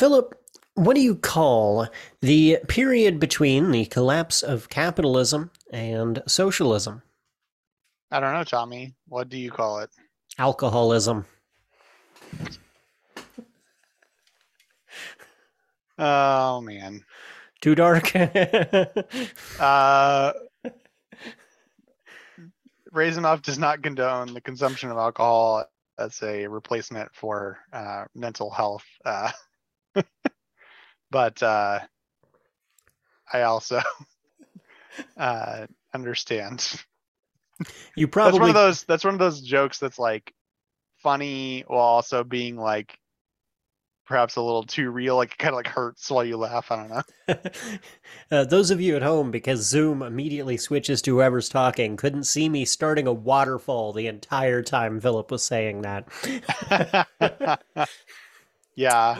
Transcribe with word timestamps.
Philip, 0.00 0.34
what 0.76 0.94
do 0.94 1.02
you 1.02 1.14
call 1.14 1.86
the 2.22 2.56
period 2.68 3.20
between 3.20 3.70
the 3.70 3.84
collapse 3.84 4.42
of 4.42 4.70
capitalism 4.70 5.50
and 5.74 6.22
socialism? 6.26 7.02
I 8.10 8.18
don't 8.18 8.32
know, 8.32 8.44
Tommy. 8.44 8.94
What 9.08 9.28
do 9.28 9.36
you 9.36 9.50
call 9.50 9.80
it? 9.80 9.90
Alcoholism. 10.38 11.26
Oh 15.98 16.62
man. 16.62 17.04
Too 17.60 17.74
dark. 17.74 18.10
Uh, 19.60 20.32
does 23.42 23.58
not 23.58 23.82
condone 23.82 24.32
the 24.32 24.40
consumption 24.40 24.90
of 24.90 24.96
alcohol 24.96 25.66
as 25.98 26.22
a 26.22 26.46
replacement 26.46 27.14
for 27.14 27.58
uh, 27.74 28.06
mental 28.14 28.50
health. 28.50 28.86
Uh, 29.04 29.30
but 31.10 31.42
uh, 31.42 31.80
I 33.32 33.42
also 33.42 33.80
uh, 35.16 35.66
understand. 35.94 36.82
you 37.96 38.06
That's 38.06 38.12
probably 38.12 38.40
one 38.40 38.48
of 38.50 38.54
those. 38.54 38.84
That's 38.84 39.04
one 39.04 39.14
of 39.14 39.20
those 39.20 39.40
jokes 39.40 39.78
that's 39.78 39.98
like 39.98 40.32
funny 41.02 41.64
while 41.66 41.80
also 41.80 42.24
being 42.24 42.56
like 42.56 42.98
perhaps 44.10 44.34
a 44.34 44.42
little 44.42 44.64
too 44.64 44.90
real. 44.90 45.16
Like 45.16 45.32
it 45.32 45.38
kind 45.38 45.54
of 45.54 45.56
like 45.56 45.68
hurts 45.68 46.10
while 46.10 46.24
you 46.24 46.36
laugh. 46.36 46.70
I 46.70 46.76
don't 46.76 46.90
know. 46.90 47.34
uh, 48.38 48.44
those 48.44 48.72
of 48.72 48.80
you 48.80 48.96
at 48.96 49.02
home, 49.02 49.30
because 49.30 49.60
Zoom 49.60 50.02
immediately 50.02 50.56
switches 50.56 51.00
to 51.02 51.14
whoever's 51.14 51.48
talking, 51.48 51.96
couldn't 51.96 52.24
see 52.24 52.48
me 52.48 52.64
starting 52.64 53.06
a 53.06 53.12
waterfall 53.12 53.92
the 53.92 54.08
entire 54.08 54.62
time 54.62 55.00
Philip 55.00 55.30
was 55.30 55.44
saying 55.44 55.82
that. 55.82 56.08
yeah. 58.74 59.16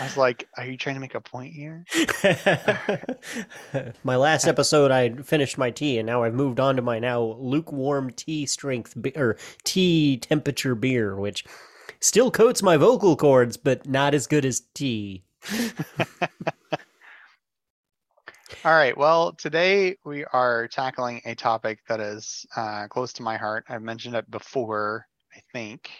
I 0.00 0.04
was 0.04 0.16
like, 0.16 0.48
are 0.56 0.66
you 0.66 0.76
trying 0.76 0.96
to 0.96 1.00
make 1.00 1.14
a 1.14 1.20
point 1.20 1.52
here? 1.52 1.84
my 4.04 4.16
last 4.16 4.46
episode, 4.46 4.90
I 4.90 5.10
finished 5.22 5.56
my 5.56 5.70
tea, 5.70 5.98
and 5.98 6.06
now 6.06 6.24
I've 6.24 6.34
moved 6.34 6.58
on 6.58 6.76
to 6.76 6.82
my 6.82 6.98
now 6.98 7.36
lukewarm 7.38 8.10
tea 8.10 8.46
strength 8.46 9.00
be- 9.00 9.16
or 9.16 9.36
tea 9.62 10.16
temperature 10.16 10.74
beer, 10.74 11.14
which 11.14 11.44
still 12.00 12.30
coats 12.30 12.62
my 12.62 12.76
vocal 12.76 13.16
cords, 13.16 13.56
but 13.56 13.88
not 13.88 14.14
as 14.14 14.26
good 14.26 14.44
as 14.44 14.62
tea. 14.74 15.22
All 18.64 18.72
right. 18.72 18.96
Well, 18.96 19.32
today 19.32 19.96
we 20.04 20.24
are 20.24 20.68
tackling 20.68 21.20
a 21.24 21.34
topic 21.34 21.80
that 21.88 22.00
is 22.00 22.46
uh, 22.56 22.88
close 22.88 23.12
to 23.14 23.22
my 23.22 23.36
heart. 23.36 23.64
I've 23.68 23.82
mentioned 23.82 24.16
it 24.16 24.30
before, 24.30 25.06
I 25.36 25.40
think, 25.52 25.90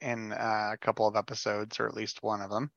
in 0.00 0.32
uh, 0.32 0.70
a 0.74 0.78
couple 0.78 1.06
of 1.06 1.16
episodes, 1.16 1.80
or 1.80 1.86
at 1.86 1.94
least 1.94 2.22
one 2.22 2.40
of 2.40 2.50
them, 2.50 2.70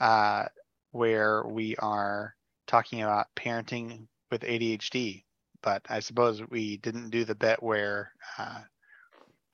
uh, 0.00 0.46
where 0.92 1.44
we 1.46 1.76
are 1.76 2.34
talking 2.66 3.02
about 3.02 3.26
parenting 3.36 4.06
with 4.30 4.42
ADHD. 4.42 5.24
But 5.62 5.82
I 5.88 6.00
suppose 6.00 6.42
we 6.48 6.78
didn't 6.78 7.10
do 7.10 7.24
the 7.24 7.34
bit 7.34 7.62
where 7.62 8.12
uh, 8.38 8.60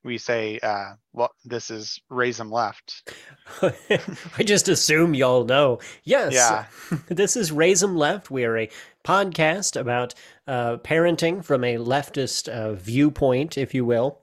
we 0.05 0.19
say, 0.19 0.59
uh, 0.63 0.93
well, 1.13 1.33
this 1.45 1.71
is 1.71 2.01
raise 2.09 2.37
them 2.37 2.51
left. 2.51 3.13
I 3.63 4.45
just 4.45 4.69
assume 4.69 5.15
y'all 5.15 5.45
know. 5.45 5.81
Yes. 6.05 6.33
Yeah. 6.33 6.67
this 7.09 7.37
is 7.37 7.51
Raise 7.51 7.83
'em 7.83 7.97
Left. 7.97 8.31
We 8.31 8.45
are 8.45 8.57
a 8.57 8.71
podcast 9.05 9.79
about 9.79 10.15
uh, 10.47 10.77
parenting 10.79 11.45
from 11.45 11.65
a 11.65 11.77
leftist 11.77 12.49
uh, 12.49 12.75
viewpoint, 12.75 13.59
if 13.59 13.75
you 13.75 13.85
will. 13.85 14.21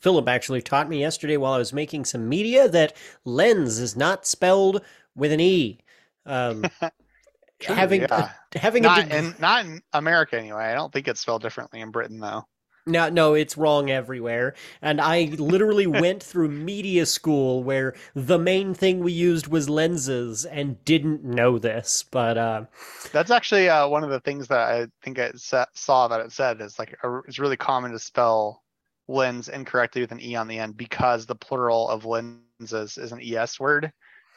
Philip 0.00 0.28
actually 0.28 0.62
taught 0.62 0.88
me 0.88 1.00
yesterday 1.00 1.36
while 1.36 1.54
I 1.54 1.58
was 1.58 1.72
making 1.72 2.04
some 2.04 2.28
media 2.28 2.68
that 2.68 2.96
lens 3.24 3.78
is 3.78 3.96
not 3.96 4.26
spelled 4.26 4.82
with 5.16 5.32
an 5.32 5.40
E. 5.40 5.78
Um, 6.26 6.64
True, 7.60 7.74
having 7.74 8.02
yeah. 8.02 8.30
a, 8.54 8.58
having 8.58 8.82
Not 8.82 9.00
a 9.00 9.02
deg- 9.02 9.12
in 9.12 9.34
not 9.38 9.66
in 9.66 9.82
America 9.92 10.38
anyway. 10.38 10.64
I 10.64 10.74
don't 10.74 10.92
think 10.92 11.08
it's 11.08 11.20
spelled 11.20 11.42
differently 11.42 11.80
in 11.80 11.90
Britain 11.90 12.18
though. 12.18 12.46
No, 12.86 13.08
no, 13.10 13.34
it's 13.34 13.58
wrong 13.58 13.90
everywhere. 13.90 14.54
And 14.82 15.00
I 15.00 15.24
literally 15.38 15.86
went 15.86 16.22
through 16.22 16.48
media 16.48 17.06
school 17.06 17.62
where 17.62 17.94
the 18.14 18.38
main 18.38 18.74
thing 18.74 19.00
we 19.00 19.12
used 19.12 19.48
was 19.48 19.68
lenses 19.68 20.44
and 20.46 20.82
didn't 20.84 21.22
know 21.24 21.58
this. 21.58 22.04
But 22.10 22.38
uh, 22.38 22.64
That's 23.12 23.30
actually 23.30 23.68
uh, 23.68 23.88
one 23.88 24.04
of 24.04 24.10
the 24.10 24.20
things 24.20 24.48
that 24.48 24.60
I 24.60 24.86
think 25.02 25.18
I 25.18 25.32
sa- 25.36 25.66
saw 25.74 26.08
that 26.08 26.20
it 26.20 26.32
said 26.32 26.60
is 26.60 26.78
like 26.78 26.96
a, 27.02 27.18
it's 27.26 27.38
really 27.38 27.56
common 27.56 27.92
to 27.92 27.98
spell 27.98 28.62
lens 29.08 29.48
incorrectly 29.48 30.00
with 30.00 30.12
an 30.12 30.20
e 30.20 30.36
on 30.36 30.48
the 30.48 30.58
end 30.58 30.76
because 30.76 31.26
the 31.26 31.34
plural 31.34 31.88
of 31.88 32.04
lenses 32.04 32.98
is 32.98 33.12
an 33.12 33.20
es 33.22 33.58
word, 33.58 33.92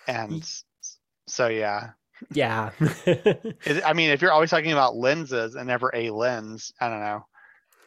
and 0.07 0.43
so 1.27 1.47
yeah. 1.47 1.91
yeah. 2.31 2.71
It, 3.05 3.83
I 3.85 3.93
mean, 3.93 4.09
if 4.09 4.21
you're 4.21 4.31
always 4.31 4.49
talking 4.49 4.71
about 4.71 4.95
lenses 4.95 5.55
and 5.55 5.67
never 5.67 5.91
a 5.93 6.09
lens, 6.09 6.73
I 6.79 6.89
don't 6.89 6.99
know. 6.99 7.25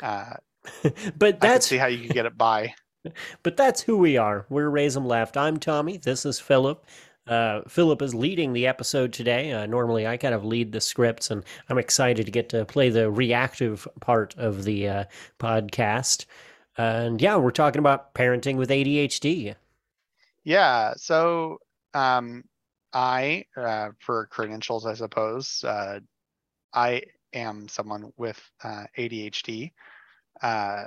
Uh, 0.03 0.35
but 1.17 1.37
I 1.37 1.39
that's 1.39 1.67
see 1.67 1.77
how 1.77 1.87
you 1.87 1.99
can 1.99 2.09
get 2.15 2.27
it 2.27 2.37
by. 2.37 2.75
but 3.43 3.57
that's 3.57 3.83
who 3.83 3.99
we 3.99 4.17
are. 4.17 4.47
We're 4.49 4.69
Raise 4.69 4.97
'em 4.97 5.07
Left. 5.07 5.37
I'm 5.37 5.59
Tommy. 5.59 5.99
This 5.99 6.27
is 6.27 6.41
Philip. 6.41 6.85
Uh, 7.27 7.63
Philip 7.67 8.03
is 8.03 8.15
leading 8.15 8.53
the 8.53 8.67
episode 8.67 9.13
today. 9.13 9.53
Uh, 9.53 9.67
normally, 9.67 10.07
I 10.07 10.17
kind 10.17 10.35
of 10.35 10.45
lead 10.45 10.73
the 10.73 10.81
scripts, 10.81 11.31
and 11.31 11.45
I'm 11.69 11.79
excited 11.79 12.25
to 12.27 12.33
get 12.33 12.49
to 12.51 12.65
play 12.65 12.89
the 12.89 13.11
reactive 13.11 13.89
part 14.01 14.35
of 14.39 14.65
the 14.65 14.89
uh, 14.89 15.05
podcast. 15.41 16.27
And 16.79 17.21
yeah, 17.21 17.37
we're 17.37 17.51
talking 17.51 17.81
about 17.81 18.15
parenting 18.15 18.57
with 18.57 18.71
ADHD. 18.71 19.57
Yeah. 20.45 20.95
So, 20.97 21.59
um, 21.95 22.45
I, 22.93 23.45
uh, 23.57 23.91
for 24.01 24.27
credentials, 24.27 24.87
I 24.87 24.95
suppose, 24.95 25.65
uh, 25.65 26.01
I 26.73 27.03
am 27.33 27.69
someone 27.69 28.13
with 28.17 28.41
uh, 28.63 28.85
ADHD. 28.99 29.73
Uh, 30.43 30.85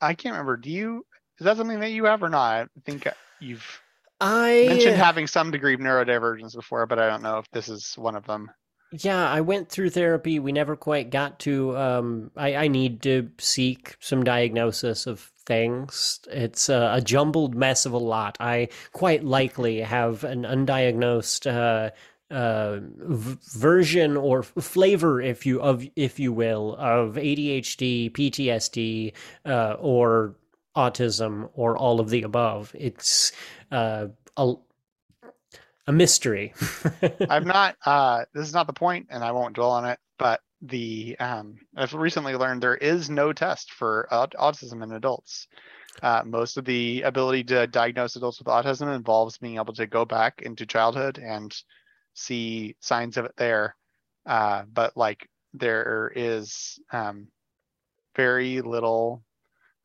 I 0.00 0.14
can't 0.14 0.34
remember. 0.34 0.56
Do 0.56 0.70
you? 0.70 1.06
Is 1.38 1.44
that 1.44 1.56
something 1.56 1.80
that 1.80 1.92
you 1.92 2.04
have 2.04 2.22
or 2.22 2.28
not? 2.28 2.68
I 2.76 2.80
think 2.84 3.06
you've 3.40 3.80
I 4.20 4.66
mentioned 4.68 4.96
having 4.96 5.26
some 5.26 5.50
degree 5.50 5.74
of 5.74 5.80
neurodivergence 5.80 6.54
before, 6.54 6.86
but 6.86 6.98
I 6.98 7.08
don't 7.08 7.22
know 7.22 7.38
if 7.38 7.50
this 7.52 7.68
is 7.68 7.94
one 7.96 8.14
of 8.14 8.26
them. 8.26 8.50
Yeah, 8.92 9.30
I 9.30 9.40
went 9.40 9.68
through 9.70 9.90
therapy. 9.90 10.38
We 10.40 10.52
never 10.52 10.76
quite 10.76 11.10
got 11.10 11.38
to. 11.40 11.76
Um, 11.76 12.30
I, 12.36 12.56
I 12.56 12.68
need 12.68 13.02
to 13.02 13.30
seek 13.38 13.96
some 14.00 14.24
diagnosis 14.24 15.06
of 15.06 15.30
things. 15.50 16.20
It's 16.30 16.68
a, 16.68 16.92
a 16.94 17.00
jumbled 17.00 17.56
mess 17.56 17.84
of 17.84 17.92
a 17.92 17.98
lot. 17.98 18.36
I 18.38 18.68
quite 18.92 19.24
likely 19.24 19.80
have 19.80 20.22
an 20.22 20.44
undiagnosed 20.44 21.50
uh, 21.50 21.90
uh, 22.32 22.78
v- 22.82 23.36
version 23.58 24.16
or 24.16 24.44
flavor, 24.44 25.20
if 25.20 25.44
you 25.44 25.60
of 25.60 25.84
if 25.96 26.20
you 26.20 26.32
will, 26.32 26.76
of 26.78 27.16
ADHD, 27.16 28.12
PTSD, 28.12 29.12
uh, 29.44 29.74
or 29.80 30.36
autism, 30.76 31.50
or 31.54 31.76
all 31.76 31.98
of 31.98 32.10
the 32.10 32.22
above. 32.22 32.72
It's 32.78 33.32
uh, 33.72 34.06
a 34.36 34.54
a 35.88 35.92
mystery. 35.92 36.54
I've 37.28 37.44
not. 37.44 37.74
Uh, 37.84 38.24
this 38.32 38.46
is 38.46 38.54
not 38.54 38.68
the 38.68 38.72
point, 38.72 39.08
and 39.10 39.24
I 39.24 39.32
won't 39.32 39.56
dwell 39.56 39.72
on 39.72 39.84
it. 39.84 39.98
But 40.16 40.42
the 40.62 41.16
um, 41.18 41.58
I've 41.76 41.94
recently 41.94 42.34
learned 42.34 42.62
there 42.62 42.76
is 42.76 43.08
no 43.08 43.32
test 43.32 43.72
for 43.72 44.06
aut- 44.12 44.34
autism 44.38 44.82
in 44.82 44.92
adults. 44.92 45.48
Uh, 46.02 46.22
most 46.24 46.56
of 46.56 46.64
the 46.64 47.02
ability 47.02 47.44
to 47.44 47.66
diagnose 47.66 48.16
adults 48.16 48.38
with 48.38 48.46
autism 48.46 48.94
involves 48.94 49.38
being 49.38 49.56
able 49.56 49.74
to 49.74 49.86
go 49.86 50.04
back 50.04 50.42
into 50.42 50.66
childhood 50.66 51.18
and 51.18 51.54
see 52.14 52.76
signs 52.80 53.16
of 53.16 53.24
it 53.24 53.34
there. 53.36 53.74
Uh, 54.26 54.62
but 54.72 54.96
like 54.96 55.28
there 55.54 56.12
is 56.14 56.78
um, 56.92 57.28
very 58.14 58.60
little 58.60 59.22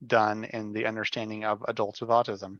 done 0.05 0.43
in 0.43 0.73
the 0.73 0.85
understanding 0.85 1.45
of 1.45 1.63
adults 1.67 2.01
with 2.01 2.09
autism. 2.09 2.59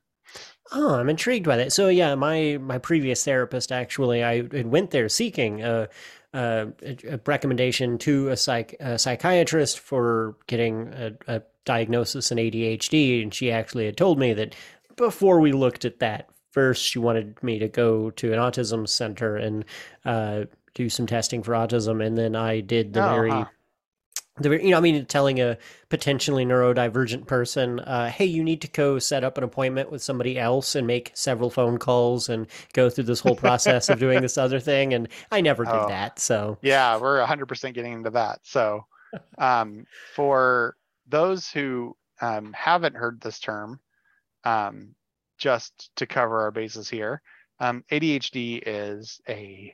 Oh, 0.71 0.95
I'm 0.95 1.09
intrigued 1.09 1.45
by 1.45 1.57
that. 1.57 1.71
So 1.71 1.89
yeah, 1.89 2.15
my 2.15 2.57
my 2.59 2.79
previous 2.79 3.23
therapist 3.23 3.71
actually, 3.71 4.23
I 4.23 4.41
went 4.41 4.89
there 4.89 5.07
seeking 5.07 5.61
a, 5.61 5.87
a, 6.35 6.97
a 7.09 7.19
recommendation 7.25 7.97
to 7.99 8.29
a 8.29 8.37
psych 8.37 8.75
a 8.79 8.99
psychiatrist 8.99 9.79
for 9.79 10.35
getting 10.47 10.93
a, 10.93 11.11
a 11.27 11.41
diagnosis 11.65 12.31
in 12.31 12.37
ADHD, 12.37 13.23
and 13.23 13.33
she 13.33 13.51
actually 13.51 13.85
had 13.85 13.97
told 13.97 14.19
me 14.19 14.33
that 14.33 14.55
before 14.95 15.39
we 15.39 15.51
looked 15.51 15.85
at 15.85 15.99
that, 15.99 16.29
first 16.51 16.83
she 16.83 16.99
wanted 16.99 17.41
me 17.43 17.59
to 17.59 17.67
go 17.67 18.11
to 18.11 18.33
an 18.33 18.39
autism 18.39 18.87
center 18.87 19.35
and 19.35 19.65
uh, 20.05 20.45
do 20.73 20.89
some 20.89 21.07
testing 21.07 21.41
for 21.41 21.53
autism, 21.53 22.05
and 22.05 22.17
then 22.17 22.35
I 22.35 22.59
did 22.59 22.93
the 22.93 23.05
Oh, 23.05 23.09
very 23.09 23.31
huh. 23.31 23.45
The 24.37 24.49
you 24.63 24.71
know, 24.71 24.77
I 24.77 24.81
mean, 24.81 25.05
telling 25.05 25.39
a 25.39 25.57
potentially 25.89 26.45
neurodivergent 26.45 27.25
person, 27.27 27.79
uh, 27.81 28.09
"Hey, 28.09 28.25
you 28.25 28.43
need 28.43 28.61
to 28.61 28.67
go 28.67 28.99
set 28.99 29.23
up 29.23 29.37
an 29.37 29.43
appointment 29.43 29.91
with 29.91 30.03
somebody 30.03 30.37
else 30.37 30.75
and 30.75 30.85
make 30.85 31.11
several 31.13 31.49
phone 31.49 31.77
calls 31.77 32.27
and 32.29 32.47
go 32.73 32.89
through 32.89 33.05
this 33.05 33.21
whole 33.21 33.35
process 33.35 33.89
of 33.89 33.99
doing 33.99 34.21
this 34.21 34.37
other 34.37 34.59
thing." 34.59 34.93
And 34.93 35.07
I 35.31 35.41
never 35.41 35.65
did 35.65 35.73
Oh. 35.73 35.87
that. 35.87 36.19
So, 36.19 36.57
Yeah, 36.61 36.97
we're 36.97 37.19
100% 37.21 37.75
getting 37.75 37.93
into 37.93 38.09
that. 38.11 38.39
So, 38.43 38.85
um, 39.37 39.85
for 40.15 40.75
those 41.07 41.49
who 41.49 41.95
um, 42.21 42.53
haven't 42.53 42.95
heard 42.95 43.21
this 43.21 43.39
term, 43.39 43.79
um, 44.45 44.95
just 45.37 45.95
to 45.97 46.05
cover 46.07 46.41
our 46.41 46.51
bases 46.51 46.89
here, 46.89 47.21
Um, 47.59 47.85
ADHD 47.89 48.61
is 48.65 49.21
a 49.29 49.73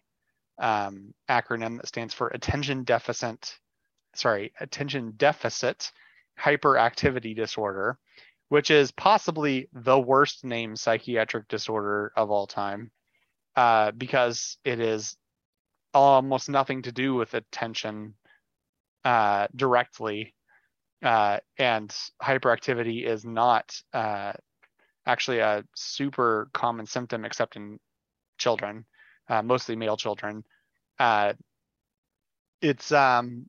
um, 0.59 1.13
acronym 1.29 1.77
that 1.77 1.87
stands 1.87 2.13
for 2.13 2.27
attention 2.29 2.83
deficit, 2.83 3.59
sorry, 4.13 4.53
attention 4.59 5.13
deficit 5.17 5.91
hyperactivity 6.39 7.35
disorder, 7.35 7.97
which 8.49 8.71
is 8.71 8.91
possibly 8.91 9.69
the 9.73 9.99
worst 9.99 10.43
named 10.43 10.79
psychiatric 10.79 11.47
disorder 11.47 12.11
of 12.15 12.31
all 12.31 12.47
time, 12.47 12.91
uh, 13.55 13.91
because 13.91 14.57
it 14.63 14.79
is 14.79 15.17
almost 15.93 16.49
nothing 16.49 16.81
to 16.83 16.91
do 16.91 17.13
with 17.13 17.33
attention 17.33 18.13
uh, 19.03 19.47
directly, 19.55 20.33
uh, 21.03 21.37
and 21.57 21.95
hyperactivity 22.21 23.05
is 23.05 23.25
not 23.25 23.81
uh, 23.93 24.33
actually 25.05 25.39
a 25.39 25.63
super 25.75 26.49
common 26.53 26.85
symptom 26.85 27.25
except 27.25 27.55
in 27.55 27.79
children, 28.37 28.85
uh, 29.29 29.41
mostly 29.41 29.75
male 29.75 29.97
children. 29.97 30.43
Uh, 30.99 31.33
it's 32.61 32.91
um, 32.91 33.47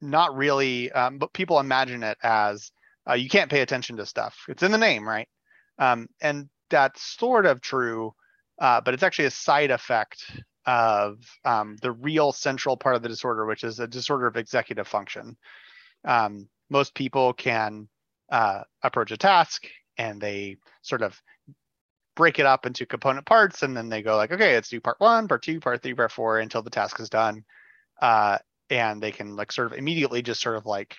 not 0.00 0.36
really, 0.36 0.90
um, 0.92 1.18
but 1.18 1.32
people 1.32 1.60
imagine 1.60 2.02
it 2.02 2.18
as 2.22 2.70
uh, 3.08 3.14
you 3.14 3.28
can't 3.28 3.50
pay 3.50 3.60
attention 3.60 3.96
to 3.96 4.06
stuff. 4.06 4.36
It's 4.48 4.62
in 4.62 4.72
the 4.72 4.78
name, 4.78 5.08
right? 5.08 5.28
Um, 5.78 6.08
and 6.20 6.48
that's 6.70 7.02
sort 7.02 7.46
of 7.46 7.60
true, 7.60 8.14
uh, 8.60 8.80
but 8.80 8.94
it's 8.94 9.02
actually 9.02 9.26
a 9.26 9.30
side 9.30 9.70
effect 9.70 10.30
of 10.66 11.18
um, 11.44 11.76
the 11.82 11.92
real 11.92 12.32
central 12.32 12.76
part 12.76 12.96
of 12.96 13.02
the 13.02 13.08
disorder, 13.08 13.46
which 13.46 13.62
is 13.64 13.78
a 13.78 13.86
disorder 13.86 14.26
of 14.26 14.36
executive 14.36 14.88
function. 14.88 15.36
Um, 16.04 16.48
most 16.70 16.94
people 16.94 17.32
can 17.32 17.88
uh, 18.30 18.62
approach 18.82 19.12
a 19.12 19.16
task 19.16 19.66
and 19.98 20.20
they 20.20 20.56
sort 20.82 21.02
of 21.02 21.20
break 22.16 22.38
it 22.38 22.46
up 22.46 22.66
into 22.66 22.86
component 22.86 23.26
parts 23.26 23.62
and 23.62 23.76
then 23.76 23.88
they 23.88 24.02
go 24.02 24.16
like 24.16 24.32
okay 24.32 24.54
let's 24.54 24.70
do 24.70 24.80
part 24.80 24.98
one 24.98 25.28
part 25.28 25.42
two 25.42 25.60
part 25.60 25.82
three 25.82 25.94
part 25.94 26.10
four 26.10 26.38
until 26.38 26.62
the 26.62 26.70
task 26.70 26.98
is 26.98 27.10
done 27.10 27.44
uh, 28.00 28.38
and 28.70 29.02
they 29.02 29.12
can 29.12 29.36
like 29.36 29.52
sort 29.52 29.72
of 29.72 29.78
immediately 29.78 30.22
just 30.22 30.40
sort 30.40 30.56
of 30.56 30.66
like 30.66 30.96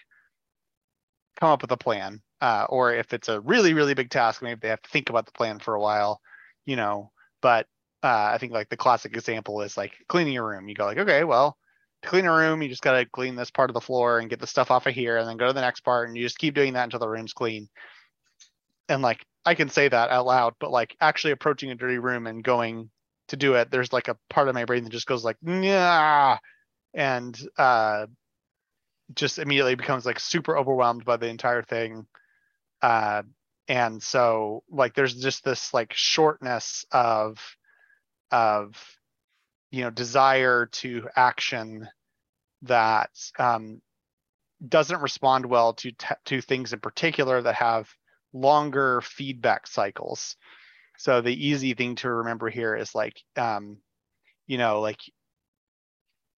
come 1.40 1.50
up 1.50 1.62
with 1.62 1.72
a 1.72 1.78
plan 1.78 2.22
uh, 2.42 2.66
or 2.70 2.94
if 2.94 3.14
it's 3.14 3.30
a 3.30 3.42
really 3.42 3.74
really 3.74 3.94
big 3.94 4.10
task 4.10 4.42
maybe 4.42 4.60
they 4.62 4.70
have 4.70 4.82
to 4.82 4.90
think 4.90 5.10
about 5.10 5.26
the 5.26 5.32
plan 5.32 5.60
for 5.60 5.76
a 5.76 5.82
while 5.82 6.20
you 6.66 6.76
know 6.76 7.12
but 7.42 7.68
uh, 8.04 8.32
i 8.34 8.38
think 8.38 8.52
like 8.54 8.70
the 8.70 8.78
classic 8.78 9.16
example 9.16 9.62
is 9.62 9.78
like 9.78 9.94
cleaning 10.08 10.38
a 10.38 10.44
room. 10.44 10.68
You 10.68 10.76
go 10.76 10.86
like 10.86 10.98
okay 10.98 11.24
well 11.24 11.58
to 12.04 12.10
clean 12.10 12.26
a 12.26 12.34
room 12.34 12.62
you 12.62 12.70
just 12.70 12.84
got 12.84 12.98
to 12.98 13.06
clean 13.06 13.36
this 13.36 13.52
part 13.52 13.70
of 13.70 13.74
the 13.74 13.82
floor 13.82 14.20
and 14.20 14.30
get 14.30 14.40
the 14.40 14.48
stuff 14.48 14.72
off 14.72 14.86
of 14.86 14.94
here 14.94 15.18
and 15.18 15.28
then 15.28 15.38
go 15.38 15.48
to 15.48 15.54
the 15.54 15.62
next 15.62 15.82
part 15.82 16.08
and 16.08 16.18
you 16.18 16.24
just 16.24 16.38
keep 16.38 16.54
doing 16.54 16.74
that 16.74 16.84
until 16.84 17.00
the 17.00 17.10
room's 17.10 17.34
clean. 17.34 17.68
And 18.88 19.02
like 19.02 19.26
i 19.46 19.56
can 19.56 19.70
say 19.70 19.88
that 19.88 20.10
out 20.10 20.26
loud 20.26 20.54
but 20.60 20.72
like 20.72 20.96
actually 21.02 21.32
approaching 21.32 21.72
a 21.72 21.76
dirty 21.76 21.98
room 21.98 22.28
and 22.28 22.44
going 22.44 22.90
to 23.30 23.38
do 23.38 23.56
it 23.56 23.72
there's 23.72 23.92
like 23.92 24.08
a 24.08 24.18
part 24.30 24.48
of 24.48 24.54
my 24.56 24.66
brain 24.66 24.84
that 24.84 24.92
just 24.92 25.08
goes 25.08 25.24
like 25.24 25.38
yeah 25.42 26.38
and 26.98 27.40
uh 27.58 28.08
just 29.14 29.40
immediately 29.40 29.76
becomes 29.76 30.06
like 30.06 30.20
super 30.20 30.58
overwhelmed 30.58 31.06
by 31.06 31.16
the 31.16 31.28
entire 31.28 31.64
thing. 31.64 32.06
Uh 32.82 33.22
and 33.70 34.02
so 34.02 34.64
like 34.70 34.94
there's 34.94 35.16
just 35.16 35.46
this 35.46 35.74
like 35.74 35.94
shortness 35.94 36.86
of 36.92 37.38
of 38.32 38.76
you 39.72 39.84
know 39.84 39.90
desire 39.90 40.66
to 40.68 41.08
action 41.16 41.88
that 42.64 43.12
um 43.40 43.82
doesn't 44.68 45.02
respond 45.02 45.46
well 45.46 45.74
to 45.74 45.92
to 46.26 46.42
things 46.42 46.74
in 46.74 46.80
particular 46.80 47.42
that 47.42 47.56
have 47.56 47.88
longer 48.34 49.02
feedback 49.02 49.68
cycles. 49.68 50.36
So 50.98 51.22
the 51.22 51.48
easy 51.48 51.76
thing 51.76 51.96
to 51.98 52.10
remember 52.10 52.50
here 52.50 52.76
is 52.76 52.96
like 52.96 53.22
um 53.36 53.78
you 54.48 54.58
know 54.58 54.82
like 54.82 55.00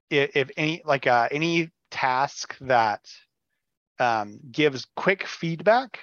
if, 0.09 0.31
if 0.35 0.51
any 0.57 0.81
like 0.85 1.07
uh, 1.07 1.27
any 1.31 1.71
task 1.91 2.57
that 2.61 3.09
um, 3.99 4.39
gives 4.51 4.85
quick 4.95 5.27
feedback 5.27 5.99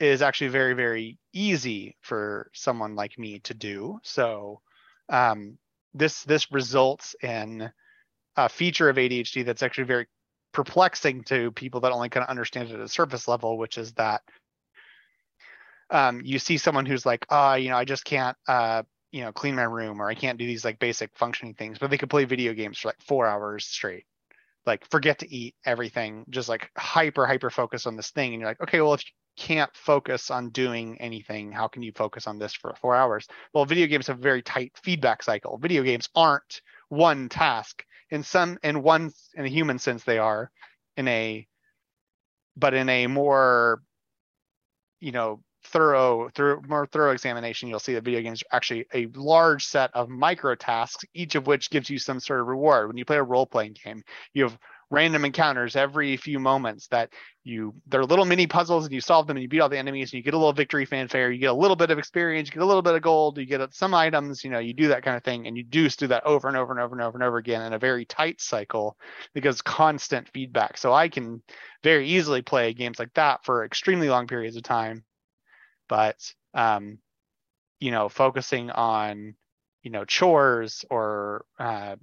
is 0.00 0.22
actually 0.22 0.48
very 0.48 0.74
very 0.74 1.18
easy 1.32 1.96
for 2.02 2.50
someone 2.52 2.94
like 2.94 3.18
me 3.18 3.40
to 3.40 3.54
do. 3.54 3.98
So 4.02 4.60
um, 5.08 5.58
this 5.94 6.24
this 6.24 6.50
results 6.52 7.14
in 7.22 7.70
a 8.36 8.48
feature 8.48 8.88
of 8.88 8.96
adhd 8.96 9.44
that's 9.44 9.62
actually 9.62 9.84
very 9.84 10.06
perplexing 10.52 11.22
to 11.24 11.50
people 11.52 11.80
that 11.80 11.92
only 11.92 12.08
kind 12.08 12.24
of 12.24 12.30
understand 12.30 12.68
it 12.68 12.74
at 12.74 12.80
a 12.80 12.88
surface 12.88 13.26
level 13.26 13.56
which 13.56 13.78
is 13.78 13.92
that 13.92 14.22
um, 15.90 16.20
you 16.24 16.38
see 16.38 16.56
someone 16.56 16.86
who's 16.86 17.06
like 17.06 17.24
ah 17.30 17.52
oh, 17.52 17.54
you 17.54 17.70
know 17.70 17.76
i 17.76 17.84
just 17.84 18.04
can't 18.04 18.36
uh, 18.48 18.82
you 19.14 19.22
know 19.22 19.30
clean 19.30 19.54
my 19.54 19.62
room 19.62 20.02
or 20.02 20.08
i 20.08 20.14
can't 20.14 20.38
do 20.38 20.46
these 20.46 20.64
like 20.64 20.80
basic 20.80 21.16
functioning 21.16 21.54
things 21.54 21.78
but 21.78 21.88
they 21.88 21.96
could 21.96 22.10
play 22.10 22.24
video 22.24 22.52
games 22.52 22.78
for 22.78 22.88
like 22.88 23.00
four 23.00 23.26
hours 23.26 23.64
straight. 23.64 24.06
Like 24.66 24.84
forget 24.90 25.20
to 25.20 25.32
eat 25.32 25.54
everything 25.64 26.24
just 26.30 26.48
like 26.48 26.70
hyper 26.76 27.24
hyper 27.24 27.50
focus 27.50 27.86
on 27.86 27.96
this 27.96 28.10
thing. 28.10 28.32
And 28.32 28.40
you're 28.40 28.50
like 28.50 28.60
okay 28.60 28.80
well 28.80 28.94
if 28.94 29.04
you 29.04 29.12
can't 29.36 29.70
focus 29.76 30.32
on 30.32 30.50
doing 30.50 31.00
anything 31.00 31.52
how 31.52 31.68
can 31.68 31.82
you 31.82 31.92
focus 31.92 32.26
on 32.26 32.38
this 32.40 32.54
for 32.54 32.74
four 32.80 32.96
hours? 32.96 33.28
Well 33.52 33.66
video 33.66 33.86
games 33.86 34.08
have 34.08 34.18
a 34.18 34.22
very 34.22 34.42
tight 34.42 34.72
feedback 34.82 35.22
cycle. 35.22 35.58
Video 35.58 35.84
games 35.84 36.08
aren't 36.16 36.60
one 36.88 37.28
task. 37.28 37.84
In 38.10 38.24
some 38.24 38.58
in 38.64 38.82
one 38.82 39.12
in 39.34 39.44
a 39.44 39.48
human 39.48 39.78
sense 39.78 40.02
they 40.02 40.18
are 40.18 40.50
in 40.96 41.06
a 41.06 41.46
but 42.56 42.74
in 42.74 42.88
a 42.88 43.06
more 43.06 43.80
you 44.98 45.12
know 45.12 45.40
thorough 45.64 46.28
through 46.34 46.62
more 46.68 46.86
thorough 46.86 47.12
examination 47.12 47.68
you'll 47.68 47.78
see 47.78 47.94
that 47.94 48.04
video 48.04 48.20
games 48.20 48.42
are 48.42 48.56
actually 48.56 48.86
a 48.94 49.06
large 49.14 49.64
set 49.64 49.90
of 49.94 50.08
micro 50.08 50.54
tasks 50.54 51.04
each 51.14 51.34
of 51.34 51.46
which 51.46 51.70
gives 51.70 51.88
you 51.88 51.98
some 51.98 52.20
sort 52.20 52.40
of 52.40 52.46
reward. 52.46 52.88
When 52.88 52.96
you 52.96 53.04
play 53.04 53.16
a 53.16 53.22
role-playing 53.22 53.76
game 53.84 54.02
you 54.32 54.44
have 54.44 54.58
random 54.90 55.24
encounters 55.24 55.76
every 55.76 56.16
few 56.16 56.38
moments 56.38 56.86
that 56.88 57.10
you 57.42 57.74
they're 57.88 58.04
little 58.04 58.24
mini 58.24 58.46
puzzles 58.46 58.84
and 58.84 58.92
you 58.92 59.00
solve 59.00 59.26
them 59.26 59.36
and 59.36 59.42
you 59.42 59.48
beat 59.48 59.60
all 59.60 59.68
the 59.68 59.78
enemies 59.78 60.12
and 60.12 60.18
you 60.18 60.22
get 60.22 60.34
a 60.34 60.36
little 60.36 60.52
victory 60.52 60.84
fanfare 60.84 61.30
you 61.30 61.38
get 61.38 61.50
a 61.50 61.54
little 61.54 61.76
bit 61.76 61.90
of 61.90 61.98
experience 61.98 62.48
you 62.48 62.52
get 62.52 62.62
a 62.62 62.66
little 62.66 62.82
bit 62.82 62.94
of 62.94 63.02
gold 63.02 63.36
you 63.38 63.46
get 63.46 63.74
some 63.74 63.94
items 63.94 64.44
you 64.44 64.50
know 64.50 64.58
you 64.58 64.72
do 64.72 64.88
that 64.88 65.02
kind 65.02 65.16
of 65.16 65.24
thing 65.24 65.46
and 65.46 65.56
you 65.56 65.64
do 65.64 65.88
do 65.88 66.06
that 66.06 66.24
over 66.24 66.48
and 66.48 66.56
over 66.56 66.72
and 66.72 66.80
over 66.80 66.94
and 66.94 67.02
over 67.02 67.16
and 67.16 67.24
over 67.24 67.38
again 67.38 67.62
in 67.62 67.72
a 67.72 67.78
very 67.78 68.04
tight 68.04 68.40
cycle 68.40 68.96
because 69.34 69.60
constant 69.62 70.28
feedback. 70.28 70.78
So 70.78 70.92
i 70.92 71.08
can 71.08 71.42
very 71.82 72.06
easily 72.08 72.42
play 72.42 72.72
games 72.72 72.98
like 72.98 73.12
that 73.14 73.44
for 73.44 73.64
extremely 73.64 74.08
long 74.08 74.26
periods 74.26 74.56
of 74.56 74.62
time 74.62 75.04
but 75.94 76.34
um, 76.54 76.98
you 77.78 77.92
know 77.92 78.08
focusing 78.08 78.68
on 78.68 79.36
you 79.84 79.92
know 79.92 80.04
chores 80.04 80.84
or 80.90 81.44
uh, 81.60 81.94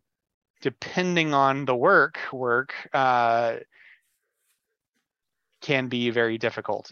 depending 0.61 1.33
on 1.33 1.65
the 1.65 1.75
work 1.75 2.17
work 2.31 2.73
uh, 2.93 3.55
can 5.61 5.89
be 5.89 6.09
very 6.09 6.37
difficult 6.37 6.89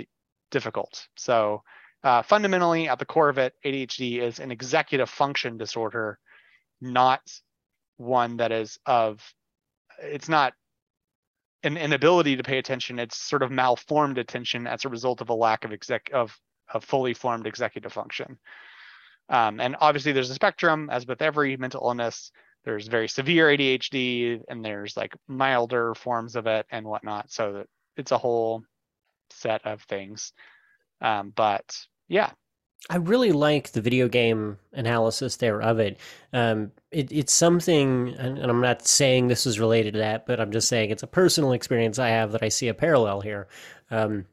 difficult. 0.51 1.08
So 1.15 1.63
uh, 2.03 2.22
fundamentally 2.22 2.89
at 2.89 3.00
the 3.00 3.06
core 3.06 3.29
of 3.29 3.38
it 3.38 3.53
adhd 3.63 4.20
is 4.20 4.39
an 4.39 4.51
executive 4.51 5.10
function 5.10 5.58
disorder 5.58 6.20
not 6.82 7.22
one 7.96 8.36
that 8.38 8.51
is 8.51 8.77
of 8.86 9.22
it's 10.01 10.27
not 10.27 10.53
an 11.63 11.77
inability 11.77 12.36
to 12.36 12.44
pay 12.44 12.58
attention. 12.58 13.00
It's 13.00 13.18
sort 13.18 13.44
of 13.44 13.51
malformed 13.51 14.18
attention 14.18 14.68
as 14.68 14.84
a 14.84 14.89
result 14.89 15.22
of 15.22 15.29
a 15.29 15.34
lack 15.34 15.63
of 15.63 15.72
exec 15.72 16.10
of 16.13 16.38
a 16.73 16.81
fully 16.81 17.13
formed 17.13 17.47
executive 17.47 17.93
function. 17.93 18.38
Um, 19.29 19.59
and 19.59 19.75
obviously, 19.79 20.11
there's 20.11 20.29
a 20.29 20.35
spectrum, 20.35 20.89
as 20.91 21.05
with 21.05 21.21
every 21.21 21.55
mental 21.57 21.81
illness. 21.83 22.31
There's 22.65 22.88
very 22.88 23.07
severe 23.07 23.47
ADHD, 23.47 24.41
and 24.49 24.65
there's 24.65 24.97
like 24.97 25.15
milder 25.27 25.93
forms 25.95 26.35
of 26.35 26.47
it 26.47 26.65
and 26.71 26.85
whatnot. 26.85 27.31
So 27.31 27.65
it's 27.95 28.11
a 28.11 28.17
whole 28.17 28.63
set 29.29 29.65
of 29.65 29.83
things. 29.83 30.33
Um, 31.01 31.31
but 31.35 31.77
yeah, 32.07 32.31
I 32.89 32.97
really 32.97 33.31
like 33.31 33.71
the 33.71 33.81
video 33.81 34.07
game 34.07 34.57
analysis 34.73 35.35
there 35.38 35.61
of 35.61 35.79
it. 35.79 35.99
Um, 36.33 36.71
it 36.91 37.11
it's 37.11 37.33
something, 37.33 38.15
and, 38.17 38.39
I'm 38.39 38.61
not 38.61 38.88
saying 38.88 39.27
this 39.27 39.45
is 39.45 39.59
related 39.59 39.93
to 39.93 39.99
that, 39.99 40.25
but 40.25 40.39
I'm 40.39 40.51
just 40.51 40.67
saying 40.67 40.89
it's 40.89 41.03
a 41.03 41.07
personal 41.07 41.51
experience 41.51 41.99
I 41.99 42.09
have 42.09 42.31
that 42.31 42.43
I 42.43 42.49
see 42.49 42.67
a 42.67 42.73
parallel 42.73 43.21
here. 43.21 43.47
Um, 43.91 44.25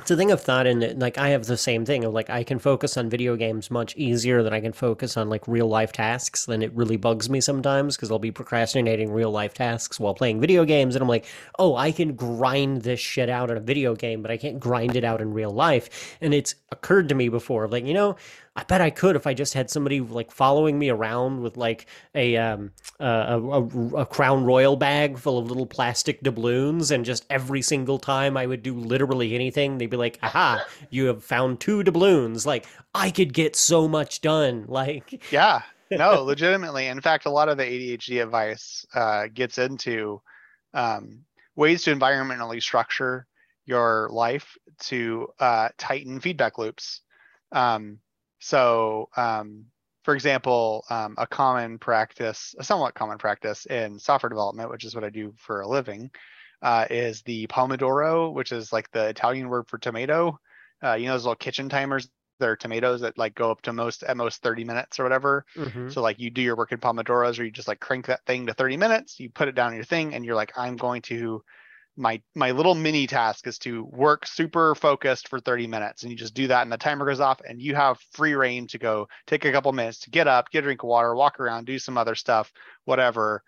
it's 0.00 0.10
a 0.10 0.16
thing 0.16 0.32
of 0.32 0.40
thought 0.40 0.66
and 0.66 1.00
like 1.00 1.18
i 1.18 1.28
have 1.28 1.46
the 1.46 1.56
same 1.56 1.84
thing 1.84 2.02
of 2.02 2.12
like 2.12 2.28
i 2.28 2.42
can 2.42 2.58
focus 2.58 2.96
on 2.96 3.08
video 3.08 3.36
games 3.36 3.70
much 3.70 3.94
easier 3.96 4.42
than 4.42 4.52
i 4.52 4.60
can 4.60 4.72
focus 4.72 5.16
on 5.16 5.28
like 5.28 5.46
real 5.46 5.68
life 5.68 5.92
tasks 5.92 6.46
then 6.46 6.62
it 6.62 6.74
really 6.74 6.96
bugs 6.96 7.30
me 7.30 7.40
sometimes 7.40 7.94
because 7.94 8.10
i'll 8.10 8.18
be 8.18 8.32
procrastinating 8.32 9.12
real 9.12 9.30
life 9.30 9.54
tasks 9.54 10.00
while 10.00 10.12
playing 10.12 10.40
video 10.40 10.64
games 10.64 10.96
and 10.96 11.02
i'm 11.02 11.08
like 11.08 11.26
oh 11.60 11.76
i 11.76 11.92
can 11.92 12.16
grind 12.16 12.82
this 12.82 12.98
shit 12.98 13.28
out 13.28 13.52
in 13.52 13.56
a 13.56 13.60
video 13.60 13.94
game 13.94 14.20
but 14.20 14.32
i 14.32 14.36
can't 14.36 14.58
grind 14.58 14.96
it 14.96 15.04
out 15.04 15.20
in 15.20 15.32
real 15.32 15.52
life 15.52 16.16
and 16.20 16.34
it's 16.34 16.56
occurred 16.72 17.08
to 17.08 17.14
me 17.14 17.28
before 17.28 17.68
like 17.68 17.86
you 17.86 17.94
know 17.94 18.16
I 18.56 18.62
bet 18.62 18.80
I 18.80 18.90
could 18.90 19.16
if 19.16 19.26
I 19.26 19.34
just 19.34 19.54
had 19.54 19.68
somebody 19.68 20.00
like 20.00 20.30
following 20.30 20.78
me 20.78 20.88
around 20.88 21.40
with 21.40 21.56
like 21.56 21.86
a 22.14 22.36
um 22.36 22.70
a, 23.00 23.40
a, 23.40 23.62
a 23.96 24.06
crown 24.06 24.44
royal 24.44 24.76
bag 24.76 25.18
full 25.18 25.38
of 25.38 25.48
little 25.48 25.66
plastic 25.66 26.22
doubloons, 26.22 26.92
and 26.92 27.04
just 27.04 27.26
every 27.30 27.62
single 27.62 27.98
time 27.98 28.36
I 28.36 28.46
would 28.46 28.62
do 28.62 28.78
literally 28.78 29.34
anything, 29.34 29.78
they'd 29.78 29.90
be 29.90 29.96
like, 29.96 30.18
"Aha, 30.22 30.64
you 30.90 31.06
have 31.06 31.24
found 31.24 31.58
two 31.60 31.82
doubloons!" 31.82 32.46
Like 32.46 32.66
I 32.94 33.10
could 33.10 33.32
get 33.32 33.56
so 33.56 33.88
much 33.88 34.20
done. 34.20 34.66
Like 34.74 35.22
yeah, 35.30 35.62
no, 35.90 36.22
legitimately. 36.24 36.86
In 36.88 37.00
fact, 37.00 37.26
a 37.26 37.30
lot 37.30 37.48
of 37.48 37.56
the 37.56 37.64
ADHD 37.64 38.22
advice 38.22 38.84
uh, 38.94 39.28
gets 39.32 39.58
into 39.58 40.20
um, 40.72 41.20
ways 41.54 41.84
to 41.84 41.94
environmentally 41.94 42.60
structure 42.60 43.26
your 43.66 44.08
life 44.10 44.56
to 44.80 45.28
uh, 45.38 45.68
tighten 45.78 46.20
feedback 46.20 46.58
loops. 46.58 47.00
Um, 47.52 48.00
so, 48.44 49.08
um, 49.16 49.64
for 50.02 50.14
example, 50.14 50.84
um, 50.90 51.14
a 51.16 51.26
common 51.26 51.78
practice, 51.78 52.54
a 52.58 52.62
somewhat 52.62 52.92
common 52.92 53.16
practice 53.16 53.64
in 53.64 53.98
software 53.98 54.28
development, 54.28 54.68
which 54.68 54.84
is 54.84 54.94
what 54.94 55.02
I 55.02 55.08
do 55.08 55.32
for 55.38 55.62
a 55.62 55.66
living, 55.66 56.10
uh, 56.60 56.86
is 56.90 57.22
the 57.22 57.46
Pomodoro, 57.46 58.34
which 58.34 58.52
is 58.52 58.70
like 58.70 58.90
the 58.90 59.06
Italian 59.06 59.48
word 59.48 59.66
for 59.66 59.78
tomato. 59.78 60.38
Uh, 60.82 60.92
you 60.92 61.06
know 61.06 61.12
those 61.12 61.24
little 61.24 61.36
kitchen 61.36 61.70
timers 61.70 62.10
that 62.38 62.50
are 62.50 62.56
tomatoes 62.56 63.00
that 63.00 63.16
like 63.16 63.34
go 63.34 63.50
up 63.50 63.62
to 63.62 63.72
most 63.72 64.02
at 64.02 64.14
most 64.14 64.42
30 64.42 64.64
minutes 64.64 65.00
or 65.00 65.04
whatever. 65.04 65.46
Mm-hmm. 65.56 65.88
So 65.88 66.02
like 66.02 66.18
you 66.18 66.28
do 66.28 66.42
your 66.42 66.56
work 66.56 66.72
in 66.72 66.80
Pomodoros, 66.80 67.38
or 67.38 67.44
you 67.44 67.50
just 67.50 67.68
like 67.68 67.80
crank 67.80 68.04
that 68.08 68.26
thing 68.26 68.44
to 68.48 68.52
30 68.52 68.76
minutes, 68.76 69.18
you 69.18 69.30
put 69.30 69.48
it 69.48 69.54
down 69.54 69.74
your 69.74 69.84
thing, 69.84 70.14
and 70.14 70.22
you're 70.22 70.34
like, 70.34 70.52
I'm 70.54 70.76
going 70.76 71.00
to 71.02 71.42
my 71.96 72.20
my 72.34 72.50
little 72.50 72.74
mini 72.74 73.06
task 73.06 73.46
is 73.46 73.58
to 73.58 73.84
work 73.84 74.26
super 74.26 74.74
focused 74.74 75.28
for 75.28 75.38
30 75.40 75.66
minutes. 75.66 76.02
And 76.02 76.10
you 76.10 76.16
just 76.16 76.34
do 76.34 76.48
that 76.48 76.62
and 76.62 76.72
the 76.72 76.76
timer 76.76 77.06
goes 77.06 77.20
off 77.20 77.40
and 77.46 77.60
you 77.60 77.74
have 77.74 78.00
free 78.12 78.34
reign 78.34 78.66
to 78.68 78.78
go 78.78 79.08
take 79.26 79.44
a 79.44 79.52
couple 79.52 79.72
minutes 79.72 80.00
to 80.00 80.10
get 80.10 80.26
up 80.26 80.50
get 80.50 80.60
a 80.60 80.62
drink 80.62 80.82
of 80.82 80.88
water 80.88 81.14
walk 81.14 81.38
around 81.40 81.66
do 81.66 81.78
some 81.78 81.98
other 81.98 82.14
stuff 82.14 82.52
whatever. 82.84 83.42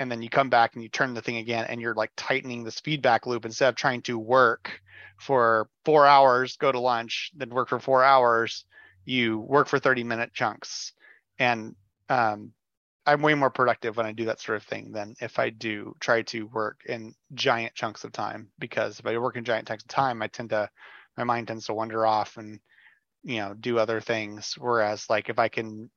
And 0.00 0.10
then 0.12 0.22
you 0.22 0.30
come 0.30 0.48
back 0.48 0.74
and 0.74 0.82
you 0.82 0.88
turn 0.88 1.14
the 1.14 1.22
thing 1.22 1.38
again 1.38 1.66
and 1.68 1.80
you're 1.80 1.94
like 1.94 2.12
tightening 2.16 2.62
this 2.62 2.78
feedback 2.80 3.26
loop 3.26 3.44
instead 3.44 3.68
of 3.68 3.74
trying 3.74 4.02
to 4.02 4.16
work 4.16 4.80
for 5.18 5.68
four 5.84 6.06
hours 6.06 6.56
go 6.56 6.70
to 6.70 6.78
lunch 6.78 7.32
then 7.34 7.50
work 7.50 7.68
for 7.68 7.80
four 7.80 8.04
hours. 8.04 8.64
You 9.04 9.40
work 9.40 9.68
for 9.68 9.78
30 9.78 10.04
minute 10.04 10.32
chunks. 10.32 10.92
And 11.38 11.74
um, 12.08 12.52
I'm 13.08 13.22
way 13.22 13.32
more 13.32 13.48
productive 13.48 13.96
when 13.96 14.04
I 14.04 14.12
do 14.12 14.26
that 14.26 14.38
sort 14.38 14.56
of 14.56 14.64
thing 14.64 14.92
than 14.92 15.14
if 15.22 15.38
I 15.38 15.48
do 15.48 15.96
try 15.98 16.20
to 16.22 16.42
work 16.42 16.82
in 16.86 17.14
giant 17.32 17.74
chunks 17.74 18.04
of 18.04 18.12
time. 18.12 18.50
Because 18.58 19.00
if 19.00 19.06
I 19.06 19.16
work 19.16 19.36
in 19.36 19.44
giant 19.44 19.66
chunks 19.66 19.84
of 19.84 19.88
time, 19.88 20.20
I 20.20 20.26
tend 20.26 20.50
to 20.50 20.68
my 21.16 21.24
mind 21.24 21.48
tends 21.48 21.66
to 21.66 21.74
wander 21.74 22.04
off 22.04 22.36
and 22.36 22.60
you 23.24 23.38
know 23.38 23.54
do 23.54 23.78
other 23.78 24.02
things. 24.02 24.56
Whereas 24.58 25.08
like 25.08 25.30
if 25.30 25.38
I 25.38 25.48
can 25.48 25.90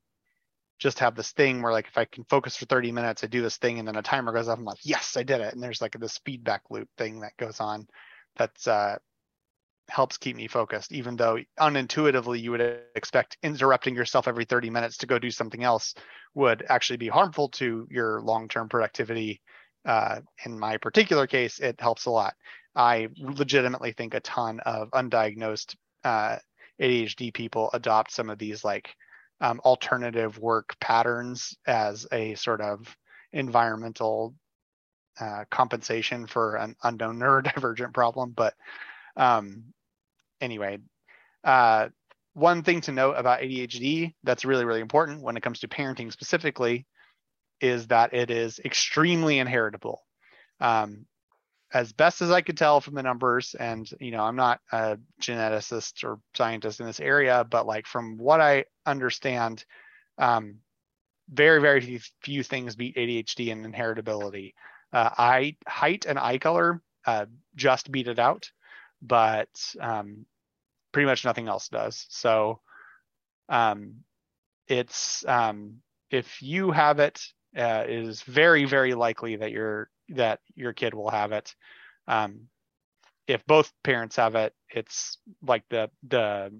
just 0.78 1.00
have 1.00 1.14
this 1.14 1.32
thing 1.32 1.60
where 1.60 1.72
like 1.72 1.86
if 1.86 1.98
I 1.98 2.06
can 2.06 2.24
focus 2.24 2.56
for 2.56 2.64
30 2.64 2.92
minutes, 2.92 3.22
I 3.22 3.26
do 3.26 3.42
this 3.42 3.58
thing 3.58 3.78
and 3.78 3.86
then 3.86 3.96
a 3.96 4.02
timer 4.02 4.32
goes 4.32 4.48
off. 4.48 4.58
I'm 4.58 4.64
like, 4.64 4.78
yes, 4.82 5.14
I 5.18 5.22
did 5.22 5.42
it. 5.42 5.52
And 5.52 5.62
there's 5.62 5.82
like 5.82 5.92
this 6.00 6.18
feedback 6.24 6.62
loop 6.70 6.88
thing 6.96 7.20
that 7.20 7.36
goes 7.36 7.60
on 7.60 7.86
that's 8.36 8.66
uh 8.66 8.96
helps 9.88 10.18
keep 10.18 10.36
me 10.36 10.46
focused, 10.46 10.92
even 10.92 11.16
though 11.16 11.38
unintuitively 11.58 12.40
you 12.40 12.50
would 12.50 12.80
expect 12.94 13.36
interrupting 13.42 13.94
yourself 13.94 14.28
every 14.28 14.44
30 14.44 14.70
minutes 14.70 14.96
to 14.98 15.06
go 15.06 15.18
do 15.18 15.30
something 15.30 15.64
else 15.64 15.94
would 16.34 16.64
actually 16.68 16.96
be 16.96 17.08
harmful 17.08 17.48
to 17.48 17.86
your 17.90 18.20
long-term 18.22 18.68
productivity. 18.68 19.40
Uh, 19.84 20.20
in 20.44 20.58
my 20.58 20.76
particular 20.76 21.26
case, 21.26 21.58
it 21.58 21.80
helps 21.80 22.06
a 22.06 22.10
lot. 22.10 22.34
I 22.74 23.08
legitimately 23.18 23.92
think 23.92 24.14
a 24.14 24.20
ton 24.20 24.60
of 24.60 24.90
undiagnosed 24.90 25.74
uh, 26.04 26.36
ADHD 26.80 27.34
people 27.34 27.70
adopt 27.74 28.12
some 28.12 28.30
of 28.30 28.38
these 28.38 28.64
like 28.64 28.94
um, 29.40 29.60
alternative 29.60 30.38
work 30.38 30.76
patterns 30.80 31.54
as 31.66 32.06
a 32.12 32.34
sort 32.36 32.60
of 32.60 32.96
environmental 33.32 34.34
uh, 35.20 35.44
compensation 35.50 36.26
for 36.26 36.56
an 36.56 36.74
unknown 36.82 37.18
neurodivergent 37.20 37.92
problem. 37.92 38.32
But 38.34 38.54
um, 39.16 39.64
anyway, 40.40 40.78
uh, 41.44 41.88
one 42.34 42.62
thing 42.62 42.80
to 42.82 42.92
note 42.92 43.12
about 43.12 43.40
ADHD 43.40 44.14
that's 44.24 44.44
really, 44.44 44.64
really 44.64 44.80
important 44.80 45.22
when 45.22 45.36
it 45.36 45.42
comes 45.42 45.60
to 45.60 45.68
parenting 45.68 46.12
specifically 46.12 46.86
is 47.60 47.88
that 47.88 48.14
it 48.14 48.30
is 48.30 48.58
extremely 48.64 49.38
inheritable. 49.38 50.02
Um, 50.60 51.06
as 51.72 51.92
best 51.92 52.20
as 52.20 52.30
I 52.30 52.42
could 52.42 52.58
tell 52.58 52.80
from 52.80 52.94
the 52.94 53.02
numbers, 53.02 53.54
and 53.58 53.88
you 54.00 54.10
know, 54.10 54.22
I'm 54.22 54.36
not 54.36 54.60
a 54.72 54.98
geneticist 55.20 56.04
or 56.04 56.18
scientist 56.34 56.80
in 56.80 56.86
this 56.86 57.00
area, 57.00 57.46
but 57.48 57.66
like 57.66 57.86
from 57.86 58.18
what 58.18 58.40
I 58.40 58.64
understand, 58.84 59.64
um, 60.18 60.56
very, 61.30 61.60
very 61.60 62.00
few 62.22 62.42
things 62.42 62.76
beat 62.76 62.96
ADHD 62.96 63.52
and 63.52 63.64
inheritability. 63.64 64.52
Uh, 64.92 65.08
eye 65.16 65.56
height 65.66 66.04
and 66.06 66.18
eye 66.18 66.36
color 66.36 66.82
uh, 67.06 67.24
just 67.56 67.90
beat 67.90 68.08
it 68.08 68.18
out, 68.18 68.50
but 69.02 69.48
um, 69.80 70.24
pretty 70.92 71.06
much 71.06 71.24
nothing 71.24 71.48
else 71.48 71.68
does. 71.68 72.06
So 72.08 72.60
um, 73.48 73.96
it's 74.68 75.24
um, 75.26 75.78
if 76.10 76.40
you 76.40 76.70
have 76.70 77.00
it, 77.00 77.20
uh, 77.56 77.84
it 77.86 77.90
is 77.90 78.22
very 78.22 78.64
very 78.64 78.94
likely 78.94 79.36
that 79.36 79.50
your 79.50 79.90
that 80.10 80.40
your 80.54 80.72
kid 80.72 80.94
will 80.94 81.10
have 81.10 81.32
it. 81.32 81.54
Um, 82.06 82.48
if 83.26 83.44
both 83.46 83.72
parents 83.84 84.16
have 84.16 84.34
it, 84.34 84.54
it's 84.70 85.18
like 85.42 85.64
the 85.68 85.90
the 86.08 86.52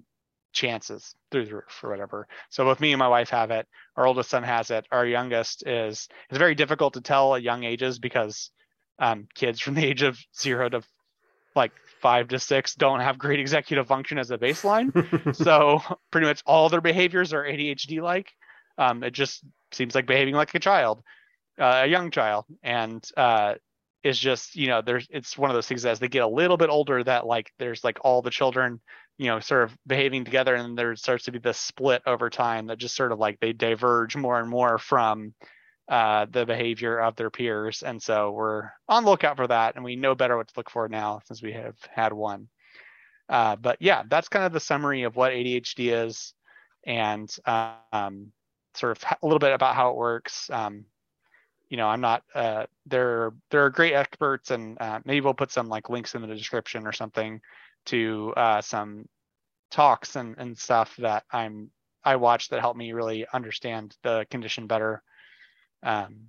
chances 0.53 1.15
through 1.31 1.45
the 1.45 1.55
roof 1.55 1.79
or 1.83 1.89
whatever. 1.89 2.27
So 2.49 2.63
both 2.63 2.79
me 2.79 2.91
and 2.91 2.99
my 2.99 3.07
wife 3.07 3.29
have 3.29 3.51
it. 3.51 3.67
Our 3.97 4.05
oldest 4.05 4.29
son 4.29 4.43
has 4.43 4.69
it. 4.69 4.85
Our 4.91 5.05
youngest 5.05 5.67
is 5.67 6.07
it's 6.29 6.37
very 6.37 6.55
difficult 6.55 6.93
to 6.93 7.01
tell 7.01 7.35
at 7.35 7.41
young 7.41 7.63
ages 7.63 7.99
because 7.99 8.51
um, 8.99 9.27
kids 9.33 9.59
from 9.59 9.73
the 9.73 9.85
age 9.85 10.03
of 10.03 10.19
zero 10.39 10.69
to 10.69 10.81
like 11.55 11.71
five 12.01 12.27
to 12.29 12.39
six 12.39 12.75
don't 12.75 12.99
have 12.99 13.17
great 13.17 13.39
executive 13.39 13.87
function 13.87 14.17
as 14.17 14.31
a 14.31 14.37
baseline. 14.37 15.35
so 15.35 15.81
pretty 16.11 16.27
much 16.27 16.43
all 16.45 16.69
their 16.69 16.81
behaviors 16.81 17.33
are 17.33 17.43
ADHD 17.43 18.01
like. 18.01 18.31
Um, 18.77 19.03
it 19.03 19.13
just 19.13 19.43
seems 19.71 19.95
like 19.95 20.05
behaving 20.05 20.35
like 20.35 20.53
a 20.55 20.59
child, 20.59 21.01
uh, 21.59 21.81
a 21.83 21.87
young 21.87 22.11
child. 22.11 22.45
And 22.61 23.03
uh, 23.15 23.55
it's 24.03 24.19
just, 24.19 24.55
you 24.55 24.67
know, 24.67 24.81
there's 24.81 25.07
it's 25.09 25.37
one 25.37 25.49
of 25.49 25.53
those 25.53 25.67
things 25.67 25.85
as 25.85 25.99
they 25.99 26.07
get 26.07 26.23
a 26.23 26.27
little 26.27 26.57
bit 26.57 26.69
older 26.69 27.03
that 27.03 27.25
like 27.25 27.51
there's 27.59 27.83
like 27.83 27.99
all 28.01 28.21
the 28.21 28.29
children, 28.29 28.81
you 29.17 29.27
know, 29.27 29.39
sort 29.39 29.63
of 29.63 29.77
behaving 29.87 30.25
together 30.25 30.55
and 30.55 30.77
there 30.77 30.95
starts 30.95 31.25
to 31.25 31.31
be 31.31 31.39
this 31.39 31.57
split 31.57 32.01
over 32.05 32.29
time 32.29 32.67
that 32.67 32.79
just 32.79 32.95
sort 32.95 33.11
of 33.11 33.19
like 33.19 33.39
they 33.39 33.53
diverge 33.53 34.15
more 34.15 34.39
and 34.39 34.49
more 34.49 34.77
from 34.77 35.33
uh, 35.89 36.25
the 36.31 36.45
behavior 36.45 36.99
of 36.99 37.15
their 37.15 37.29
peers. 37.29 37.83
And 37.83 38.01
so 38.01 38.31
we're 38.31 38.69
on 38.87 39.03
the 39.03 39.09
lookout 39.09 39.37
for 39.37 39.47
that, 39.47 39.75
and 39.75 39.83
we 39.83 39.95
know 39.95 40.15
better 40.15 40.37
what 40.37 40.47
to 40.47 40.53
look 40.57 40.69
for 40.69 40.87
now 40.87 41.21
since 41.25 41.41
we 41.41 41.53
have 41.53 41.75
had 41.93 42.13
one. 42.13 42.47
Uh, 43.29 43.55
but 43.55 43.77
yeah, 43.79 44.03
that's 44.09 44.29
kind 44.29 44.45
of 44.45 44.53
the 44.53 44.59
summary 44.59 45.03
of 45.03 45.15
what 45.15 45.31
ADHD 45.31 46.05
is, 46.05 46.33
and 46.85 47.33
um, 47.45 48.31
sort 48.75 48.97
of 48.97 49.03
a 49.21 49.25
little 49.25 49.39
bit 49.39 49.53
about 49.53 49.75
how 49.75 49.91
it 49.91 49.95
works. 49.95 50.49
Um, 50.49 50.85
you 51.69 51.77
know, 51.77 51.87
I'm 51.87 52.01
not. 52.01 52.23
Uh, 52.35 52.65
there, 52.85 53.33
there 53.49 53.65
are 53.65 53.69
great 53.69 53.93
experts, 53.93 54.51
and 54.51 54.79
uh, 54.79 54.99
maybe 55.05 55.21
we'll 55.21 55.33
put 55.33 55.51
some 55.51 55.69
like 55.69 55.89
links 55.89 56.15
in 56.15 56.21
the 56.21 56.27
description 56.27 56.85
or 56.85 56.91
something 56.91 57.41
to 57.85 58.33
uh, 58.37 58.61
some 58.61 59.07
talks 59.71 60.15
and, 60.15 60.35
and 60.37 60.57
stuff 60.57 60.95
that 60.97 61.23
I'm 61.31 61.71
I 62.03 62.17
watched 62.17 62.51
that 62.51 62.59
helped 62.59 62.77
me 62.77 62.91
really 62.91 63.25
understand 63.33 63.95
the 64.03 64.25
condition 64.29 64.67
better. 64.67 65.01
Um, 65.83 66.27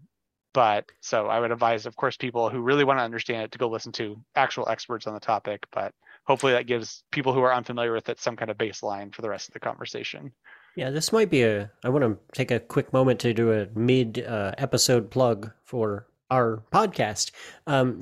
but 0.52 0.90
so 1.00 1.26
I 1.26 1.40
would 1.40 1.50
advise, 1.50 1.84
of 1.84 1.96
course, 1.96 2.16
people 2.16 2.48
who 2.48 2.60
really 2.60 2.84
want 2.84 2.98
to 2.98 3.02
understand 3.02 3.42
it 3.42 3.52
to 3.52 3.58
go 3.58 3.68
listen 3.68 3.92
to 3.92 4.22
actual 4.36 4.68
experts 4.68 5.06
on 5.06 5.14
the 5.14 5.20
topic. 5.20 5.66
But 5.72 5.92
hopefully, 6.24 6.52
that 6.52 6.66
gives 6.66 7.02
people 7.10 7.32
who 7.32 7.40
are 7.40 7.52
unfamiliar 7.52 7.92
with 7.92 8.08
it 8.08 8.20
some 8.20 8.36
kind 8.36 8.50
of 8.50 8.56
baseline 8.56 9.14
for 9.14 9.22
the 9.22 9.28
rest 9.28 9.48
of 9.48 9.54
the 9.54 9.60
conversation. 9.60 10.32
Yeah, 10.76 10.90
this 10.90 11.12
might 11.12 11.30
be 11.30 11.42
a. 11.42 11.70
I 11.84 11.88
want 11.88 12.04
to 12.04 12.18
take 12.32 12.50
a 12.50 12.60
quick 12.60 12.92
moment 12.92 13.20
to 13.20 13.34
do 13.34 13.52
a 13.52 13.66
mid 13.74 14.24
uh, 14.26 14.52
episode 14.58 15.10
plug 15.10 15.50
for 15.64 16.06
our 16.30 16.62
podcast, 16.72 17.30
um, 17.66 17.98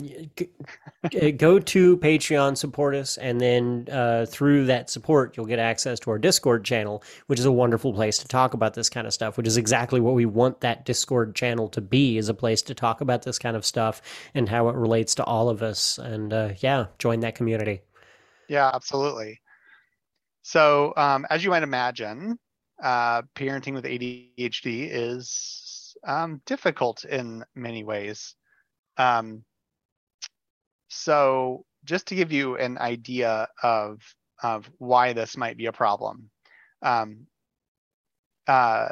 go 1.37 1.59
to 1.59 1.97
Patreon, 1.99 2.57
support 2.57 2.95
us, 2.95 3.19
and 3.19 3.41
then 3.41 3.89
uh, 3.91 4.27
through 4.27 4.67
that 4.67 4.91
support, 4.91 5.37
you'll 5.37 5.47
get 5.47 5.59
access 5.59 5.99
to 6.01 6.11
our 6.11 6.19
Discord 6.19 6.65
channel, 6.65 7.03
which 7.27 7.39
is 7.39 7.45
a 7.45 7.53
wonderful 7.53 7.93
place 7.93 8.19
to 8.19 8.29
talk 8.29 8.55
about 8.55 8.75
this 8.75 8.89
kind 8.89 9.07
of 9.07 9.13
stuff. 9.13 9.37
Which 9.37 9.47
is 9.47 9.57
exactly 9.57 10.01
what 10.01 10.15
we 10.15 10.25
want 10.25 10.61
that 10.61 10.85
Discord 10.85 11.35
channel 11.35 11.69
to 11.71 11.81
be: 11.81 12.17
is 12.17 12.29
a 12.29 12.35
place 12.35 12.63
to 12.63 12.75
talk 12.75 13.01
about 13.01 13.23
this 13.23 13.39
kind 13.39 13.57
of 13.57 13.67
stuff 13.67 14.01
and 14.35 14.49
how 14.49 14.69
it 14.69 14.77
relates 14.77 15.15
to 15.17 15.25
all 15.25 15.49
of 15.49 15.63
us. 15.63 15.99
And 15.99 16.33
uh, 16.33 16.53
yeah, 16.59 16.87
join 16.99 17.21
that 17.21 17.35
community. 17.35 17.83
Yeah, 18.49 18.71
absolutely. 18.73 19.41
So, 20.43 20.93
um, 20.97 21.27
as 21.31 21.45
you 21.45 21.51
might 21.51 21.63
imagine, 21.63 22.39
uh, 22.83 23.23
parenting 23.37 23.75
with 23.75 23.85
ADHD 23.85 24.89
is 24.91 25.62
um, 26.05 26.41
difficult 26.47 27.05
in 27.05 27.45
many 27.55 27.85
ways. 27.85 28.35
Um, 28.97 29.45
so 30.89 31.65
just 31.85 32.07
to 32.09 32.15
give 32.15 32.33
you 32.33 32.57
an 32.57 32.79
idea 32.79 33.49
of, 33.63 34.01
of 34.43 34.71
why 34.79 35.13
this 35.13 35.37
might 35.37 35.57
be 35.57 35.67
a 35.67 35.73
problem. 35.73 36.31
Um, 36.83 37.27
uh, 38.47 38.89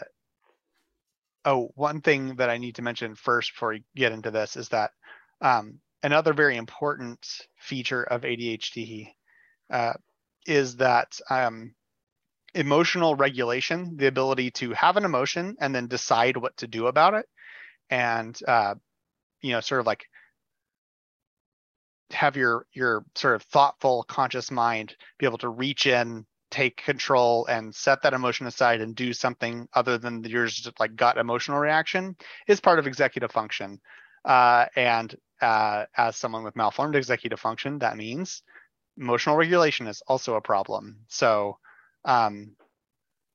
oh, 1.44 1.70
one 1.74 2.00
thing 2.00 2.36
that 2.36 2.50
I 2.50 2.58
need 2.58 2.76
to 2.76 2.82
mention 2.82 3.14
first 3.14 3.52
before 3.52 3.70
we 3.70 3.84
get 3.94 4.12
into 4.12 4.30
this 4.30 4.56
is 4.56 4.68
that 4.70 4.92
um, 5.40 5.80
another 6.02 6.32
very 6.32 6.56
important 6.56 7.26
feature 7.58 8.02
of 8.02 8.22
ADHD 8.22 9.08
uh, 9.70 9.94
is 10.46 10.76
that 10.76 11.18
um, 11.28 11.74
emotional 12.54 13.14
regulation, 13.14 13.96
the 13.96 14.06
ability 14.06 14.50
to 14.52 14.72
have 14.72 14.96
an 14.96 15.04
emotion 15.04 15.56
and 15.60 15.74
then 15.74 15.86
decide 15.86 16.36
what 16.36 16.56
to 16.58 16.66
do 16.66 16.86
about 16.86 17.14
it, 17.14 17.26
and 17.90 18.38
uh, 18.46 18.74
you 19.40 19.52
know, 19.52 19.60
sort 19.60 19.80
of 19.80 19.86
like 19.86 20.06
have 22.12 22.36
your 22.36 22.66
your 22.72 23.04
sort 23.14 23.34
of 23.34 23.42
thoughtful, 23.42 24.04
conscious 24.04 24.50
mind 24.50 24.96
be 25.18 25.26
able 25.26 25.38
to 25.38 25.48
reach 25.48 25.86
in, 25.86 26.26
take 26.50 26.76
control, 26.76 27.46
and 27.46 27.74
set 27.74 28.02
that 28.02 28.14
emotion 28.14 28.46
aside 28.46 28.80
and 28.80 28.96
do 28.96 29.12
something 29.12 29.68
other 29.74 29.98
than 29.98 30.24
your 30.24 30.46
just 30.46 30.80
like 30.80 30.96
gut 30.96 31.18
emotional 31.18 31.58
reaction 31.58 32.16
is 32.48 32.60
part 32.60 32.78
of 32.78 32.86
executive 32.86 33.30
function. 33.30 33.80
Uh, 34.24 34.66
and 34.76 35.14
uh, 35.40 35.84
as 35.96 36.16
someone 36.16 36.44
with 36.44 36.56
malformed 36.56 36.96
executive 36.96 37.40
function, 37.40 37.78
that 37.78 37.96
means 37.96 38.42
emotional 38.98 39.36
regulation 39.36 39.86
is 39.86 40.02
also 40.06 40.34
a 40.34 40.40
problem. 40.40 40.98
So 41.08 41.58
um, 42.04 42.56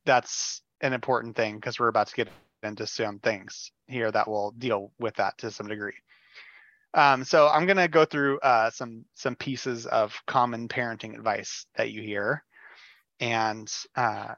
that's 0.05 0.61
an 0.81 0.93
important 0.93 1.35
thing 1.35 1.55
because 1.55 1.79
we're 1.79 1.87
about 1.87 2.07
to 2.07 2.15
get 2.15 2.29
into 2.63 2.87
some 2.87 3.19
things 3.19 3.71
here 3.87 4.11
that 4.11 4.27
will 4.27 4.51
deal 4.51 4.91
with 4.99 5.15
that 5.15 5.37
to 5.39 5.51
some 5.51 5.67
degree. 5.67 5.93
Um, 6.93 7.23
so 7.25 7.47
I'm 7.47 7.67
to 7.67 7.87
go 7.87 8.05
through 8.05 8.39
uh, 8.39 8.69
some 8.69 9.03
some 9.15 9.35
pieces 9.35 9.85
of 9.85 10.17
common 10.27 10.67
parenting 10.69 11.13
advice 11.13 11.65
that 11.75 11.91
you 11.91 12.01
hear, 12.01 12.43
and 13.19 13.71
uh, 13.95 14.35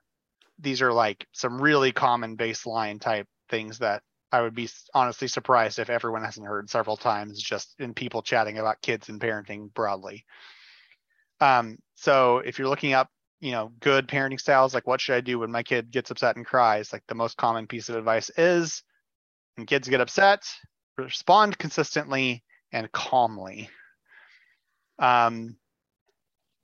these 0.59 0.81
are 0.81 0.91
like 0.91 1.27
some 1.33 1.61
really 1.61 1.91
common 1.91 2.35
baseline 2.35 2.99
type 2.99 3.27
things 3.49 3.77
that 3.79 4.01
I 4.31 4.41
would 4.41 4.55
be 4.55 4.69
honestly 4.93 5.27
surprised 5.27 5.79
if 5.79 5.89
everyone 5.89 6.23
hasn't 6.23 6.47
heard 6.47 6.69
several 6.69 6.97
times 6.97 7.41
just 7.41 7.75
in 7.79 7.93
people 7.93 8.21
chatting 8.21 8.57
about 8.57 8.81
kids 8.81 9.07
and 9.09 9.21
parenting 9.21 9.73
broadly. 9.73 10.25
Um, 11.39 11.77
so 11.95 12.39
if 12.39 12.57
you're 12.57 12.67
looking 12.67 12.93
up, 12.93 13.09
you 13.39 13.51
know, 13.51 13.71
good 13.79 14.07
parenting 14.07 14.39
styles, 14.39 14.73
like 14.73 14.87
what 14.87 15.01
should 15.01 15.15
I 15.15 15.21
do 15.21 15.39
when 15.39 15.51
my 15.51 15.63
kid 15.63 15.91
gets 15.91 16.11
upset 16.11 16.35
and 16.35 16.45
cries? 16.45 16.91
Like 16.91 17.03
the 17.07 17.15
most 17.15 17.37
common 17.37 17.67
piece 17.67 17.89
of 17.89 17.95
advice 17.95 18.29
is 18.37 18.83
when 19.55 19.65
kids 19.65 19.87
get 19.87 20.01
upset, 20.01 20.43
respond 20.97 21.57
consistently 21.57 22.43
and 22.71 22.91
calmly. 22.91 23.69
Um, 24.99 25.57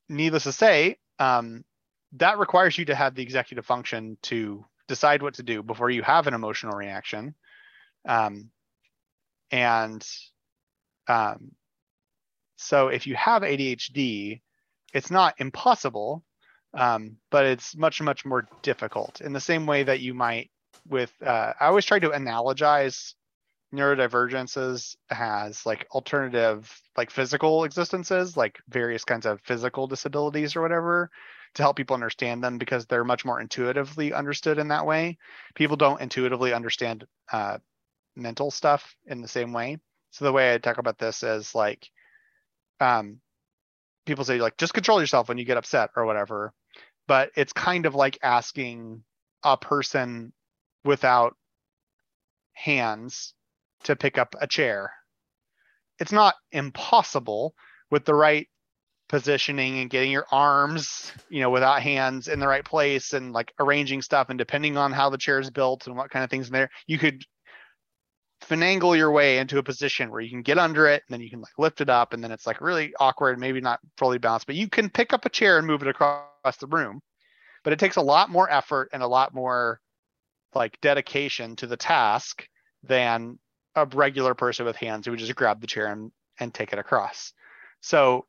needless 0.09 0.43
to 0.43 0.51
say, 0.51 0.97
um, 1.19 1.63
that 2.13 2.39
requires 2.39 2.77
you 2.77 2.85
to 2.85 2.95
have 2.95 3.15
the 3.15 3.23
executive 3.23 3.65
function 3.65 4.17
to 4.23 4.65
decide 4.87 5.21
what 5.21 5.35
to 5.35 5.43
do 5.43 5.63
before 5.63 5.89
you 5.89 6.01
have 6.03 6.27
an 6.27 6.33
emotional 6.33 6.75
reaction 6.75 7.35
um, 8.07 8.49
and 9.51 10.05
um, 11.07 11.51
so 12.57 12.87
if 12.87 13.07
you 13.07 13.15
have 13.15 13.41
ADHD, 13.41 14.41
it's 14.93 15.11
not 15.11 15.35
impossible, 15.39 16.23
um, 16.73 17.17
but 17.29 17.45
it's 17.45 17.75
much, 17.75 18.01
much 18.01 18.25
more 18.25 18.47
difficult 18.61 19.21
in 19.21 19.33
the 19.33 19.39
same 19.39 19.65
way 19.65 19.83
that 19.83 19.99
you 19.99 20.13
might 20.13 20.49
with, 20.87 21.13
uh, 21.25 21.53
I 21.59 21.67
always 21.67 21.85
try 21.85 21.99
to 21.99 22.09
analogize 22.09 23.13
neurodivergences 23.73 24.95
as 25.09 25.65
like 25.65 25.87
alternative, 25.91 26.71
like 26.95 27.09
physical 27.09 27.63
existences, 27.63 28.37
like 28.37 28.59
various 28.69 29.03
kinds 29.03 29.25
of 29.25 29.41
physical 29.41 29.87
disabilities 29.87 30.55
or 30.55 30.61
whatever 30.61 31.09
to 31.55 31.63
help 31.63 31.75
people 31.75 31.93
understand 31.93 32.43
them 32.43 32.57
because 32.57 32.85
they're 32.85 33.03
much 33.03 33.25
more 33.25 33.39
intuitively 33.39 34.13
understood 34.13 34.57
in 34.57 34.69
that 34.69 34.85
way. 34.85 35.17
People 35.55 35.77
don't 35.77 36.01
intuitively 36.01 36.53
understand 36.53 37.05
uh, 37.31 37.57
mental 38.15 38.51
stuff 38.51 38.95
in 39.07 39.21
the 39.21 39.27
same 39.27 39.53
way. 39.53 39.77
So 40.11 40.25
the 40.25 40.31
way 40.31 40.53
I 40.53 40.57
talk 40.57 40.77
about 40.77 40.99
this 40.99 41.23
is 41.23 41.55
like, 41.55 41.89
um, 42.79 43.19
people 44.05 44.25
say 44.25 44.39
like 44.39 44.57
just 44.57 44.73
control 44.73 44.99
yourself 44.99 45.29
when 45.29 45.37
you 45.37 45.45
get 45.45 45.57
upset 45.57 45.91
or 45.95 46.05
whatever, 46.05 46.53
but 47.07 47.31
it's 47.35 47.53
kind 47.53 47.85
of 47.85 47.95
like 47.95 48.17
asking 48.23 49.03
a 49.43 49.57
person 49.57 50.33
without 50.85 51.35
hands 52.53 53.33
to 53.83 53.95
pick 53.95 54.17
up 54.17 54.35
a 54.39 54.47
chair. 54.47 54.91
It's 55.99 56.11
not 56.11 56.35
impossible 56.51 57.53
with 57.91 58.05
the 58.05 58.15
right 58.15 58.47
positioning 59.09 59.79
and 59.79 59.89
getting 59.89 60.11
your 60.11 60.25
arms, 60.31 61.11
you 61.29 61.41
know, 61.41 61.49
without 61.49 61.81
hands 61.81 62.27
in 62.27 62.39
the 62.39 62.47
right 62.47 62.63
place 62.65 63.13
and 63.13 63.33
like 63.33 63.53
arranging 63.59 64.01
stuff 64.01 64.29
and 64.29 64.39
depending 64.39 64.77
on 64.77 64.91
how 64.91 65.09
the 65.09 65.17
chair 65.17 65.39
is 65.39 65.49
built 65.49 65.87
and 65.87 65.95
what 65.95 66.09
kind 66.09 66.23
of 66.23 66.29
things 66.29 66.47
in 66.47 66.53
there, 66.53 66.69
you 66.87 66.97
could 66.97 67.23
finagle 68.43 68.97
your 68.97 69.11
way 69.11 69.37
into 69.37 69.57
a 69.57 69.63
position 69.63 70.09
where 70.09 70.21
you 70.21 70.29
can 70.29 70.41
get 70.41 70.57
under 70.57 70.87
it 70.87 71.03
and 71.07 71.13
then 71.13 71.21
you 71.21 71.29
can 71.29 71.41
like 71.41 71.57
lift 71.57 71.79
it 71.81 71.89
up 71.89 72.13
and 72.13 72.23
then 72.23 72.31
it's 72.31 72.45
like 72.45 72.59
really 72.59 72.93
awkward 72.99 73.39
maybe 73.39 73.61
not 73.61 73.79
fully 73.97 74.17
balanced 74.17 74.45
but 74.45 74.55
you 74.55 74.67
can 74.67 74.89
pick 74.89 75.13
up 75.13 75.25
a 75.25 75.29
chair 75.29 75.57
and 75.57 75.65
move 75.65 75.81
it 75.81 75.87
across 75.87 76.27
the 76.59 76.67
room 76.67 77.01
but 77.63 77.73
it 77.73 77.79
takes 77.79 77.95
a 77.95 78.01
lot 78.01 78.29
more 78.29 78.51
effort 78.51 78.89
and 78.93 79.01
a 79.01 79.07
lot 79.07 79.33
more 79.33 79.79
like 80.53 80.79
dedication 80.81 81.55
to 81.55 81.67
the 81.67 81.77
task 81.77 82.47
than 82.83 83.39
a 83.75 83.85
regular 83.85 84.33
person 84.33 84.65
with 84.65 84.75
hands 84.75 85.05
who 85.05 85.11
would 85.11 85.19
just 85.19 85.35
grab 85.35 85.61
the 85.61 85.67
chair 85.67 85.87
and, 85.87 86.11
and 86.39 86.53
take 86.53 86.73
it 86.73 86.79
across 86.79 87.33
so 87.81 88.25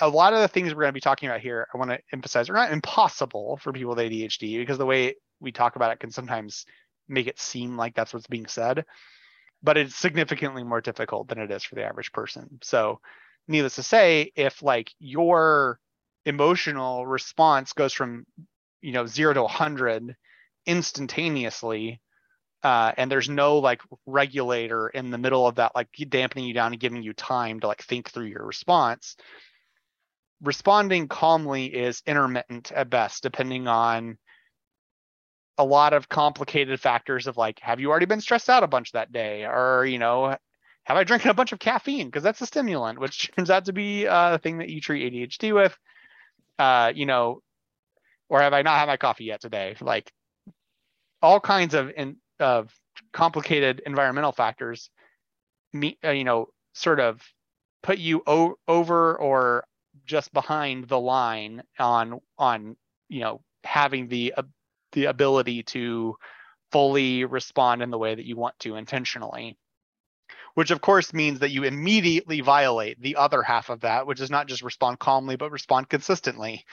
a 0.00 0.08
lot 0.08 0.32
of 0.32 0.40
the 0.40 0.48
things 0.48 0.72
we're 0.72 0.82
going 0.82 0.88
to 0.88 0.92
be 0.92 1.00
talking 1.00 1.28
about 1.28 1.40
here 1.40 1.66
i 1.74 1.78
want 1.78 1.90
to 1.90 1.98
emphasize 2.12 2.48
are 2.48 2.54
not 2.54 2.72
impossible 2.72 3.58
for 3.62 3.72
people 3.72 3.94
with 3.94 3.98
adhd 3.98 4.58
because 4.58 4.78
the 4.78 4.86
way 4.86 5.14
we 5.40 5.52
talk 5.52 5.76
about 5.76 5.92
it 5.92 6.00
can 6.00 6.10
sometimes 6.10 6.66
make 7.08 7.26
it 7.26 7.40
seem 7.40 7.76
like 7.76 7.94
that's 7.94 8.14
what's 8.14 8.26
being 8.26 8.46
said 8.46 8.84
but 9.62 9.76
it's 9.76 9.94
significantly 9.94 10.64
more 10.64 10.80
difficult 10.80 11.28
than 11.28 11.38
it 11.38 11.50
is 11.50 11.64
for 11.64 11.74
the 11.74 11.84
average 11.84 12.12
person. 12.12 12.58
So, 12.62 13.00
needless 13.48 13.76
to 13.76 13.82
say, 13.82 14.32
if 14.36 14.62
like 14.62 14.92
your 14.98 15.78
emotional 16.24 17.06
response 17.06 17.72
goes 17.72 17.92
from 17.92 18.24
you 18.80 18.92
know 18.92 19.06
zero 19.06 19.32
to 19.32 19.42
100 19.42 20.16
instantaneously 20.66 22.00
uh, 22.62 22.92
and 22.96 23.10
there's 23.10 23.28
no 23.28 23.58
like 23.58 23.80
regulator 24.06 24.88
in 24.88 25.10
the 25.10 25.18
middle 25.18 25.46
of 25.46 25.54
that 25.56 25.72
like 25.74 25.88
dampening 26.08 26.44
you 26.44 26.52
down 26.52 26.72
and 26.72 26.80
giving 26.80 27.02
you 27.02 27.12
time 27.14 27.60
to 27.60 27.66
like 27.66 27.82
think 27.82 28.10
through 28.10 28.26
your 28.26 28.44
response 28.44 29.16
responding 30.42 31.08
calmly 31.08 31.66
is 31.66 32.02
intermittent 32.06 32.70
at 32.72 32.90
best 32.90 33.22
depending 33.22 33.66
on 33.66 34.18
a 35.60 35.64
lot 35.64 35.92
of 35.92 36.08
complicated 36.08 36.80
factors 36.80 37.26
of 37.26 37.36
like, 37.36 37.60
have 37.60 37.80
you 37.80 37.90
already 37.90 38.06
been 38.06 38.22
stressed 38.22 38.48
out 38.48 38.62
a 38.62 38.66
bunch 38.66 38.92
that 38.92 39.12
day? 39.12 39.44
Or, 39.44 39.84
you 39.84 39.98
know, 39.98 40.34
have 40.84 40.96
I 40.96 41.04
drank 41.04 41.26
a 41.26 41.34
bunch 41.34 41.52
of 41.52 41.58
caffeine? 41.58 42.06
Because 42.06 42.22
that's 42.22 42.40
a 42.40 42.46
stimulant, 42.46 42.98
which 42.98 43.30
turns 43.36 43.50
out 43.50 43.66
to 43.66 43.74
be 43.74 44.06
a 44.06 44.38
thing 44.42 44.58
that 44.58 44.70
you 44.70 44.80
treat 44.80 45.12
ADHD 45.12 45.54
with. 45.54 45.76
Uh, 46.60 46.92
you 46.94 47.06
know, 47.06 47.40
or 48.28 48.42
have 48.42 48.52
I 48.52 48.60
not 48.60 48.78
had 48.78 48.86
my 48.86 48.98
coffee 48.98 49.24
yet 49.24 49.40
today? 49.40 49.76
Like 49.80 50.12
all 51.22 51.40
kinds 51.40 51.72
of 51.72 51.90
in, 51.96 52.16
of 52.38 52.70
complicated 53.14 53.80
environmental 53.86 54.30
factors, 54.30 54.90
me, 55.72 55.96
uh, 56.04 56.10
you 56.10 56.24
know, 56.24 56.48
sort 56.74 57.00
of 57.00 57.22
put 57.82 57.96
you 57.96 58.22
o- 58.26 58.56
over 58.68 59.16
or 59.16 59.64
just 60.04 60.34
behind 60.34 60.86
the 60.86 61.00
line 61.00 61.62
on 61.78 62.20
on 62.36 62.76
you 63.08 63.20
know 63.20 63.40
having 63.64 64.08
the 64.08 64.34
uh, 64.36 64.42
the 64.92 65.06
ability 65.06 65.62
to 65.62 66.14
fully 66.72 67.24
respond 67.24 67.80
in 67.80 67.90
the 67.90 67.98
way 67.98 68.14
that 68.14 68.26
you 68.26 68.36
want 68.36 68.58
to 68.58 68.76
intentionally 68.76 69.56
which 70.54 70.70
of 70.70 70.80
course 70.80 71.12
means 71.12 71.38
that 71.38 71.50
you 71.50 71.64
immediately 71.64 72.40
violate 72.40 73.00
the 73.00 73.16
other 73.16 73.42
half 73.42 73.70
of 73.70 73.80
that 73.80 74.06
which 74.06 74.20
is 74.20 74.30
not 74.30 74.46
just 74.46 74.62
respond 74.62 74.98
calmly 74.98 75.36
but 75.36 75.50
respond 75.50 75.88
consistently 75.88 76.64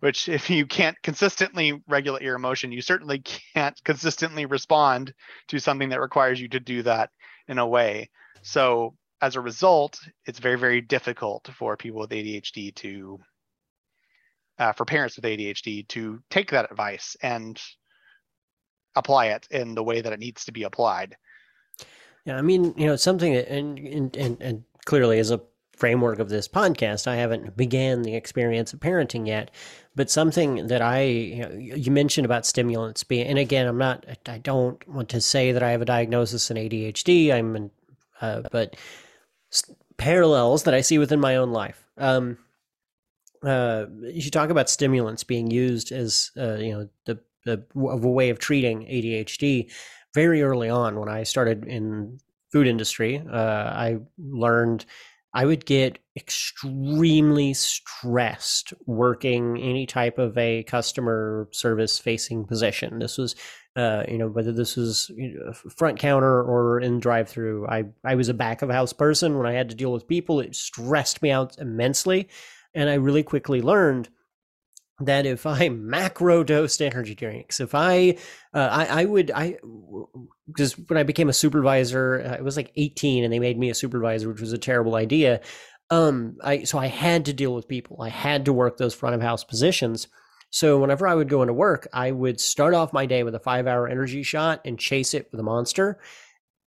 which 0.00 0.28
if 0.28 0.50
you 0.50 0.66
can't 0.66 1.00
consistently 1.02 1.80
regulate 1.88 2.22
your 2.22 2.36
emotion 2.36 2.72
you 2.72 2.82
certainly 2.82 3.20
can't 3.20 3.82
consistently 3.84 4.46
respond 4.46 5.12
to 5.48 5.58
something 5.58 5.88
that 5.88 6.00
requires 6.00 6.40
you 6.40 6.48
to 6.48 6.60
do 6.60 6.82
that 6.82 7.10
in 7.48 7.58
a 7.58 7.66
way 7.66 8.08
so 8.42 8.94
as 9.20 9.36
a 9.36 9.40
result 9.40 9.98
it's 10.26 10.38
very 10.38 10.58
very 10.58 10.80
difficult 10.80 11.48
for 11.56 11.76
people 11.76 12.00
with 12.00 12.10
adhd 12.10 12.74
to 12.74 13.18
uh, 14.58 14.72
for 14.72 14.84
parents 14.84 15.16
with 15.16 15.24
ADHD 15.24 15.86
to 15.88 16.20
take 16.30 16.50
that 16.50 16.70
advice 16.70 17.16
and 17.22 17.60
apply 18.94 19.26
it 19.26 19.46
in 19.50 19.74
the 19.74 19.82
way 19.82 20.00
that 20.00 20.12
it 20.12 20.20
needs 20.20 20.44
to 20.44 20.52
be 20.52 20.62
applied. 20.62 21.16
Yeah, 22.24 22.38
I 22.38 22.42
mean, 22.42 22.74
you 22.76 22.86
know, 22.86 22.96
something 22.96 23.34
that, 23.34 23.48
and, 23.48 23.78
and, 23.78 24.16
and, 24.16 24.40
and 24.40 24.64
clearly 24.86 25.18
as 25.18 25.30
a 25.30 25.40
framework 25.76 26.18
of 26.18 26.28
this 26.28 26.48
podcast, 26.48 27.06
I 27.06 27.16
haven't 27.16 27.56
began 27.56 28.02
the 28.02 28.14
experience 28.14 28.72
of 28.72 28.80
parenting 28.80 29.26
yet, 29.26 29.50
but 29.94 30.10
something 30.10 30.68
that 30.68 30.80
I, 30.80 31.02
you, 31.02 31.42
know, 31.42 31.50
you 31.52 31.90
mentioned 31.90 32.24
about 32.24 32.46
stimulants 32.46 33.04
being, 33.04 33.26
and 33.26 33.38
again, 33.38 33.66
I'm 33.66 33.78
not, 33.78 34.06
I 34.26 34.38
don't 34.38 34.86
want 34.88 35.10
to 35.10 35.20
say 35.20 35.52
that 35.52 35.62
I 35.62 35.70
have 35.72 35.82
a 35.82 35.86
diagnosis 35.86 36.50
in 36.50 36.56
ADHD. 36.56 37.32
I'm, 37.32 37.56
in, 37.56 37.70
uh, 38.20 38.42
but 38.50 38.76
parallels 39.96 40.62
that 40.64 40.74
I 40.74 40.80
see 40.80 40.98
within 40.98 41.20
my 41.20 41.36
own 41.36 41.50
life. 41.50 41.86
Um, 41.98 42.38
uh, 43.44 43.86
you 44.00 44.30
talk 44.30 44.50
about 44.50 44.70
stimulants 44.70 45.24
being 45.24 45.50
used 45.50 45.92
as 45.92 46.30
uh, 46.36 46.54
you 46.54 46.72
know 46.72 46.88
the 47.04 47.20
of 47.46 48.04
a 48.04 48.10
way 48.10 48.30
of 48.30 48.38
treating 48.38 48.86
ADHD 48.86 49.70
very 50.14 50.42
early 50.42 50.68
on 50.68 50.98
when 50.98 51.08
I 51.08 51.24
started 51.24 51.66
in 51.66 52.18
food 52.52 52.66
industry. 52.66 53.20
Uh, 53.30 53.36
I 53.36 53.98
learned 54.16 54.86
I 55.34 55.44
would 55.44 55.66
get 55.66 55.98
extremely 56.16 57.54
stressed 57.54 58.72
working 58.86 59.60
any 59.60 59.84
type 59.84 60.18
of 60.18 60.38
a 60.38 60.62
customer 60.62 61.48
service 61.50 61.98
facing 61.98 62.44
position. 62.44 63.00
This 63.00 63.18
was, 63.18 63.34
uh, 63.74 64.04
you 64.08 64.16
know, 64.16 64.28
whether 64.28 64.52
this 64.52 64.76
was 64.76 65.10
you 65.16 65.34
know, 65.34 65.52
front 65.52 65.98
counter 65.98 66.40
or 66.40 66.78
in 66.78 67.00
drive 67.00 67.28
through. 67.28 67.66
I, 67.66 67.86
I 68.04 68.14
was 68.14 68.28
a 68.28 68.34
back 68.34 68.62
of 68.62 68.70
house 68.70 68.92
person. 68.92 69.36
When 69.36 69.46
I 69.46 69.54
had 69.54 69.68
to 69.70 69.74
deal 69.74 69.92
with 69.92 70.06
people, 70.06 70.38
it 70.38 70.54
stressed 70.54 71.20
me 71.20 71.32
out 71.32 71.58
immensely. 71.58 72.28
And 72.72 72.88
I 72.88 72.94
really 72.94 73.24
quickly 73.24 73.60
learned 73.60 74.10
that 75.00 75.26
if 75.26 75.46
I 75.46 75.68
macro 75.72 76.44
dosed 76.44 76.80
energy 76.80 77.14
drinks, 77.14 77.60
if 77.60 77.74
I, 77.74 78.16
uh, 78.52 78.68
I, 78.70 79.02
I 79.02 79.04
would, 79.04 79.30
I, 79.30 79.58
because 80.46 80.78
when 80.78 80.98
I 80.98 81.02
became 81.02 81.28
a 81.28 81.34
supervisor, 81.34 82.22
uh, 82.26 82.34
it 82.34 82.44
was 82.44 82.56
like 82.56 82.72
18 82.76 83.24
and 83.24 83.32
they 83.32 83.38
made 83.38 83.58
me 83.58 83.70
a 83.70 83.74
supervisor, 83.74 84.28
which 84.28 84.40
was 84.40 84.52
a 84.52 84.58
terrible 84.58 84.94
idea. 84.94 85.40
Um, 85.90 86.36
I, 86.42 86.64
so 86.64 86.78
I 86.78 86.86
had 86.86 87.26
to 87.26 87.32
deal 87.32 87.54
with 87.54 87.68
people. 87.68 88.02
I 88.02 88.08
had 88.08 88.44
to 88.46 88.52
work 88.52 88.76
those 88.76 88.94
front 88.94 89.14
of 89.14 89.22
house 89.22 89.44
positions. 89.44 90.08
So 90.50 90.78
whenever 90.78 91.06
I 91.06 91.14
would 91.14 91.28
go 91.28 91.42
into 91.42 91.52
work, 91.52 91.88
I 91.92 92.12
would 92.12 92.40
start 92.40 92.74
off 92.74 92.92
my 92.92 93.06
day 93.06 93.22
with 93.24 93.34
a 93.34 93.40
five 93.40 93.66
hour 93.66 93.88
energy 93.88 94.22
shot 94.22 94.60
and 94.64 94.78
chase 94.78 95.12
it 95.12 95.28
with 95.30 95.40
a 95.40 95.44
monster. 95.44 96.00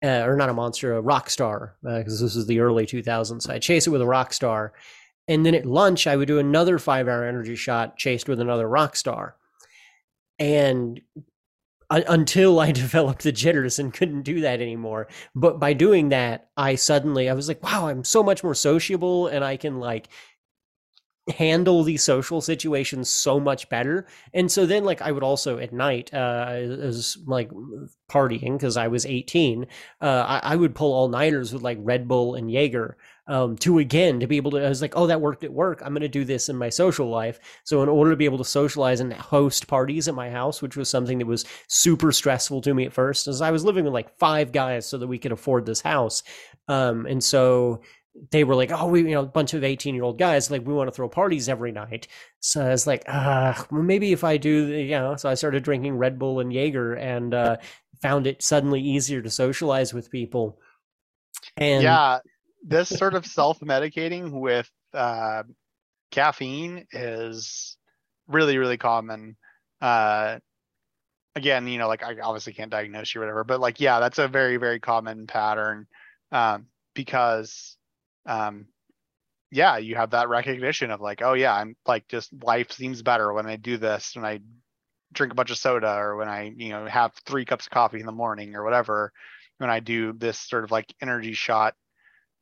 Uh, 0.02 0.22
or 0.26 0.36
not 0.36 0.50
a 0.50 0.54
monster, 0.54 0.94
a 0.94 1.00
rock 1.00 1.30
star, 1.30 1.76
because 1.82 2.20
uh, 2.20 2.24
this 2.26 2.36
is 2.36 2.46
the 2.46 2.60
early 2.60 2.84
2000s. 2.84 3.40
So 3.40 3.52
I 3.54 3.58
chase 3.58 3.86
it 3.86 3.90
with 3.90 4.02
a 4.02 4.06
rock 4.06 4.34
star 4.34 4.74
and 5.26 5.44
then 5.44 5.54
at 5.54 5.66
lunch, 5.66 6.06
I 6.06 6.16
would 6.16 6.28
do 6.28 6.38
another 6.38 6.78
five 6.78 7.08
hour 7.08 7.24
energy 7.24 7.56
shot 7.56 7.96
chased 7.96 8.28
with 8.28 8.40
another 8.40 8.68
rock 8.68 8.96
star. 8.96 9.36
And 10.38 11.00
until 11.90 12.60
I 12.60 12.72
developed 12.72 13.22
the 13.22 13.32
jitters 13.32 13.78
and 13.78 13.92
couldn't 13.92 14.22
do 14.22 14.40
that 14.40 14.60
anymore. 14.60 15.08
But 15.34 15.58
by 15.58 15.72
doing 15.72 16.10
that, 16.10 16.48
I 16.56 16.74
suddenly, 16.74 17.28
I 17.28 17.34
was 17.34 17.48
like, 17.48 17.62
wow, 17.62 17.88
I'm 17.88 18.04
so 18.04 18.22
much 18.22 18.42
more 18.42 18.54
sociable 18.54 19.28
and 19.28 19.44
I 19.44 19.56
can 19.56 19.80
like 19.80 20.08
handle 21.34 21.82
these 21.82 22.04
social 22.04 22.42
situations 22.42 23.08
so 23.08 23.40
much 23.40 23.68
better. 23.70 24.06
And 24.34 24.52
so 24.52 24.66
then 24.66 24.84
like 24.84 25.00
I 25.00 25.10
would 25.10 25.22
also 25.22 25.56
at 25.58 25.72
night, 25.72 26.12
uh, 26.12 26.48
as 26.50 27.16
like 27.26 27.50
partying 28.10 28.58
because 28.58 28.76
I 28.76 28.88
was 28.88 29.06
18, 29.06 29.66
uh, 30.02 30.04
I, 30.28 30.52
I 30.52 30.56
would 30.56 30.74
pull 30.74 30.92
all 30.92 31.08
nighters 31.08 31.52
with 31.52 31.62
like 31.62 31.78
Red 31.80 32.06
Bull 32.08 32.34
and 32.34 32.50
Jaeger 32.50 32.98
um, 33.26 33.56
to 33.58 33.78
again 33.78 34.20
to 34.20 34.26
be 34.26 34.36
able 34.36 34.50
to. 34.52 34.64
I 34.64 34.68
was 34.68 34.82
like, 34.82 34.96
oh, 34.96 35.06
that 35.06 35.20
worked 35.20 35.44
at 35.44 35.52
work. 35.52 35.80
I'm 35.82 35.92
going 35.92 36.02
to 36.02 36.08
do 36.08 36.24
this 36.24 36.48
in 36.48 36.56
my 36.56 36.68
social 36.68 37.08
life. 37.08 37.38
So 37.64 37.82
in 37.82 37.88
order 37.88 38.10
to 38.10 38.16
be 38.16 38.26
able 38.26 38.38
to 38.38 38.44
socialize 38.44 39.00
and 39.00 39.12
host 39.12 39.66
parties 39.66 40.08
at 40.08 40.14
my 40.14 40.30
house, 40.30 40.60
which 40.60 40.76
was 40.76 40.90
something 40.90 41.18
that 41.18 41.26
was 41.26 41.44
super 41.68 42.12
stressful 42.12 42.60
to 42.62 42.74
me 42.74 42.84
at 42.84 42.92
first, 42.92 43.26
as 43.26 43.40
I 43.40 43.50
was 43.50 43.64
living 43.64 43.84
with 43.84 43.94
like 43.94 44.18
five 44.18 44.52
guys 44.52 44.86
so 44.86 44.98
that 44.98 45.06
we 45.06 45.18
could 45.18 45.32
afford 45.32 45.66
this 45.66 45.80
house, 45.80 46.22
um, 46.68 47.06
and 47.06 47.22
so 47.22 47.82
they 48.30 48.44
were 48.44 48.54
like, 48.54 48.70
oh, 48.70 48.86
we, 48.86 49.00
you 49.00 49.10
know, 49.10 49.22
a 49.22 49.26
bunch 49.26 49.54
of 49.54 49.64
18 49.64 49.94
year 49.94 50.04
old 50.04 50.18
guys, 50.18 50.50
like, 50.50 50.64
we 50.66 50.72
want 50.72 50.88
to 50.88 50.94
throw 50.94 51.08
parties 51.08 51.48
every 51.48 51.72
night. 51.72 52.06
So 52.40 52.64
I 52.64 52.68
was 52.68 52.86
like, 52.86 53.02
ah, 53.08 53.66
well, 53.70 53.82
maybe 53.82 54.12
if 54.12 54.22
I 54.22 54.36
do, 54.36 54.66
the, 54.68 54.82
you 54.82 54.90
know, 54.90 55.16
so 55.16 55.28
I 55.28 55.34
started 55.34 55.64
drinking 55.64 55.96
Red 55.96 56.18
Bull 56.18 56.40
and 56.40 56.52
Jaeger 56.52 56.94
and 56.94 57.34
uh, 57.34 57.56
found 58.02 58.26
it 58.26 58.42
suddenly 58.42 58.80
easier 58.80 59.20
to 59.20 59.30
socialize 59.30 59.92
with 59.92 60.10
people. 60.10 60.60
And 61.56 61.82
yeah, 61.82 62.20
this 62.64 62.88
sort 62.88 63.14
of 63.14 63.26
self-medicating 63.26 64.32
with 64.32 64.70
uh, 64.92 65.42
caffeine 66.10 66.86
is 66.92 67.76
really 68.26 68.58
really 68.58 68.78
common. 68.78 69.36
Uh, 69.80 70.38
again 71.36 71.66
you 71.66 71.78
know 71.78 71.88
like 71.88 72.02
i 72.02 72.18
obviously 72.20 72.52
can't 72.52 72.70
diagnose 72.70 73.14
you 73.14 73.20
or 73.20 73.24
whatever 73.24 73.44
but 73.44 73.60
like 73.60 73.80
yeah 73.80 74.00
that's 74.00 74.18
a 74.18 74.28
very 74.28 74.56
very 74.56 74.80
common 74.80 75.26
pattern 75.26 75.86
um, 76.32 76.66
because 76.94 77.76
um, 78.26 78.66
yeah 79.50 79.76
you 79.76 79.94
have 79.96 80.10
that 80.10 80.28
recognition 80.28 80.90
of 80.90 81.00
like 81.00 81.22
oh 81.22 81.34
yeah 81.34 81.54
i'm 81.54 81.76
like 81.86 82.06
just 82.08 82.30
life 82.42 82.72
seems 82.72 83.02
better 83.02 83.32
when 83.32 83.46
i 83.46 83.56
do 83.56 83.76
this 83.76 84.12
when 84.14 84.24
i 84.24 84.40
drink 85.12 85.32
a 85.32 85.36
bunch 85.36 85.50
of 85.50 85.58
soda 85.58 85.94
or 85.96 86.16
when 86.16 86.28
i 86.28 86.52
you 86.56 86.70
know 86.70 86.86
have 86.86 87.12
three 87.26 87.44
cups 87.44 87.66
of 87.66 87.70
coffee 87.70 88.00
in 88.00 88.06
the 88.06 88.12
morning 88.12 88.54
or 88.54 88.64
whatever 88.64 89.12
when 89.58 89.70
i 89.70 89.80
do 89.80 90.12
this 90.12 90.38
sort 90.38 90.64
of 90.64 90.70
like 90.70 90.92
energy 91.00 91.32
shot 91.32 91.74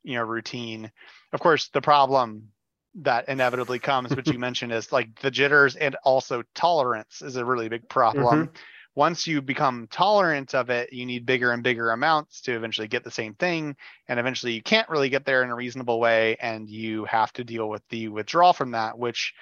you 0.03 0.15
know 0.15 0.23
routine 0.23 0.91
of 1.31 1.39
course 1.39 1.69
the 1.69 1.81
problem 1.81 2.49
that 2.95 3.27
inevitably 3.27 3.79
comes 3.79 4.15
which 4.15 4.27
you 4.27 4.39
mentioned 4.39 4.71
is 4.71 4.91
like 4.91 5.19
the 5.21 5.31
jitters 5.31 5.75
and 5.75 5.95
also 6.03 6.43
tolerance 6.53 7.21
is 7.21 7.35
a 7.35 7.45
really 7.45 7.69
big 7.69 7.87
problem 7.89 8.47
mm-hmm. 8.47 8.55
once 8.95 9.25
you 9.25 9.41
become 9.41 9.87
tolerant 9.89 10.53
of 10.53 10.69
it 10.69 10.93
you 10.93 11.05
need 11.05 11.25
bigger 11.25 11.51
and 11.51 11.63
bigger 11.63 11.91
amounts 11.91 12.41
to 12.41 12.55
eventually 12.55 12.87
get 12.87 13.03
the 13.03 13.11
same 13.11 13.33
thing 13.33 13.75
and 14.07 14.19
eventually 14.19 14.53
you 14.53 14.61
can't 14.61 14.89
really 14.89 15.09
get 15.09 15.25
there 15.25 15.43
in 15.43 15.49
a 15.49 15.55
reasonable 15.55 15.99
way 15.99 16.35
and 16.41 16.69
you 16.69 17.05
have 17.05 17.33
to 17.33 17.43
deal 17.43 17.67
with 17.69 17.81
the 17.89 18.07
withdrawal 18.09 18.53
from 18.53 18.71
that 18.71 18.97
which 18.97 19.33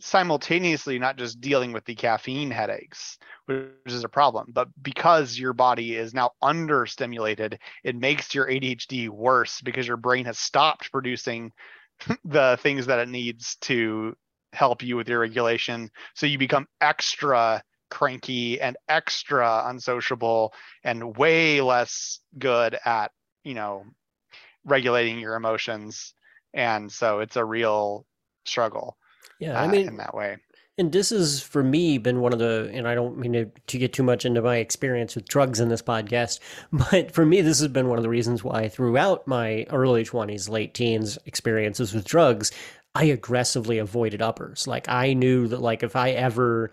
simultaneously 0.00 0.98
not 0.98 1.16
just 1.16 1.40
dealing 1.40 1.72
with 1.72 1.84
the 1.84 1.94
caffeine 1.94 2.50
headaches, 2.50 3.18
which 3.46 3.68
is 3.86 4.04
a 4.04 4.08
problem, 4.08 4.50
but 4.52 4.68
because 4.82 5.38
your 5.38 5.52
body 5.52 5.94
is 5.96 6.14
now 6.14 6.30
understimulated, 6.42 7.58
it 7.84 7.96
makes 7.96 8.34
your 8.34 8.46
ADHD 8.46 9.08
worse 9.08 9.60
because 9.60 9.86
your 9.86 9.96
brain 9.96 10.24
has 10.26 10.38
stopped 10.38 10.90
producing 10.92 11.52
the 12.24 12.58
things 12.60 12.86
that 12.86 12.98
it 12.98 13.08
needs 13.08 13.56
to 13.62 14.14
help 14.52 14.82
you 14.82 14.96
with 14.96 15.08
your 15.08 15.20
regulation. 15.20 15.90
So 16.14 16.26
you 16.26 16.38
become 16.38 16.66
extra 16.80 17.62
cranky 17.90 18.60
and 18.60 18.76
extra 18.88 19.62
unsociable 19.66 20.52
and 20.82 21.16
way 21.16 21.60
less 21.60 22.20
good 22.38 22.76
at, 22.84 23.12
you 23.44 23.54
know, 23.54 23.84
regulating 24.64 25.18
your 25.18 25.36
emotions. 25.36 26.14
And 26.52 26.90
so 26.90 27.20
it's 27.20 27.36
a 27.36 27.44
real 27.44 28.06
struggle. 28.44 28.96
Yeah, 29.38 29.60
I 29.60 29.64
uh, 29.64 29.68
mean, 29.68 29.88
in 29.88 29.96
that 29.98 30.14
way. 30.14 30.38
And 30.78 30.92
this 30.92 31.08
has, 31.08 31.40
for 31.40 31.62
me, 31.62 31.96
been 31.96 32.20
one 32.20 32.34
of 32.34 32.38
the, 32.38 32.70
and 32.72 32.86
I 32.86 32.94
don't 32.94 33.16
mean 33.16 33.32
to, 33.32 33.46
to 33.46 33.78
get 33.78 33.94
too 33.94 34.02
much 34.02 34.26
into 34.26 34.42
my 34.42 34.56
experience 34.56 35.14
with 35.14 35.26
drugs 35.26 35.58
in 35.58 35.70
this 35.70 35.82
podcast, 35.82 36.38
but 36.90 37.12
for 37.12 37.24
me, 37.24 37.40
this 37.40 37.60
has 37.60 37.68
been 37.68 37.88
one 37.88 37.98
of 37.98 38.02
the 38.02 38.10
reasons 38.10 38.44
why 38.44 38.68
throughout 38.68 39.26
my 39.26 39.64
early 39.70 40.04
20s, 40.04 40.50
late 40.50 40.74
teens 40.74 41.18
experiences 41.24 41.94
with 41.94 42.04
drugs, 42.04 42.52
I 42.94 43.04
aggressively 43.04 43.78
avoided 43.78 44.20
uppers. 44.20 44.66
Like, 44.66 44.88
I 44.88 45.14
knew 45.14 45.48
that, 45.48 45.60
like, 45.60 45.82
if 45.82 45.96
I 45.96 46.10
ever 46.10 46.72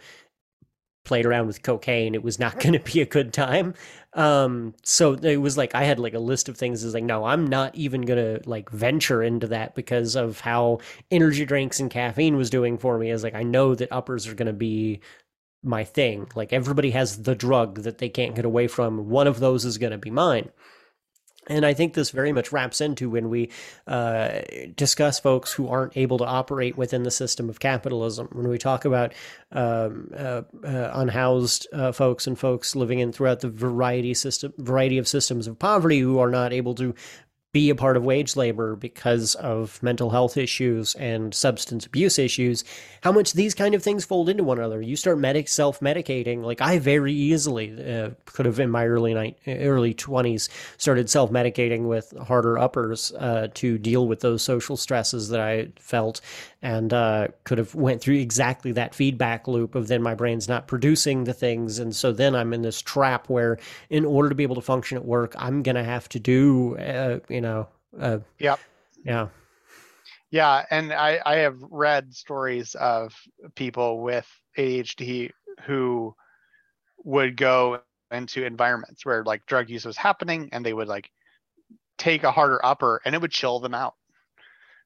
played 1.04 1.26
around 1.26 1.48
with 1.48 1.64
cocaine, 1.64 2.16
it 2.16 2.24
was 2.24 2.40
not 2.40 2.60
going 2.60 2.74
to 2.74 2.80
be 2.80 3.02
a 3.02 3.06
good 3.06 3.34
time. 3.34 3.74
Um, 4.14 4.76
so 4.84 5.14
it 5.14 5.38
was 5.38 5.58
like 5.58 5.74
I 5.76 5.84
had 5.84 6.00
like 6.00 6.14
a 6.14 6.20
list 6.20 6.50
of 6.50 6.58
things. 6.58 6.84
Is 6.84 6.94
like, 6.94 7.04
no, 7.04 7.26
I'm 7.26 7.48
not 7.48 7.76
even 7.76 8.02
gonna 8.02 8.40
like 8.46 8.70
venture 8.70 9.24
into 9.24 9.48
that 9.48 9.76
because 9.76 10.16
of 10.16 10.40
how 10.40 10.80
energy 11.10 11.46
drinks 11.46 11.80
and 11.80 11.90
caffeine 11.90 12.38
was 12.38 12.50
doing 12.50 12.78
for 12.78 12.98
me. 12.98 13.10
Is 13.10 13.24
like 13.24 13.36
I 13.36 13.44
know 13.44 13.74
that 13.76 13.92
uppers 13.92 14.28
are 14.28 14.36
gonna 14.36 14.54
be 14.54 15.02
my 15.64 15.84
thing. 15.84 16.28
Like 16.36 16.54
everybody 16.54 16.92
has 16.92 17.24
the 17.24 17.36
drug 17.36 17.82
that 17.82 17.98
they 17.98 18.10
can't 18.10 18.36
get 18.36 18.46
away 18.46 18.68
from. 18.68 19.10
One 19.10 19.28
of 19.28 19.40
those 19.40 19.66
is 19.66 19.78
gonna 19.80 19.98
be 19.98 20.12
mine. 20.12 20.50
And 21.48 21.66
I 21.66 21.74
think 21.74 21.94
this 21.94 22.12
very 22.12 22.32
much 22.32 22.52
wraps 22.52 22.82
into 22.82 23.10
when 23.10 23.30
we 23.30 23.52
uh, 23.88 24.42
discuss 24.76 25.20
folks 25.20 25.52
who 25.52 25.68
aren't 25.68 25.98
able 25.98 26.18
to 26.20 26.26
operate 26.26 26.78
within 26.78 27.04
the 27.04 27.12
system 27.12 27.50
of 27.50 27.60
capitalism. 27.60 28.30
When 28.32 28.48
we 28.48 28.58
talk 28.58 28.86
about 28.86 29.14
um, 29.52 30.10
uh, 30.16 30.44
uh, 30.64 30.92
unhoused 30.94 31.68
uh, 31.74 31.92
folks 31.92 32.28
and 32.28 32.38
folks 32.38 32.76
living 32.76 33.00
in 33.00 33.12
throughout 33.12 33.42
the 33.42 33.50
variety 33.50 34.14
system, 34.14 34.54
variety 34.58 34.98
of 34.98 35.08
systems 35.08 35.48
of 35.48 35.60
poverty 35.60 36.00
who 36.00 36.20
are 36.20 36.32
not 36.32 36.54
able 36.54 36.76
to 36.76 36.96
be 37.54 37.70
a 37.70 37.76
part 37.76 37.96
of 37.96 38.04
wage 38.04 38.36
labor 38.36 38.76
because 38.76 39.36
of 39.36 39.82
mental 39.84 40.10
health 40.10 40.38
issues 40.38 40.96
and 40.96 41.36
substance 41.36 41.86
abuse 41.86 42.18
issues, 42.18 42.64
how 43.02 43.12
much 43.12 43.34
these 43.34 43.54
kind 43.54 43.76
of 43.76 43.84
things 43.84 44.04
fold 44.04 44.28
into 44.28 44.44
one 44.44 44.58
another. 44.58 44.82
You 44.82 44.96
start 44.96 45.20
medic 45.20 45.48
self 45.48 45.80
medicating. 45.80 46.44
Like 46.44 46.62
I 46.62 46.80
very 46.80 47.14
easily 47.14 47.72
uh, 47.72 48.10
could 48.26 48.48
have 48.48 48.60
in 48.60 48.72
my 48.72 48.88
early 48.88 49.14
night 49.14 49.38
early 49.48 49.94
twenties 49.94 50.50
started 50.78 51.12
self 51.12 51.32
medicating 51.32 51.88
with 51.88 52.12
harder 52.18 52.58
uppers 52.58 53.12
uh, 53.20 53.50
to 53.54 53.78
deal 53.78 54.08
with 54.08 54.22
those 54.22 54.42
social 54.42 54.76
stresses 54.76 55.30
that 55.30 55.40
I 55.40 55.68
felt, 55.78 56.22
and 56.64 56.94
uh, 56.94 57.28
could 57.44 57.58
have 57.58 57.76
went 57.76 58.02
through 58.02 58.16
exactly 58.16 58.72
that 58.72 58.96
feedback 58.96 59.48
loop 59.48 59.76
of 59.76 59.90
then 59.90 60.02
my 60.02 60.16
brain's 60.16 60.48
not 60.48 60.66
producing 60.66 61.26
the 61.26 61.34
things 61.34 61.78
and 61.78 61.96
so 61.96 62.12
then 62.12 62.34
i'm 62.34 62.54
in 62.54 62.64
this 62.64 62.82
trap 62.82 63.30
where 63.30 63.60
in 63.90 64.06
order 64.06 64.30
to 64.30 64.36
be 64.36 64.44
able 64.44 64.56
to 64.56 64.62
function 64.62 64.98
at 64.98 65.06
work 65.06 65.36
i'm 65.38 65.62
gonna 65.62 65.84
have 65.84 66.10
to 66.10 66.20
do 66.20 66.76
uh, 66.78 67.20
you 67.30 67.42
know 67.42 67.68
uh, 68.00 68.18
yep. 68.40 68.60
yeah. 69.06 69.28
Yeah 70.32 70.66
and 70.72 70.92
i 70.92 71.20
i 71.26 71.36
have 71.36 71.58
read 71.70 72.14
stories 72.16 72.74
of 72.76 73.14
people 73.56 74.02
with 74.02 74.28
adhd 74.58 75.32
who 75.66 76.16
would 77.04 77.36
go 77.36 77.82
into 78.10 78.46
environments 78.46 79.06
where 79.06 79.24
like 79.24 79.46
drug 79.46 79.70
use 79.70 79.86
was 79.86 79.98
happening 79.98 80.50
and 80.54 80.66
they 80.66 80.74
would 80.74 80.88
like 80.88 81.12
take 81.98 82.24
a 82.24 82.32
harder 82.32 82.64
upper 82.66 83.02
and 83.06 83.14
it 83.14 83.22
would 83.22 83.32
chill 83.32 83.60
them 83.60 83.74
out 83.74 83.96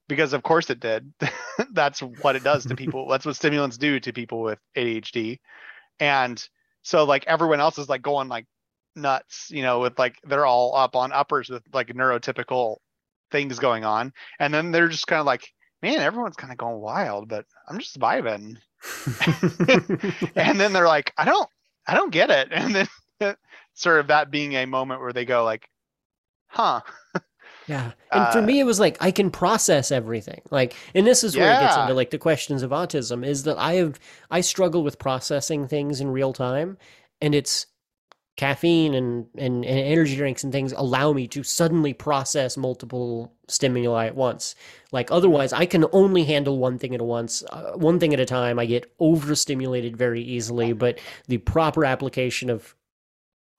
because 0.08 0.32
of 0.32 0.42
course 0.42 0.70
it 0.70 0.80
did. 0.80 1.12
That's 1.72 2.00
what 2.00 2.36
it 2.36 2.44
does 2.44 2.64
to 2.66 2.76
people. 2.76 3.08
That's 3.08 3.26
what 3.26 3.36
stimulants 3.36 3.78
do 3.78 4.00
to 4.00 4.12
people 4.12 4.40
with 4.42 4.58
ADHD. 4.76 5.38
And 6.00 6.42
So 6.82 7.04
like 7.04 7.24
everyone 7.26 7.60
else 7.60 7.78
is 7.78 7.88
like 7.88 8.02
going 8.02 8.28
like 8.28 8.46
nuts, 8.96 9.48
you 9.50 9.62
know, 9.62 9.80
with 9.80 9.98
like 9.98 10.16
they're 10.24 10.46
all 10.46 10.74
up 10.74 10.96
on 10.96 11.12
uppers 11.12 11.48
with 11.48 11.62
like 11.72 11.88
neurotypical 11.88 12.76
things 13.30 13.58
going 13.58 13.84
on. 13.84 14.12
And 14.38 14.52
then 14.52 14.70
they're 14.70 14.88
just 14.88 15.06
kind 15.06 15.20
of 15.20 15.26
like, 15.26 15.48
man, 15.82 16.00
everyone's 16.00 16.36
kind 16.36 16.52
of 16.52 16.58
going 16.58 16.80
wild, 16.80 17.28
but 17.28 17.44
I'm 17.68 17.78
just 17.78 17.98
vibing. 17.98 18.56
and 20.36 20.58
then 20.58 20.72
they're 20.72 20.86
like, 20.86 21.12
I 21.16 21.24
don't, 21.24 21.48
I 21.86 21.94
don't 21.94 22.12
get 22.12 22.30
it. 22.30 22.48
And 22.52 22.74
then 23.20 23.36
sort 23.74 24.00
of 24.00 24.08
that 24.08 24.30
being 24.30 24.54
a 24.54 24.66
moment 24.66 25.00
where 25.00 25.12
they 25.12 25.24
go 25.24 25.44
like, 25.44 25.68
huh. 26.48 26.80
Yeah. 27.68 27.92
And 28.10 28.22
uh, 28.22 28.32
for 28.32 28.42
me, 28.42 28.58
it 28.60 28.64
was 28.64 28.80
like, 28.80 28.96
I 29.00 29.10
can 29.10 29.30
process 29.30 29.92
everything. 29.92 30.40
Like, 30.50 30.74
and 30.94 31.06
this 31.06 31.22
is 31.22 31.36
where 31.36 31.46
yeah. 31.46 31.58
it 31.58 31.62
gets 31.64 31.76
into 31.76 31.94
like 31.94 32.10
the 32.10 32.18
questions 32.18 32.62
of 32.62 32.70
autism 32.70 33.24
is 33.24 33.42
that 33.44 33.58
I 33.58 33.74
have, 33.74 34.00
I 34.30 34.40
struggle 34.40 34.82
with 34.82 34.98
processing 34.98 35.68
things 35.68 36.00
in 36.00 36.10
real 36.10 36.32
time. 36.32 36.78
And 37.20 37.34
it's 37.34 37.66
caffeine 38.38 38.94
and, 38.94 39.26
and, 39.36 39.64
and 39.64 39.78
energy 39.78 40.16
drinks 40.16 40.44
and 40.44 40.52
things 40.52 40.72
allow 40.72 41.12
me 41.12 41.26
to 41.26 41.42
suddenly 41.42 41.92
process 41.92 42.56
multiple 42.56 43.34
stimuli 43.48 44.06
at 44.06 44.14
once. 44.14 44.54
Like, 44.90 45.10
otherwise, 45.10 45.52
I 45.52 45.66
can 45.66 45.84
only 45.92 46.24
handle 46.24 46.58
one 46.58 46.78
thing 46.78 46.94
at 46.94 47.02
once, 47.02 47.44
uh, 47.50 47.72
one 47.72 47.98
thing 47.98 48.14
at 48.14 48.20
a 48.20 48.24
time. 48.24 48.58
I 48.58 48.64
get 48.64 48.90
overstimulated 48.98 49.96
very 49.96 50.22
easily. 50.22 50.72
But 50.72 51.00
the 51.26 51.38
proper 51.38 51.84
application 51.84 52.48
of 52.48 52.74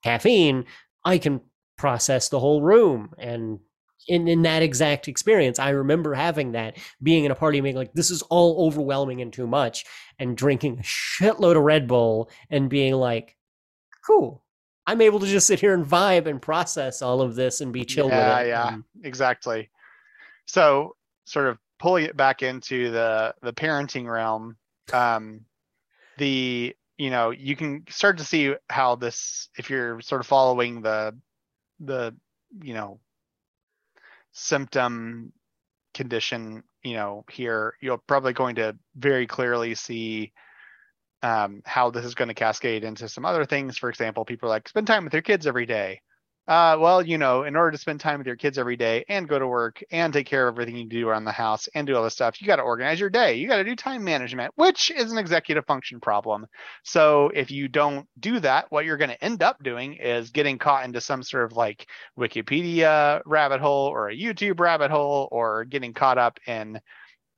caffeine, 0.02 0.64
I 1.04 1.18
can 1.18 1.42
process 1.76 2.28
the 2.28 2.40
whole 2.40 2.60
room 2.60 3.14
and 3.18 3.60
in, 4.08 4.28
in 4.28 4.42
that 4.42 4.62
exact 4.62 5.08
experience. 5.08 5.58
I 5.58 5.70
remember 5.70 6.14
having 6.14 6.52
that, 6.52 6.78
being 7.02 7.24
in 7.24 7.30
a 7.30 7.34
party, 7.34 7.58
and 7.58 7.64
being 7.64 7.76
like, 7.76 7.92
this 7.92 8.10
is 8.10 8.22
all 8.22 8.66
overwhelming 8.66 9.20
and 9.20 9.32
too 9.32 9.46
much, 9.46 9.84
and 10.18 10.36
drinking 10.36 10.78
a 10.78 10.82
shitload 10.82 11.56
of 11.56 11.62
Red 11.62 11.86
Bull 11.86 12.30
and 12.50 12.68
being 12.68 12.94
like, 12.94 13.36
cool. 14.06 14.42
I'm 14.86 15.00
able 15.00 15.20
to 15.20 15.26
just 15.26 15.46
sit 15.46 15.60
here 15.60 15.74
and 15.74 15.86
vibe 15.86 16.26
and 16.26 16.42
process 16.42 17.02
all 17.02 17.20
of 17.20 17.36
this 17.36 17.60
and 17.60 17.72
be 17.72 17.84
chill 17.84 18.08
yeah, 18.08 18.38
with 18.38 18.46
it. 18.46 18.48
Yeah, 18.48 18.76
exactly. 19.04 19.70
So, 20.46 20.96
sort 21.26 21.46
of 21.46 21.58
pulling 21.78 22.04
it 22.04 22.16
back 22.16 22.42
into 22.42 22.90
the 22.90 23.34
the 23.42 23.52
parenting 23.52 24.10
realm, 24.10 24.56
um, 24.92 25.42
the 26.18 26.74
you 26.98 27.10
know 27.10 27.30
you 27.30 27.54
can 27.54 27.84
start 27.88 28.18
to 28.18 28.24
see 28.24 28.54
how 28.68 28.96
this 28.96 29.48
if 29.56 29.70
you're 29.70 30.00
sort 30.00 30.20
of 30.20 30.26
following 30.26 30.82
the 30.82 31.16
the 31.78 32.14
you 32.62 32.74
know 32.74 32.98
symptom 34.32 35.32
condition, 35.94 36.62
you 36.82 36.94
know, 36.94 37.24
here, 37.30 37.74
you're 37.80 37.98
probably 37.98 38.32
going 38.32 38.56
to 38.56 38.76
very 38.96 39.26
clearly 39.26 39.74
see 39.74 40.32
um, 41.22 41.62
how 41.64 41.90
this 41.90 42.04
is 42.04 42.14
going 42.14 42.28
to 42.28 42.34
cascade 42.34 42.84
into 42.84 43.08
some 43.08 43.24
other 43.24 43.44
things. 43.44 43.78
For 43.78 43.90
example, 43.90 44.24
people 44.24 44.48
are 44.48 44.50
like, 44.50 44.68
spend 44.68 44.86
time 44.86 45.04
with 45.04 45.12
your 45.12 45.22
kids 45.22 45.46
every 45.46 45.66
day. 45.66 46.00
Uh, 46.48 46.76
well, 46.80 47.00
you 47.00 47.16
know, 47.16 47.44
in 47.44 47.54
order 47.54 47.70
to 47.70 47.78
spend 47.78 48.00
time 48.00 48.18
with 48.18 48.26
your 48.26 48.34
kids 48.34 48.58
every 48.58 48.76
day 48.76 49.04
and 49.08 49.28
go 49.28 49.38
to 49.38 49.46
work 49.46 49.84
and 49.92 50.12
take 50.12 50.26
care 50.26 50.48
of 50.48 50.54
everything 50.54 50.76
you 50.76 50.88
do 50.88 51.08
around 51.08 51.24
the 51.24 51.30
house 51.30 51.68
and 51.74 51.86
do 51.86 51.94
all 51.94 52.02
this 52.02 52.14
stuff, 52.14 52.40
you 52.40 52.46
got 52.46 52.56
to 52.56 52.62
organize 52.62 52.98
your 52.98 53.10
day. 53.10 53.34
You 53.34 53.46
got 53.46 53.58
to 53.58 53.64
do 53.64 53.76
time 53.76 54.02
management, 54.02 54.52
which 54.56 54.90
is 54.90 55.12
an 55.12 55.18
executive 55.18 55.64
function 55.66 56.00
problem. 56.00 56.48
So 56.82 57.30
if 57.32 57.52
you 57.52 57.68
don't 57.68 58.08
do 58.18 58.40
that, 58.40 58.66
what 58.70 58.84
you're 58.84 58.96
going 58.96 59.10
to 59.10 59.24
end 59.24 59.44
up 59.44 59.62
doing 59.62 59.94
is 59.94 60.30
getting 60.30 60.58
caught 60.58 60.84
into 60.84 61.00
some 61.00 61.22
sort 61.22 61.44
of 61.44 61.52
like 61.52 61.86
Wikipedia 62.18 63.22
rabbit 63.26 63.60
hole 63.60 63.86
or 63.86 64.08
a 64.08 64.16
YouTube 64.16 64.58
rabbit 64.58 64.90
hole 64.90 65.28
or 65.30 65.64
getting 65.64 65.94
caught 65.94 66.18
up 66.18 66.40
in 66.48 66.80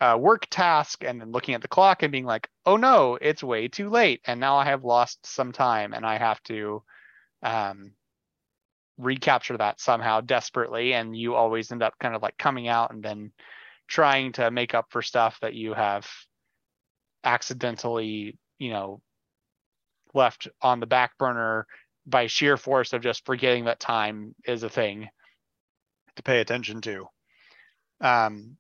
a 0.01 0.17
work 0.17 0.47
task 0.51 1.05
and 1.05 1.21
then 1.21 1.33
looking 1.33 1.55
at 1.55 1.61
the 1.61 1.69
clock 1.69 2.03
and 2.03 2.13
being 2.13 2.25
like, 2.25 2.49
oh 2.65 2.79
no, 2.79 3.19
it's 3.21 3.43
way 3.43 3.69
too 3.69 3.91
late. 3.91 4.23
And 4.27 4.41
now 4.41 4.57
I 4.57 4.65
have 4.65 4.85
lost 4.85 5.27
some 5.27 5.53
time 5.53 5.93
and 5.93 6.07
I 6.07 6.17
have 6.17 6.43
to, 6.45 6.83
um, 7.43 7.93
recapture 9.03 9.57
that 9.57 9.81
somehow 9.81 10.21
desperately 10.21 10.95
and 10.95 11.17
you 11.17 11.35
always 11.35 11.73
end 11.73 11.83
up 11.83 11.95
kind 12.01 12.15
of 12.15 12.23
like 12.23 12.39
coming 12.39 12.69
out 12.69 12.93
and 12.93 13.03
then 13.03 13.33
trying 13.89 14.33
to 14.33 14.51
make 14.51 14.75
up 14.75 14.87
for 14.91 15.03
stuff 15.03 15.39
that 15.43 15.55
you 15.55 15.75
have 15.75 16.09
accidentally 17.25 18.39
you 18.59 18.71
know 18.71 19.01
left 20.15 20.49
on 20.61 20.81
the 20.81 20.87
back 20.87 21.17
burner 21.19 21.67
by 22.07 22.27
sheer 22.27 22.57
force 22.57 22.93
of 22.93 23.03
just 23.03 23.25
forgetting 23.25 23.65
that 23.65 23.81
time 23.81 24.35
is 24.47 24.63
a 24.63 24.69
thing 24.69 25.09
to 26.17 26.23
pay 26.23 26.41
attention 26.41 26.81
to. 26.81 27.07
Um 28.01 28.57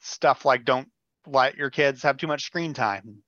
stuff 0.00 0.44
like 0.44 0.64
don't 0.64 0.88
let 1.26 1.56
your 1.56 1.70
kids 1.70 2.02
have 2.02 2.16
too 2.16 2.26
much 2.26 2.44
screen 2.44 2.74
time. 2.74 3.22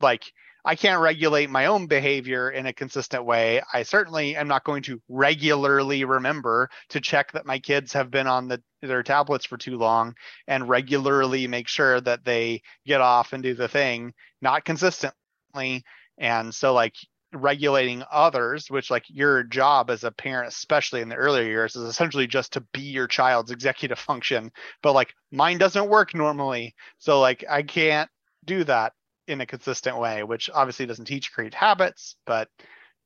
Like 0.00 0.24
I 0.64 0.76
can't 0.76 1.00
regulate 1.00 1.50
my 1.50 1.66
own 1.66 1.86
behavior 1.86 2.50
in 2.50 2.66
a 2.66 2.72
consistent 2.72 3.24
way. 3.24 3.62
I 3.72 3.82
certainly 3.82 4.36
am 4.36 4.46
not 4.46 4.64
going 4.64 4.82
to 4.84 5.02
regularly 5.08 6.04
remember 6.04 6.70
to 6.90 7.00
check 7.00 7.32
that 7.32 7.46
my 7.46 7.58
kids 7.58 7.92
have 7.94 8.10
been 8.10 8.28
on 8.28 8.46
the, 8.46 8.62
their 8.80 9.02
tablets 9.02 9.44
for 9.44 9.56
too 9.56 9.76
long 9.76 10.14
and 10.46 10.68
regularly 10.68 11.48
make 11.48 11.66
sure 11.66 12.00
that 12.02 12.24
they 12.24 12.62
get 12.86 13.00
off 13.00 13.32
and 13.32 13.42
do 13.42 13.54
the 13.54 13.66
thing, 13.66 14.12
not 14.40 14.64
consistently. 14.64 15.82
And 16.18 16.54
so, 16.54 16.72
like, 16.72 16.94
regulating 17.32 18.04
others, 18.12 18.70
which, 18.70 18.88
like, 18.88 19.04
your 19.08 19.42
job 19.42 19.90
as 19.90 20.04
a 20.04 20.12
parent, 20.12 20.48
especially 20.48 21.00
in 21.00 21.08
the 21.08 21.16
earlier 21.16 21.44
years, 21.44 21.74
is 21.74 21.88
essentially 21.88 22.28
just 22.28 22.52
to 22.52 22.60
be 22.72 22.82
your 22.82 23.08
child's 23.08 23.50
executive 23.50 23.98
function. 23.98 24.52
But, 24.80 24.92
like, 24.92 25.12
mine 25.32 25.58
doesn't 25.58 25.88
work 25.88 26.14
normally. 26.14 26.76
So, 26.98 27.20
like, 27.20 27.44
I 27.50 27.62
can't 27.62 28.10
do 28.44 28.62
that 28.64 28.92
in 29.26 29.40
a 29.40 29.46
consistent 29.46 29.98
way, 29.98 30.22
which 30.22 30.50
obviously 30.52 30.86
doesn't 30.86 31.04
teach 31.04 31.32
great 31.32 31.54
habits, 31.54 32.16
but 32.26 32.48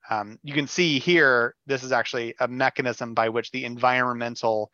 um, 0.08 0.38
you 0.42 0.54
can 0.54 0.66
see 0.66 0.98
here, 0.98 1.54
this 1.66 1.82
is 1.82 1.92
actually 1.92 2.34
a 2.40 2.48
mechanism 2.48 3.14
by 3.14 3.28
which 3.28 3.50
the 3.50 3.64
environmental 3.64 4.70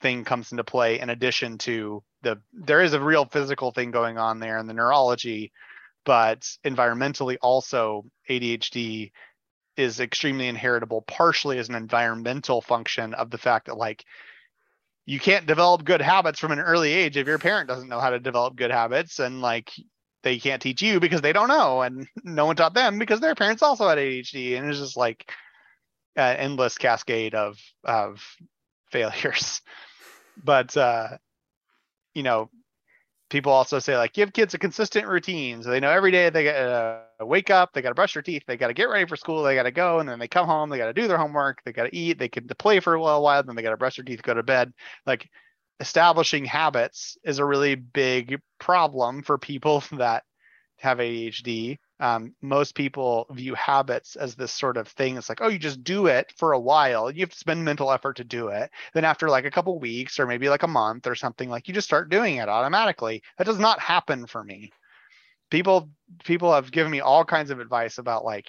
thing 0.00 0.24
comes 0.24 0.52
into 0.52 0.64
play 0.64 1.00
in 1.00 1.10
addition 1.10 1.58
to 1.58 2.02
the, 2.22 2.40
there 2.52 2.82
is 2.82 2.92
a 2.92 3.00
real 3.00 3.24
physical 3.24 3.70
thing 3.70 3.90
going 3.90 4.18
on 4.18 4.38
there 4.38 4.58
in 4.58 4.66
the 4.66 4.74
neurology, 4.74 5.52
but 6.04 6.40
environmentally 6.64 7.36
also 7.40 8.04
ADHD 8.28 9.10
is 9.76 10.00
extremely 10.00 10.48
inheritable 10.48 11.02
partially 11.02 11.58
as 11.58 11.68
an 11.68 11.76
environmental 11.76 12.60
function 12.60 13.14
of 13.14 13.30
the 13.30 13.38
fact 13.38 13.66
that 13.66 13.76
like 13.76 14.04
you 15.06 15.20
can't 15.20 15.46
develop 15.46 15.84
good 15.84 16.02
habits 16.02 16.40
from 16.40 16.50
an 16.50 16.58
early 16.58 16.92
age 16.92 17.16
if 17.16 17.26
your 17.26 17.38
parent 17.38 17.68
doesn't 17.68 17.88
know 17.88 18.00
how 18.00 18.10
to 18.10 18.18
develop 18.18 18.56
good 18.56 18.72
habits 18.72 19.20
and 19.20 19.40
like 19.40 19.70
they 20.28 20.38
can't 20.38 20.60
teach 20.60 20.82
you 20.82 21.00
because 21.00 21.22
they 21.22 21.32
don't 21.32 21.48
know 21.48 21.80
and 21.80 22.06
no 22.22 22.44
one 22.44 22.54
taught 22.54 22.74
them 22.74 22.98
because 22.98 23.18
their 23.20 23.34
parents 23.34 23.62
also 23.62 23.88
had 23.88 23.96
ADHD 23.96 24.58
and 24.58 24.68
it's 24.68 24.78
just 24.78 24.96
like 24.96 25.32
an 26.16 26.36
endless 26.36 26.76
cascade 26.76 27.34
of 27.34 27.58
of 27.82 28.22
failures. 28.90 29.62
But 30.44 30.76
uh 30.76 31.16
you 32.14 32.22
know 32.22 32.50
people 33.30 33.52
also 33.52 33.78
say 33.78 33.96
like 33.96 34.12
give 34.12 34.34
kids 34.34 34.52
a 34.52 34.58
consistent 34.58 35.06
routine. 35.06 35.62
So 35.62 35.70
they 35.70 35.80
know 35.80 35.90
every 35.90 36.10
day 36.10 36.28
they 36.28 36.44
got 36.44 37.08
to 37.20 37.26
wake 37.26 37.48
up 37.48 37.72
they 37.72 37.80
got 37.80 37.88
to 37.88 37.94
brush 37.94 38.12
their 38.12 38.22
teeth 38.22 38.42
they 38.46 38.58
got 38.58 38.68
to 38.68 38.74
get 38.74 38.90
ready 38.90 39.06
for 39.06 39.16
school 39.16 39.42
they 39.42 39.54
got 39.54 39.62
to 39.62 39.70
go 39.70 39.98
and 39.98 40.08
then 40.08 40.18
they 40.18 40.28
come 40.28 40.46
home 40.46 40.68
they 40.68 40.78
got 40.78 40.86
to 40.86 40.92
do 40.92 41.08
their 41.08 41.18
homework 41.18 41.62
they 41.64 41.72
got 41.72 41.84
to 41.84 41.96
eat 41.96 42.18
they 42.18 42.28
can 42.28 42.46
play 42.58 42.80
for 42.80 42.94
a 42.94 43.02
little 43.02 43.22
while 43.22 43.42
then 43.42 43.56
they 43.56 43.62
got 43.62 43.70
to 43.70 43.76
brush 43.78 43.96
their 43.96 44.04
teeth 44.04 44.22
go 44.22 44.34
to 44.34 44.42
bed. 44.42 44.74
Like 45.06 45.30
establishing 45.80 46.44
habits 46.44 47.16
is 47.24 47.38
a 47.38 47.44
really 47.44 47.74
big 47.74 48.40
problem 48.58 49.22
for 49.22 49.38
people 49.38 49.82
that 49.92 50.24
have 50.78 50.98
ADHD. 50.98 51.78
Um, 52.00 52.34
most 52.40 52.76
people 52.76 53.26
view 53.30 53.54
habits 53.54 54.14
as 54.14 54.36
this 54.36 54.52
sort 54.52 54.76
of 54.76 54.86
thing. 54.86 55.16
It's 55.16 55.28
like, 55.28 55.40
oh, 55.40 55.48
you 55.48 55.58
just 55.58 55.82
do 55.82 56.06
it 56.06 56.32
for 56.36 56.52
a 56.52 56.60
while. 56.60 57.10
You 57.10 57.20
have 57.20 57.30
to 57.30 57.36
spend 57.36 57.64
mental 57.64 57.90
effort 57.90 58.16
to 58.18 58.24
do 58.24 58.48
it. 58.48 58.70
Then 58.94 59.04
after 59.04 59.28
like 59.28 59.44
a 59.44 59.50
couple 59.50 59.78
weeks 59.80 60.20
or 60.20 60.26
maybe 60.26 60.48
like 60.48 60.62
a 60.62 60.68
month 60.68 61.08
or 61.08 61.16
something, 61.16 61.50
like 61.50 61.66
you 61.66 61.74
just 61.74 61.88
start 61.88 62.10
doing 62.10 62.36
it 62.36 62.48
automatically. 62.48 63.22
That 63.36 63.44
does 63.44 63.58
not 63.58 63.80
happen 63.80 64.26
for 64.26 64.44
me. 64.44 64.70
People 65.50 65.90
people 66.24 66.52
have 66.52 66.70
given 66.70 66.92
me 66.92 67.00
all 67.00 67.24
kinds 67.24 67.50
of 67.50 67.58
advice 67.58 67.98
about 67.98 68.24
like 68.24 68.46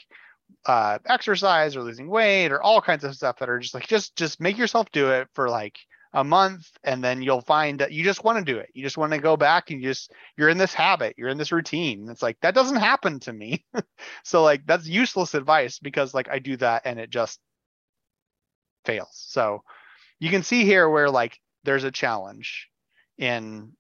uh, 0.66 1.00
exercise 1.06 1.76
or 1.76 1.82
losing 1.84 2.08
weight 2.08 2.52
or 2.52 2.62
all 2.62 2.82
kinds 2.82 3.04
of 3.04 3.16
stuff 3.16 3.40
that 3.40 3.50
are 3.50 3.60
just 3.60 3.74
like 3.74 3.88
just 3.88 4.16
just 4.16 4.40
make 4.40 4.58
yourself 4.58 4.92
do 4.92 5.10
it 5.10 5.28
for 5.34 5.50
like 5.50 5.78
a 6.14 6.24
month 6.24 6.72
and 6.84 7.04
then 7.04 7.22
you'll 7.22 7.42
find 7.42 7.80
that 7.80 7.92
you 7.92 8.04
just 8.04 8.24
want 8.24 8.40
to 8.40 8.54
do 8.54 8.58
it. 8.58 8.70
You 8.74 8.84
just 8.84 8.98
want 8.98 9.14
to 9.14 9.20
go 9.20 9.38
back 9.38 9.70
and 9.70 9.82
you 9.82 9.90
just 9.90 10.12
you're 10.38 10.50
in 10.50 10.58
this 10.58 10.74
habit 10.74 11.16
you're 11.18 11.30
in 11.30 11.38
this 11.38 11.52
routine. 11.52 12.10
It's 12.10 12.24
like 12.24 12.38
that 12.42 12.56
doesn't 12.56 12.78
happen 12.78 13.20
to 13.22 13.34
me. 13.34 13.66
So 14.24 14.44
like 14.44 14.66
that's 14.66 14.88
useless 14.88 15.34
advice 15.34 15.80
because 15.80 16.14
like 16.14 16.30
i 16.30 16.40
do 16.40 16.56
that 16.58 16.84
and 16.86 17.00
it 17.00 17.10
just 17.10 17.40
fails. 18.86 19.10
So 19.12 19.64
you 20.20 20.30
can 20.30 20.44
see 20.44 20.66
here 20.66 20.90
where 20.90 21.10
like 21.10 21.38
there's 21.64 21.84
a 21.84 21.92
challenge 21.92 22.70
in 23.18 23.74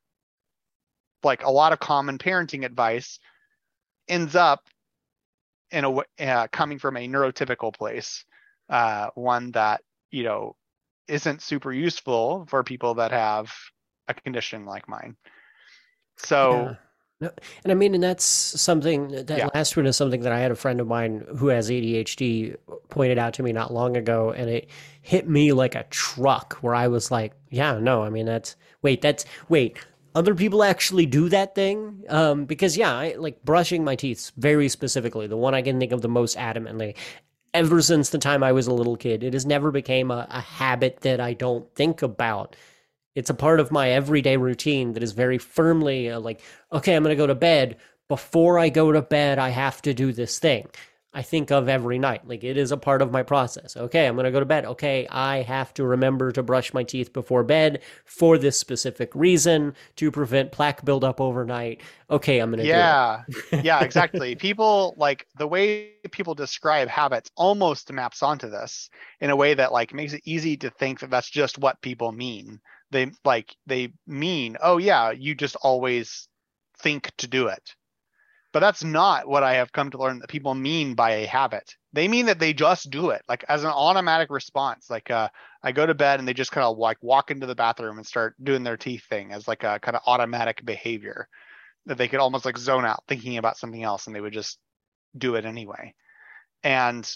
like 1.23 1.43
a 1.43 1.51
lot 1.51 1.73
of 1.73 1.79
common 1.79 2.17
parenting 2.17 2.65
advice 2.65 3.19
ends 4.07 4.35
up 4.35 4.61
in 5.71 5.85
a 5.85 6.23
uh, 6.25 6.47
coming 6.51 6.79
from 6.79 6.97
a 6.97 7.07
neurotypical 7.07 7.73
place 7.73 8.25
uh, 8.69 9.09
one 9.15 9.51
that 9.51 9.81
you 10.11 10.23
know 10.23 10.55
isn't 11.09 11.41
super 11.41 11.71
useful 11.73 12.45
for 12.49 12.63
people 12.63 12.95
that 12.95 13.11
have 13.11 13.53
a 14.07 14.13
condition 14.13 14.65
like 14.65 14.87
mine. 14.87 15.15
So 16.17 16.77
No, 17.21 17.31
and 17.65 17.71
I 17.71 17.75
mean, 17.75 17.93
and 17.95 18.01
that's 18.03 18.23
something 18.23 19.09
that 19.25 19.29
Yeah. 19.37 19.49
last 19.53 19.75
one 19.75 19.85
is 19.85 19.97
something 19.97 20.21
that 20.21 20.31
I 20.31 20.39
had 20.39 20.51
a 20.51 20.55
friend 20.55 20.79
of 20.79 20.87
mine 20.87 21.25
who 21.37 21.47
has 21.49 21.69
ADHD 21.69 22.55
pointed 22.87 23.17
out 23.17 23.33
to 23.33 23.43
me 23.43 23.51
not 23.51 23.73
long 23.73 23.97
ago, 23.97 24.31
and 24.31 24.49
it 24.49 24.69
hit 25.01 25.27
me 25.27 25.51
like 25.51 25.75
a 25.75 25.83
truck 25.89 26.53
where 26.61 26.73
I 26.73 26.87
was 26.87 27.11
like, 27.11 27.33
yeah, 27.49 27.77
no, 27.77 28.03
I 28.03 28.09
mean, 28.09 28.25
that's 28.25 28.55
wait, 28.81 29.01
that's 29.01 29.25
wait, 29.49 29.79
other 30.15 30.33
people 30.33 30.63
actually 30.63 31.05
do 31.05 31.27
that 31.29 31.55
thing? 31.55 32.05
Um, 32.07 32.45
because 32.45 32.77
yeah, 32.77 32.95
I 32.95 33.15
like 33.17 33.43
brushing 33.43 33.83
my 33.83 33.95
teeth 33.97 34.31
very 34.37 34.69
specifically, 34.69 35.27
the 35.27 35.35
one 35.37 35.53
I 35.53 35.61
can 35.61 35.77
think 35.77 35.91
of 35.91 36.01
the 36.01 36.07
most 36.09 36.37
adamantly. 36.37 36.95
Ever 37.53 37.81
since 37.81 38.09
the 38.09 38.17
time 38.17 38.43
I 38.43 38.51
was 38.51 38.67
a 38.67 38.73
little 38.73 38.95
kid, 38.95 39.23
it 39.23 39.33
has 39.33 39.45
never 39.45 39.71
became 39.71 40.11
a, 40.11 40.27
a 40.29 40.41
habit 40.41 40.99
that 41.01 41.19
I 41.19 41.33
don't 41.33 41.73
think 41.75 42.01
about 42.01 42.55
it's 43.15 43.29
a 43.29 43.33
part 43.33 43.59
of 43.59 43.71
my 43.71 43.89
everyday 43.89 44.37
routine 44.37 44.93
that 44.93 45.03
is 45.03 45.11
very 45.11 45.37
firmly 45.37 46.09
uh, 46.09 46.19
like, 46.19 46.41
okay, 46.71 46.95
I'm 46.95 47.03
going 47.03 47.15
to 47.15 47.21
go 47.21 47.27
to 47.27 47.35
bed. 47.35 47.77
Before 48.07 48.57
I 48.57 48.69
go 48.69 48.91
to 48.91 49.01
bed, 49.01 49.39
I 49.39 49.49
have 49.49 49.81
to 49.83 49.93
do 49.93 50.13
this 50.13 50.39
thing. 50.39 50.67
I 51.13 51.23
think 51.23 51.49
of 51.51 51.67
every 51.67 51.97
night. 51.97 52.27
Like 52.27 52.43
it 52.43 52.55
is 52.57 52.71
a 52.71 52.77
part 52.77 53.01
of 53.01 53.11
my 53.11 53.23
process. 53.23 53.75
Okay, 53.75 54.05
I'm 54.07 54.15
going 54.15 54.25
to 54.25 54.31
go 54.31 54.39
to 54.39 54.45
bed. 54.45 54.65
Okay, 54.65 55.07
I 55.09 55.41
have 55.41 55.73
to 55.75 55.83
remember 55.83 56.31
to 56.31 56.43
brush 56.43 56.73
my 56.73 56.83
teeth 56.83 57.13
before 57.13 57.43
bed 57.43 57.81
for 58.05 58.37
this 58.37 58.59
specific 58.59 59.11
reason 59.15 59.73
to 59.95 60.11
prevent 60.11 60.51
plaque 60.51 60.85
buildup 60.85 61.19
overnight. 61.19 61.81
Okay, 62.11 62.39
I'm 62.39 62.51
going 62.51 62.59
to 62.59 62.67
Yeah. 62.67 63.23
do 63.23 63.33
it. 63.51 63.61
Yeah, 63.61 63.81
exactly. 63.83 64.35
People 64.35 64.93
like 64.97 65.27
the 65.37 65.47
way 65.47 65.95
people 66.11 66.33
describe 66.35 66.87
habits 66.87 67.29
almost 67.35 67.91
maps 67.91 68.23
onto 68.23 68.49
this 68.49 68.89
in 69.19 69.29
a 69.31 69.35
way 69.35 69.53
that 69.53 69.73
like 69.73 69.93
makes 69.93 70.13
it 70.13 70.21
easy 70.25 70.55
to 70.57 70.69
think 70.69 70.99
that 71.01 71.09
that's 71.09 71.29
just 71.29 71.57
what 71.57 71.81
people 71.81 72.11
mean. 72.13 72.61
They 72.91 73.11
like 73.25 73.53
they 73.67 73.93
mean, 74.07 74.57
oh 74.61 74.77
yeah, 74.77 75.11
you 75.11 75.35
just 75.35 75.57
always 75.57 76.29
think 76.79 77.11
to 77.17 77.27
do 77.27 77.47
it. 77.47 77.75
But 78.51 78.61
that's 78.61 78.83
not 78.83 79.27
what 79.27 79.43
I 79.43 79.55
have 79.55 79.71
come 79.71 79.91
to 79.91 79.97
learn 79.99 80.19
that 80.19 80.29
people 80.29 80.55
mean 80.55 80.95
by 80.95 81.11
a 81.11 81.27
habit. 81.27 81.75
They 81.93 82.07
mean 82.07 82.25
that 82.25 82.39
they 82.39 82.53
just 82.53 82.89
do 82.89 83.11
it, 83.11 83.21
like 83.29 83.45
as 83.47 83.63
an 83.63 83.69
automatic 83.69 84.31
response. 84.31 84.89
Like 84.89 85.11
uh, 85.11 85.29
I 85.61 85.71
go 85.71 85.85
to 85.85 85.93
bed 85.93 86.19
and 86.19 86.27
they 86.27 86.33
just 86.33 86.51
kind 86.51 86.65
of 86.65 86.77
like 86.77 86.97
walk 87.01 87.29
into 87.29 87.45
the 87.45 87.53
bathroom 87.55 87.97
and 87.97 88.07
start 88.07 88.35
doing 88.43 88.63
their 88.63 88.77
teeth 88.77 89.03
thing 89.07 89.31
as 89.33 89.47
like 89.47 89.63
a 89.63 89.79
kind 89.79 89.95
of 89.95 90.01
automatic 90.07 90.65
behavior 90.65 91.27
that 91.85 91.97
they 91.99 92.07
could 92.07 92.19
almost 92.19 92.43
like 92.45 92.57
zone 92.57 92.85
out 92.85 93.03
thinking 93.07 93.37
about 93.37 93.57
something 93.57 93.83
else 93.83 94.07
and 94.07 94.15
they 94.15 94.21
would 94.21 94.33
just 94.33 94.57
do 95.17 95.35
it 95.35 95.45
anyway. 95.45 95.93
And 96.63 97.09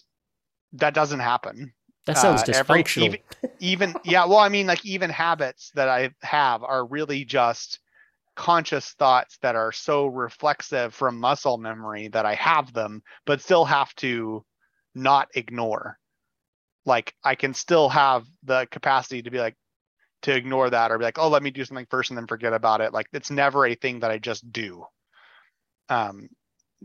that 0.74 0.94
doesn't 0.94 1.20
happen. 1.20 1.74
That 2.06 2.18
sounds 2.18 2.44
Uh, 2.44 2.54
every- 2.54 2.84
dysfunctional. 2.84 3.04
even, 3.04 3.20
even 3.60 3.96
yeah, 4.06 4.26
well, 4.26 4.40
I 4.40 4.50
mean, 4.50 4.68
like 4.68 4.86
even 4.86 5.10
habits 5.10 5.72
that 5.76 5.90
I 5.90 6.12
have 6.22 6.64
are 6.64 6.86
really 6.86 7.26
just 7.26 7.80
conscious 8.36 8.92
thoughts 8.94 9.38
that 9.42 9.56
are 9.56 9.72
so 9.72 10.08
reflexive 10.08 10.94
from 10.94 11.20
muscle 11.20 11.58
memory 11.58 12.08
that 12.10 12.26
I 12.26 12.36
have 12.36 12.74
them, 12.74 13.04
but 13.26 13.42
still 13.42 13.66
have 13.66 13.94
to 13.96 14.44
not 14.96 15.30
ignore. 15.36 16.00
Like 16.86 17.14
I 17.24 17.36
can 17.36 17.54
still 17.54 17.90
have 17.90 18.26
the 18.44 18.68
capacity 18.72 19.22
to 19.22 19.32
be 19.32 19.40
like 19.40 19.56
to 20.24 20.36
ignore 20.36 20.70
that 20.70 20.92
or 20.92 20.98
be 20.98 21.04
like, 21.04 21.20
oh, 21.20 21.30
let 21.30 21.44
me 21.44 21.52
do 21.52 21.66
something 21.66 21.88
first 21.90 22.10
and 22.12 22.18
then 22.18 22.28
forget 22.28 22.54
about 22.54 22.82
it. 22.82 22.94
Like 22.94 23.08
it's 23.14 23.32
never 23.32 23.66
a 23.66 23.76
thing 23.76 24.00
that 24.02 24.12
I 24.12 24.18
just 24.18 24.52
do. 24.52 24.86
Um, 25.90 26.30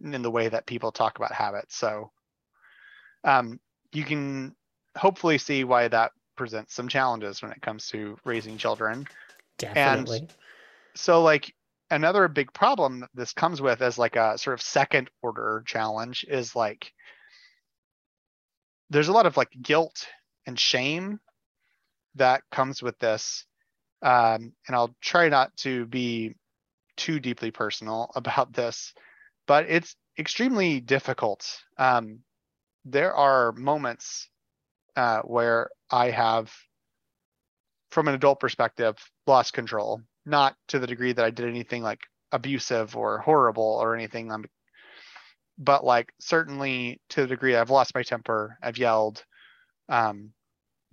in 0.02 0.22
the 0.22 0.30
way 0.30 0.48
that 0.48 0.66
people 0.66 0.92
talk 0.92 1.18
about 1.18 1.32
habits. 1.32 1.76
So 1.76 2.12
um, 3.24 3.58
you 3.92 4.04
can 4.04 4.54
hopefully 4.96 5.38
see 5.38 5.64
why 5.64 5.88
that 5.88 6.12
presents 6.36 6.74
some 6.74 6.88
challenges 6.88 7.42
when 7.42 7.50
it 7.50 7.60
comes 7.62 7.88
to 7.88 8.16
raising 8.24 8.58
children 8.58 9.08
Definitely. 9.58 10.28
So 10.98 11.22
like 11.22 11.54
another 11.90 12.26
big 12.26 12.52
problem 12.52 13.06
this 13.14 13.32
comes 13.32 13.62
with 13.62 13.80
as 13.82 13.98
like 13.98 14.16
a 14.16 14.36
sort 14.36 14.54
of 14.54 14.60
second 14.60 15.08
order 15.22 15.62
challenge 15.64 16.24
is 16.28 16.56
like 16.56 16.92
there's 18.90 19.06
a 19.06 19.12
lot 19.12 19.24
of 19.24 19.36
like 19.36 19.50
guilt 19.62 20.08
and 20.44 20.58
shame 20.58 21.20
that 22.16 22.42
comes 22.50 22.82
with 22.82 22.98
this. 22.98 23.44
Um, 24.02 24.52
and 24.66 24.74
i'll 24.76 24.94
try 25.00 25.28
not 25.28 25.56
to 25.58 25.86
be 25.86 26.34
too 26.96 27.20
deeply 27.20 27.52
personal 27.52 28.10
about 28.16 28.52
this 28.52 28.92
but 29.46 29.66
it's 29.68 29.96
extremely 30.18 30.80
difficult. 30.80 31.58
Um, 31.78 32.18
there 32.84 33.14
are 33.14 33.52
moments 33.52 34.28
uh, 34.96 35.20
where 35.20 35.70
i 35.90 36.10
have 36.10 36.52
from 37.92 38.08
an 38.08 38.14
adult 38.14 38.40
perspective 38.40 38.96
lost 39.26 39.52
control 39.52 40.02
not 40.28 40.54
to 40.68 40.78
the 40.78 40.86
degree 40.86 41.12
that 41.12 41.24
i 41.24 41.30
did 41.30 41.48
anything 41.48 41.82
like 41.82 42.00
abusive 42.32 42.96
or 42.96 43.18
horrible 43.18 43.78
or 43.80 43.94
anything 43.94 44.30
um, 44.30 44.44
but 45.58 45.84
like 45.84 46.12
certainly 46.20 47.00
to 47.08 47.22
the 47.22 47.28
degree 47.28 47.56
i've 47.56 47.70
lost 47.70 47.94
my 47.94 48.02
temper 48.02 48.58
i've 48.62 48.78
yelled 48.78 49.24
um, 49.88 50.30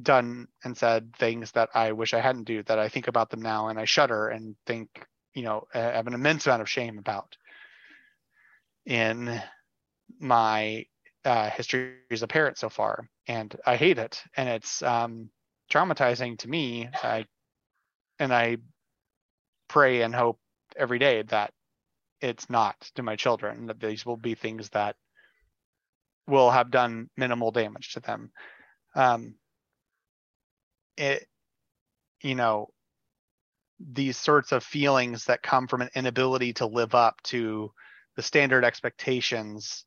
done 0.02 0.48
and 0.64 0.78
said 0.78 1.14
things 1.18 1.52
that 1.52 1.70
i 1.74 1.92
wish 1.92 2.14
i 2.14 2.20
hadn't 2.20 2.46
do 2.46 2.64
that 2.64 2.80
i 2.80 2.90
think 2.90 3.08
about 3.08 3.30
them 3.30 3.42
now 3.42 3.68
and 3.68 3.80
i 3.80 3.86
shudder 3.86 4.30
and 4.30 4.56
think 4.66 4.90
you 5.34 5.44
know 5.44 5.68
I 5.74 5.80
have 5.80 6.08
an 6.08 6.14
immense 6.14 6.48
amount 6.48 6.62
of 6.62 6.70
shame 6.70 6.98
about 6.98 7.36
in 8.86 9.42
my 10.20 10.86
uh, 11.26 11.50
history 11.50 11.96
as 12.12 12.24
a 12.24 12.28
parent 12.28 12.58
so 12.58 12.70
far 12.70 13.10
and 13.28 13.56
i 13.66 13.76
hate 13.76 13.98
it 13.98 14.22
and 14.38 14.48
it's 14.48 14.82
um, 14.82 15.30
traumatizing 15.72 16.38
to 16.40 16.48
me. 16.48 16.90
I, 17.04 17.26
and 18.20 18.34
i 18.34 18.58
pray 19.68 20.02
and 20.02 20.14
hope 20.14 20.40
every 20.76 21.00
day 21.00 21.22
that 21.24 21.52
it's 22.22 22.50
not 22.50 22.80
to 22.96 23.04
my 23.04 23.16
children 23.16 23.68
that 23.68 23.80
these 23.80 24.06
will 24.06 24.18
be 24.18 24.36
things 24.36 24.70
that 24.70 24.96
will 26.28 26.50
have 26.50 26.72
done 26.72 27.10
minimal 27.18 27.52
damage 27.52 27.94
to 27.94 28.00
them. 28.00 28.32
Um 28.96 29.36
it 30.98 31.28
you 32.22 32.36
know 32.36 32.70
these 33.80 34.18
sorts 34.18 34.52
of 34.52 34.64
feelings 34.64 35.26
that 35.26 35.44
come 35.44 35.68
from 35.68 35.82
an 35.82 35.90
inability 35.96 36.54
to 36.54 36.66
live 36.66 36.96
up 36.96 37.22
to 37.24 37.72
the 38.16 38.22
standard 38.22 38.64
expectations 38.64 39.86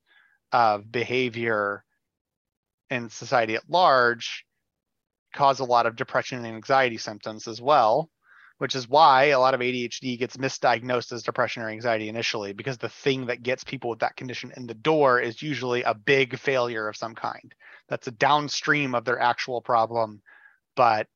of 0.52 0.90
behavior 0.92 1.84
in 2.90 3.08
society 3.08 3.54
at 3.54 3.68
large 3.68 4.44
cause 5.34 5.60
a 5.60 5.64
lot 5.64 5.86
of 5.86 5.96
depression 5.96 6.38
and 6.38 6.46
anxiety 6.46 6.98
symptoms 6.98 7.48
as 7.48 7.60
well 7.60 8.10
which 8.58 8.74
is 8.74 8.88
why 8.88 9.26
a 9.26 9.38
lot 9.38 9.54
of 9.54 9.60
ADHD 9.60 10.18
gets 10.18 10.36
misdiagnosed 10.36 11.12
as 11.12 11.22
depression 11.22 11.62
or 11.62 11.70
anxiety 11.70 12.08
initially, 12.08 12.52
because 12.52 12.76
the 12.76 12.88
thing 12.88 13.26
that 13.26 13.42
gets 13.42 13.64
people 13.64 13.88
with 13.90 14.00
that 14.00 14.16
condition 14.16 14.52
in 14.56 14.66
the 14.66 14.74
door 14.74 15.20
is 15.20 15.40
usually 15.40 15.82
a 15.82 15.94
big 15.94 16.38
failure 16.38 16.88
of 16.88 16.96
some 16.96 17.14
kind. 17.14 17.54
That's 17.88 18.08
a 18.08 18.12
downstream 18.12 18.94
of 18.94 19.04
their 19.04 19.20
actual 19.20 19.62
problem. 19.62 20.20
But, 20.74 21.06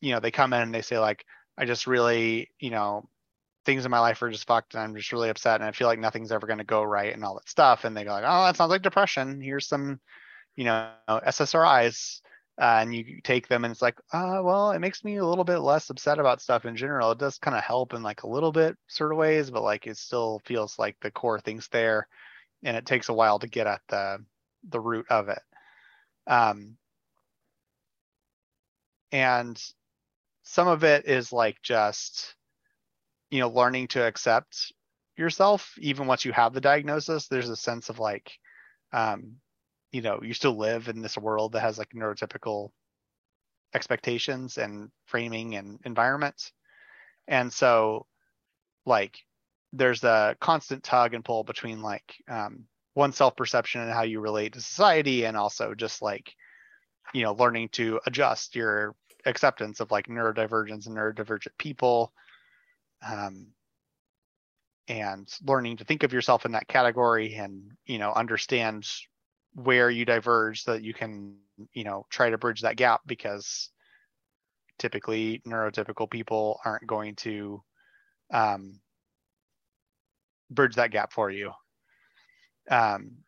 you 0.00 0.12
know, 0.12 0.20
they 0.20 0.30
come 0.32 0.52
in 0.52 0.62
and 0.62 0.74
they 0.74 0.82
say, 0.82 0.98
like, 0.98 1.24
I 1.56 1.64
just 1.64 1.86
really, 1.86 2.50
you 2.58 2.70
know, 2.70 3.08
things 3.64 3.84
in 3.84 3.90
my 3.90 4.00
life 4.00 4.20
are 4.22 4.30
just 4.30 4.46
fucked 4.46 4.74
and 4.74 4.82
I'm 4.82 4.96
just 4.96 5.12
really 5.12 5.28
upset 5.28 5.60
and 5.60 5.68
I 5.68 5.72
feel 5.72 5.86
like 5.86 5.98
nothing's 5.98 6.32
ever 6.32 6.46
going 6.46 6.58
to 6.58 6.64
go 6.64 6.82
right 6.82 7.12
and 7.12 7.24
all 7.24 7.34
that 7.34 7.48
stuff. 7.48 7.84
And 7.84 7.96
they 7.96 8.04
go 8.04 8.10
like, 8.10 8.24
oh, 8.26 8.44
that 8.44 8.56
sounds 8.56 8.70
like 8.70 8.82
depression. 8.82 9.40
Here's 9.40 9.68
some, 9.68 10.00
you 10.56 10.64
know, 10.64 10.90
SSRIs 11.08 12.20
uh, 12.60 12.78
and 12.80 12.94
you 12.94 13.20
take 13.24 13.48
them 13.48 13.64
and 13.64 13.72
it's 13.72 13.82
like 13.82 13.98
uh, 14.12 14.40
well 14.42 14.72
it 14.72 14.80
makes 14.80 15.02
me 15.02 15.16
a 15.16 15.26
little 15.26 15.44
bit 15.44 15.58
less 15.58 15.88
upset 15.90 16.18
about 16.18 16.42
stuff 16.42 16.66
in 16.66 16.76
general. 16.76 17.10
It 17.12 17.18
does 17.18 17.38
kind 17.38 17.56
of 17.56 17.64
help 17.64 17.94
in 17.94 18.02
like 18.02 18.22
a 18.22 18.28
little 18.28 18.52
bit 18.52 18.76
sort 18.86 19.12
of 19.12 19.18
ways 19.18 19.50
but 19.50 19.62
like 19.62 19.86
it 19.86 19.96
still 19.96 20.42
feels 20.44 20.78
like 20.78 20.96
the 21.00 21.10
core 21.10 21.40
thing's 21.40 21.68
there 21.68 22.06
and 22.62 22.76
it 22.76 22.86
takes 22.86 23.08
a 23.08 23.14
while 23.14 23.38
to 23.38 23.46
get 23.46 23.66
at 23.66 23.80
the 23.88 24.18
the 24.68 24.80
root 24.80 25.06
of 25.10 25.28
it. 25.28 25.42
Um, 26.26 26.76
and 29.10 29.60
some 30.42 30.68
of 30.68 30.84
it 30.84 31.06
is 31.06 31.32
like 31.32 31.60
just 31.62 32.34
you 33.30 33.40
know 33.40 33.48
learning 33.48 33.88
to 33.88 34.06
accept 34.06 34.72
yourself 35.16 35.74
even 35.78 36.06
once 36.06 36.24
you 36.24 36.32
have 36.32 36.52
the 36.52 36.60
diagnosis 36.60 37.28
there's 37.28 37.48
a 37.48 37.56
sense 37.56 37.88
of 37.88 37.98
like 37.98 38.32
um, 38.92 39.36
you 39.92 40.02
know 40.02 40.20
you 40.22 40.34
still 40.34 40.56
live 40.56 40.88
in 40.88 41.02
this 41.02 41.18
world 41.18 41.52
that 41.52 41.60
has 41.60 41.78
like 41.78 41.90
neurotypical 41.90 42.70
expectations 43.74 44.58
and 44.58 44.90
framing 45.06 45.54
and 45.54 45.78
environments. 45.84 46.52
And 47.28 47.52
so 47.52 48.06
like 48.86 49.18
there's 49.72 50.02
a 50.02 50.36
constant 50.40 50.82
tug 50.82 51.14
and 51.14 51.24
pull 51.24 51.44
between 51.44 51.80
like 51.82 52.14
um, 52.28 52.64
one 52.94 53.12
self 53.12 53.36
perception 53.36 53.80
and 53.80 53.92
how 53.92 54.02
you 54.02 54.20
relate 54.20 54.54
to 54.54 54.60
society 54.60 55.24
and 55.24 55.36
also 55.36 55.74
just 55.74 56.02
like 56.02 56.34
you 57.14 57.22
know 57.22 57.32
learning 57.34 57.68
to 57.70 58.00
adjust 58.06 58.56
your 58.56 58.94
acceptance 59.26 59.80
of 59.80 59.90
like 59.90 60.06
neurodivergence 60.06 60.86
and 60.86 60.96
neurodivergent 60.96 61.56
people 61.58 62.12
um, 63.06 63.48
and 64.88 65.32
learning 65.46 65.76
to 65.76 65.84
think 65.84 66.02
of 66.02 66.12
yourself 66.12 66.44
in 66.44 66.52
that 66.52 66.66
category 66.66 67.34
and 67.34 67.72
you 67.84 67.98
know 67.98 68.12
understand 68.12 68.88
where 69.54 69.90
you 69.90 70.04
diverge 70.04 70.64
that 70.64 70.82
you 70.82 70.94
can 70.94 71.36
you 71.72 71.84
know 71.84 72.06
try 72.10 72.30
to 72.30 72.38
bridge 72.38 72.62
that 72.62 72.76
gap 72.76 73.00
because 73.06 73.70
typically 74.78 75.42
neurotypical 75.46 76.10
people 76.10 76.58
aren't 76.64 76.86
going 76.86 77.14
to 77.14 77.62
um, 78.32 78.80
bridge 80.50 80.76
that 80.76 80.90
gap 80.90 81.12
for 81.12 81.30
you. 81.30 81.52
Um, 82.70 83.18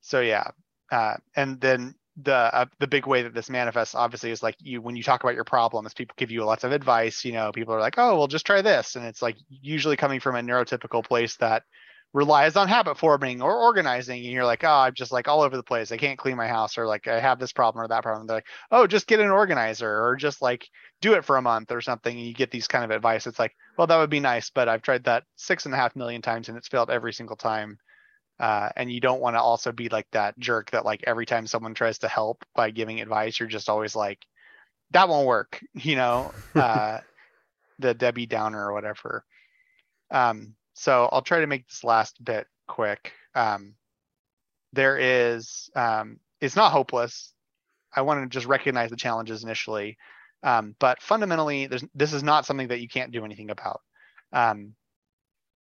so 0.00 0.20
yeah, 0.20 0.50
uh, 0.92 1.16
and 1.36 1.60
then 1.60 1.94
the 2.22 2.34
uh, 2.34 2.66
the 2.78 2.86
big 2.86 3.06
way 3.06 3.22
that 3.22 3.34
this 3.34 3.48
manifests 3.48 3.94
obviously 3.94 4.30
is 4.30 4.42
like 4.42 4.56
you 4.60 4.82
when 4.82 4.96
you 4.96 5.02
talk 5.02 5.22
about 5.22 5.34
your 5.34 5.44
problems 5.44 5.94
people 5.94 6.14
give 6.18 6.30
you 6.30 6.44
lots 6.44 6.64
of 6.64 6.72
advice 6.72 7.24
you 7.24 7.32
know 7.32 7.52
people 7.52 7.72
are 7.72 7.80
like 7.80 7.94
oh 7.98 8.18
well 8.18 8.26
just 8.26 8.44
try 8.44 8.60
this 8.60 8.96
and 8.96 9.06
it's 9.06 9.22
like 9.22 9.36
usually 9.48 9.96
coming 9.96 10.20
from 10.20 10.34
a 10.36 10.40
neurotypical 10.40 11.04
place 11.04 11.36
that 11.36 11.62
relies 12.12 12.56
on 12.56 12.66
habit 12.66 12.98
forming 12.98 13.40
or 13.40 13.62
organizing 13.62 14.24
and 14.24 14.32
you're 14.32 14.44
like 14.44 14.64
oh 14.64 14.68
i'm 14.68 14.94
just 14.94 15.12
like 15.12 15.28
all 15.28 15.42
over 15.42 15.56
the 15.56 15.62
place. 15.62 15.92
I 15.92 15.96
can't 15.96 16.18
clean 16.18 16.36
my 16.36 16.48
house 16.48 16.76
or 16.76 16.86
like 16.86 17.06
i 17.06 17.20
have 17.20 17.38
this 17.38 17.52
problem 17.52 17.84
or 17.84 17.88
that 17.88 18.02
problem 18.02 18.26
they're 18.26 18.38
like 18.38 18.46
oh 18.70 18.86
just 18.86 19.06
get 19.06 19.20
an 19.20 19.30
organizer 19.30 20.04
or 20.04 20.16
just 20.16 20.42
like 20.42 20.68
do 21.00 21.14
it 21.14 21.24
for 21.24 21.36
a 21.36 21.42
month 21.42 21.70
or 21.70 21.80
something 21.80 22.16
and 22.16 22.26
you 22.26 22.34
get 22.34 22.50
these 22.50 22.68
kind 22.68 22.84
of 22.84 22.90
advice. 22.90 23.26
It's 23.26 23.38
like 23.38 23.54
well 23.78 23.86
that 23.86 23.98
would 23.98 24.10
be 24.10 24.20
nice 24.20 24.50
but 24.50 24.68
i've 24.68 24.82
tried 24.82 25.04
that 25.04 25.24
six 25.36 25.66
and 25.66 25.74
a 25.74 25.76
half 25.76 25.94
million 25.94 26.20
times 26.22 26.48
and 26.48 26.58
it's 26.58 26.68
failed 26.68 26.90
every 26.90 27.12
single 27.12 27.36
time. 27.36 27.78
Uh, 28.38 28.70
and 28.74 28.90
you 28.90 29.00
don't 29.00 29.20
want 29.20 29.36
to 29.36 29.40
also 29.40 29.70
be 29.70 29.90
like 29.90 30.06
that 30.12 30.38
jerk 30.38 30.70
that 30.70 30.84
like 30.84 31.04
every 31.06 31.26
time 31.26 31.46
someone 31.46 31.74
tries 31.74 31.98
to 31.98 32.08
help 32.08 32.42
by 32.54 32.70
giving 32.70 33.00
advice 33.00 33.38
you're 33.38 33.48
just 33.48 33.68
always 33.68 33.94
like 33.94 34.18
that 34.92 35.08
won't 35.08 35.26
work 35.26 35.60
you 35.74 35.96
know? 35.96 36.32
Uh, 36.56 37.00
the 37.80 37.94
debbie 37.94 38.26
downer 38.26 38.68
or 38.68 38.72
whatever. 38.72 39.24
Um, 40.10 40.54
so 40.80 41.08
i'll 41.12 41.22
try 41.22 41.40
to 41.40 41.46
make 41.46 41.66
this 41.68 41.84
last 41.84 42.22
bit 42.24 42.46
quick 42.68 43.12
um, 43.34 43.74
there 44.72 44.98
is 44.98 45.70
um, 45.74 46.18
it's 46.40 46.56
not 46.56 46.72
hopeless 46.72 47.32
i 47.94 48.02
want 48.02 48.22
to 48.22 48.28
just 48.28 48.46
recognize 48.46 48.90
the 48.90 48.96
challenges 48.96 49.44
initially 49.44 49.96
um, 50.42 50.74
but 50.78 51.00
fundamentally 51.02 51.66
there's 51.66 51.84
this 51.94 52.12
is 52.12 52.22
not 52.22 52.46
something 52.46 52.68
that 52.68 52.80
you 52.80 52.88
can't 52.88 53.12
do 53.12 53.24
anything 53.24 53.50
about 53.50 53.80
um, 54.32 54.74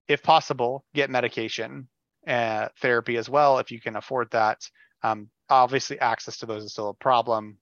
if 0.07 0.21
possible 0.21 0.83
get 0.93 1.09
medication 1.09 1.87
uh, 2.27 2.69
therapy 2.81 3.17
as 3.17 3.29
well 3.29 3.59
if 3.59 3.71
you 3.71 3.79
can 3.79 3.95
afford 3.95 4.29
that. 4.31 4.61
Um, 5.03 5.29
obviously, 5.49 5.99
access 5.99 6.37
to 6.37 6.45
those 6.45 6.63
is 6.63 6.71
still 6.71 6.89
a 6.89 6.93
problem. 6.93 7.57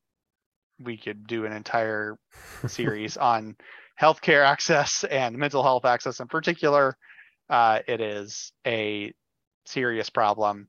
We 0.79 0.97
could 0.97 1.27
do 1.27 1.45
an 1.45 1.51
entire 1.51 2.17
series 2.67 3.17
on 3.17 3.55
healthcare 4.01 4.45
access 4.45 5.03
and 5.03 5.37
mental 5.37 5.63
health 5.63 5.85
access 5.85 6.19
in 6.19 6.27
particular. 6.27 6.97
Uh, 7.49 7.79
it 7.87 8.01
is 8.01 8.51
a 8.65 9.13
serious 9.65 10.09
problem. 10.09 10.67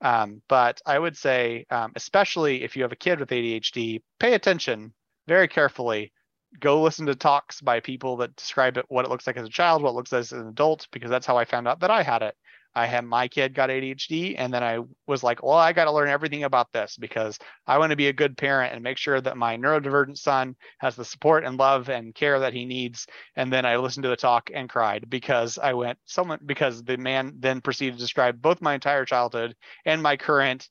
Um, 0.00 0.42
but 0.48 0.80
I 0.86 0.98
would 0.98 1.16
say, 1.16 1.66
um, 1.70 1.92
especially 1.96 2.62
if 2.62 2.76
you 2.76 2.82
have 2.82 2.92
a 2.92 2.96
kid 2.96 3.18
with 3.18 3.30
ADHD, 3.30 4.02
pay 4.20 4.34
attention 4.34 4.92
very 5.26 5.48
carefully. 5.48 6.12
Go 6.60 6.82
listen 6.82 7.06
to 7.06 7.14
talks 7.14 7.60
by 7.60 7.80
people 7.80 8.16
that 8.18 8.36
describe 8.36 8.78
it, 8.78 8.86
what 8.88 9.04
it 9.04 9.10
looks 9.10 9.26
like 9.26 9.36
as 9.36 9.46
a 9.46 9.50
child, 9.50 9.82
what 9.82 9.90
it 9.90 9.94
looks 9.94 10.12
like 10.12 10.20
as 10.20 10.32
an 10.32 10.48
adult, 10.48 10.86
because 10.92 11.10
that's 11.10 11.26
how 11.26 11.36
I 11.36 11.44
found 11.44 11.68
out 11.68 11.80
that 11.80 11.90
I 11.90 12.02
had 12.02 12.22
it. 12.22 12.36
I 12.78 12.86
had 12.86 13.04
my 13.04 13.26
kid 13.26 13.54
got 13.54 13.70
ADHD, 13.70 14.36
and 14.38 14.54
then 14.54 14.62
I 14.62 14.78
was 15.08 15.24
like, 15.24 15.42
well, 15.42 15.56
I 15.56 15.72
got 15.72 15.86
to 15.86 15.92
learn 15.92 16.08
everything 16.08 16.44
about 16.44 16.72
this 16.72 16.96
because 16.96 17.36
I 17.66 17.76
want 17.76 17.90
to 17.90 17.96
be 17.96 18.06
a 18.06 18.12
good 18.12 18.36
parent 18.36 18.72
and 18.72 18.84
make 18.84 18.98
sure 18.98 19.20
that 19.20 19.36
my 19.36 19.56
neurodivergent 19.56 20.16
son 20.16 20.54
has 20.78 20.94
the 20.94 21.04
support 21.04 21.44
and 21.44 21.56
love 21.58 21.88
and 21.88 22.14
care 22.14 22.38
that 22.38 22.52
he 22.52 22.64
needs. 22.64 23.08
And 23.34 23.52
then 23.52 23.66
I 23.66 23.78
listened 23.78 24.04
to 24.04 24.10
the 24.10 24.16
talk 24.16 24.52
and 24.54 24.68
cried 24.68 25.10
because 25.10 25.58
I 25.58 25.74
went 25.74 25.98
someone 26.04 26.38
because 26.46 26.84
the 26.84 26.96
man 26.96 27.34
then 27.40 27.60
proceeded 27.60 27.94
to 27.94 28.00
describe 28.00 28.40
both 28.40 28.62
my 28.62 28.74
entire 28.74 29.04
childhood 29.04 29.56
and 29.84 30.00
my 30.00 30.16
current 30.16 30.68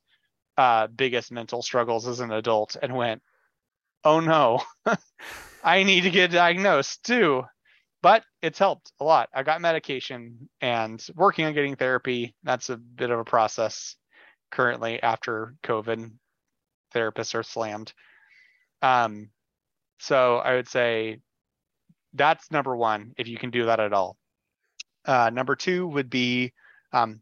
uh, 0.57 0.87
biggest 0.87 1.29
mental 1.29 1.61
struggles 1.61 2.07
as 2.07 2.21
an 2.21 2.31
adult, 2.31 2.77
and 2.81 2.95
went, 2.95 3.21
oh 4.05 4.21
no, 4.21 4.61
I 5.63 5.83
need 5.83 6.01
to 6.01 6.09
get 6.09 6.31
diagnosed 6.31 7.03
too 7.03 7.43
but 8.01 8.23
it's 8.41 8.59
helped 8.59 8.91
a 8.99 9.03
lot. 9.03 9.29
I 9.33 9.43
got 9.43 9.61
medication 9.61 10.49
and 10.61 11.05
working 11.15 11.45
on 11.45 11.53
getting 11.53 11.75
therapy. 11.75 12.35
That's 12.43 12.69
a 12.69 12.77
bit 12.77 13.09
of 13.09 13.19
a 13.19 13.25
process 13.25 13.95
currently 14.51 15.01
after 15.01 15.55
COVID. 15.63 16.11
Therapists 16.93 17.35
are 17.35 17.43
slammed. 17.43 17.93
Um, 18.81 19.29
so 19.99 20.37
I 20.37 20.55
would 20.55 20.69
say 20.69 21.19
that's 22.13 22.51
number 22.51 22.75
one, 22.75 23.13
if 23.17 23.27
you 23.27 23.37
can 23.37 23.49
do 23.49 23.65
that 23.65 23.79
at 23.79 23.93
all. 23.93 24.17
Uh, 25.05 25.29
number 25.33 25.55
two 25.55 25.87
would 25.87 26.09
be 26.09 26.53
um, 26.93 27.21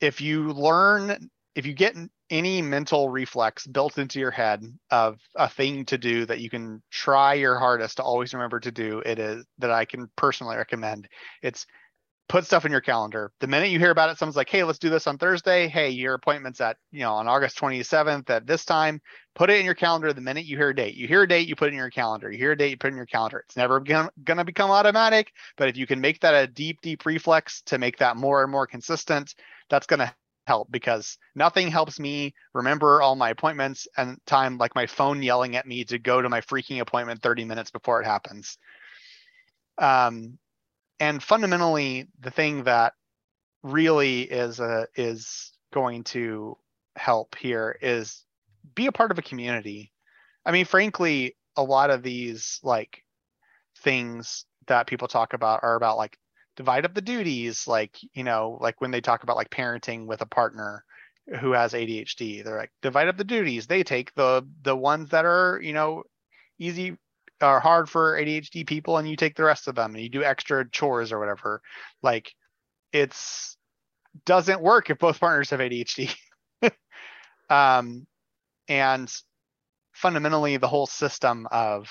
if 0.00 0.20
you 0.20 0.52
learn, 0.52 1.30
if 1.54 1.66
you 1.66 1.74
get 1.74 1.94
any 2.30 2.62
mental 2.62 3.10
reflex 3.10 3.66
built 3.66 3.98
into 3.98 4.18
your 4.18 4.30
head 4.30 4.62
of 4.90 5.18
a 5.36 5.48
thing 5.48 5.84
to 5.84 5.98
do 5.98 6.24
that 6.26 6.40
you 6.40 6.48
can 6.48 6.82
try 6.90 7.34
your 7.34 7.58
hardest 7.58 7.98
to 7.98 8.02
always 8.02 8.32
remember 8.32 8.58
to 8.60 8.72
do 8.72 9.00
it 9.04 9.18
is 9.18 9.44
that 9.58 9.70
i 9.70 9.84
can 9.84 10.08
personally 10.16 10.56
recommend 10.56 11.08
it's 11.42 11.66
put 12.32 12.46
stuff 12.46 12.64
in 12.64 12.72
your 12.72 12.80
calendar. 12.80 13.30
The 13.40 13.46
minute 13.46 13.68
you 13.68 13.78
hear 13.78 13.90
about 13.90 14.08
it 14.08 14.16
someone's 14.16 14.36
like 14.36 14.48
hey 14.48 14.64
let's 14.64 14.78
do 14.78 14.88
this 14.88 15.06
on 15.06 15.18
thursday. 15.18 15.68
Hey 15.68 15.90
your 15.90 16.14
appointment's 16.14 16.62
at 16.62 16.78
you 16.90 17.00
know 17.00 17.12
on 17.12 17.28
august 17.28 17.58
27th 17.58 18.30
at 18.30 18.46
this 18.46 18.64
time. 18.64 19.02
Put 19.34 19.50
it 19.50 19.58
in 19.58 19.66
your 19.66 19.74
calendar 19.74 20.14
the 20.14 20.22
minute 20.22 20.46
you 20.46 20.56
hear 20.56 20.70
a 20.70 20.74
date. 20.74 20.94
You 20.94 21.06
hear 21.06 21.22
a 21.22 21.28
date 21.28 21.46
you 21.46 21.56
put 21.56 21.68
it 21.68 21.72
in 21.72 21.76
your 21.76 21.90
calendar. 21.90 22.30
You 22.30 22.38
hear 22.38 22.52
a 22.52 22.56
date 22.56 22.70
you 22.70 22.78
put 22.78 22.88
it 22.88 22.92
in 22.92 22.96
your 22.96 23.04
calendar. 23.04 23.44
It's 23.46 23.56
never 23.56 23.80
going 23.80 24.08
to 24.24 24.44
become 24.44 24.70
automatic 24.70 25.30
but 25.58 25.68
if 25.68 25.76
you 25.76 25.86
can 25.86 26.00
make 26.00 26.20
that 26.20 26.32
a 26.32 26.46
deep 26.46 26.80
deep 26.80 27.04
reflex 27.04 27.60
to 27.66 27.76
make 27.76 27.98
that 27.98 28.16
more 28.16 28.42
and 28.42 28.50
more 28.50 28.66
consistent 28.66 29.34
that's 29.68 29.86
going 29.86 30.00
to 30.00 30.14
help 30.46 30.70
because 30.70 31.18
nothing 31.34 31.68
helps 31.68 32.00
me 32.00 32.34
remember 32.52 33.00
all 33.00 33.14
my 33.14 33.30
appointments 33.30 33.86
and 33.96 34.18
time 34.26 34.58
like 34.58 34.74
my 34.74 34.86
phone 34.86 35.22
yelling 35.22 35.56
at 35.56 35.66
me 35.66 35.84
to 35.84 35.98
go 35.98 36.20
to 36.20 36.28
my 36.28 36.40
freaking 36.40 36.80
appointment 36.80 37.22
30 37.22 37.44
minutes 37.44 37.70
before 37.70 38.00
it 38.00 38.06
happens. 38.06 38.58
Um, 39.78 40.38
and 41.00 41.22
fundamentally, 41.22 42.08
the 42.20 42.30
thing 42.30 42.64
that 42.64 42.94
really 43.62 44.22
is 44.22 44.60
a, 44.60 44.86
is 44.96 45.52
going 45.72 46.04
to 46.04 46.56
help 46.96 47.36
here 47.36 47.76
is 47.80 48.24
be 48.74 48.86
a 48.86 48.92
part 48.92 49.10
of 49.10 49.18
a 49.18 49.22
community. 49.22 49.92
I 50.44 50.52
mean, 50.52 50.64
frankly, 50.64 51.36
a 51.56 51.62
lot 51.62 51.90
of 51.90 52.02
these 52.02 52.60
like 52.62 53.02
things 53.78 54.44
that 54.66 54.86
people 54.86 55.08
talk 55.08 55.32
about 55.34 55.62
are 55.62 55.76
about 55.76 55.96
like 55.96 56.18
divide 56.56 56.84
up 56.84 56.94
the 56.94 57.00
duties 57.00 57.66
like 57.66 57.98
you 58.14 58.24
know 58.24 58.58
like 58.60 58.80
when 58.80 58.90
they 58.90 59.00
talk 59.00 59.22
about 59.22 59.36
like 59.36 59.50
parenting 59.50 60.06
with 60.06 60.20
a 60.20 60.26
partner 60.26 60.84
who 61.40 61.52
has 61.52 61.72
ADHD 61.72 62.44
they're 62.44 62.58
like 62.58 62.72
divide 62.82 63.08
up 63.08 63.16
the 63.16 63.24
duties. 63.24 63.66
They 63.66 63.82
take 63.82 64.14
the 64.14 64.46
the 64.62 64.76
ones 64.76 65.10
that 65.10 65.24
are 65.24 65.60
you 65.62 65.72
know 65.72 66.04
easy 66.58 66.96
or 67.40 67.60
hard 67.60 67.88
for 67.88 68.18
ADHD 68.18 68.66
people 68.66 68.98
and 68.98 69.08
you 69.08 69.16
take 69.16 69.36
the 69.36 69.44
rest 69.44 69.68
of 69.68 69.74
them 69.74 69.94
and 69.94 70.02
you 70.02 70.08
do 70.08 70.22
extra 70.22 70.68
chores 70.68 71.12
or 71.12 71.18
whatever. 71.18 71.60
Like 72.02 72.32
it's 72.92 73.56
doesn't 74.26 74.60
work 74.60 74.90
if 74.90 74.98
both 74.98 75.20
partners 75.20 75.50
have 75.50 75.60
ADHD 75.60 76.14
um 77.50 78.06
and 78.68 79.12
fundamentally 79.92 80.56
the 80.56 80.68
whole 80.68 80.86
system 80.86 81.46
of 81.50 81.88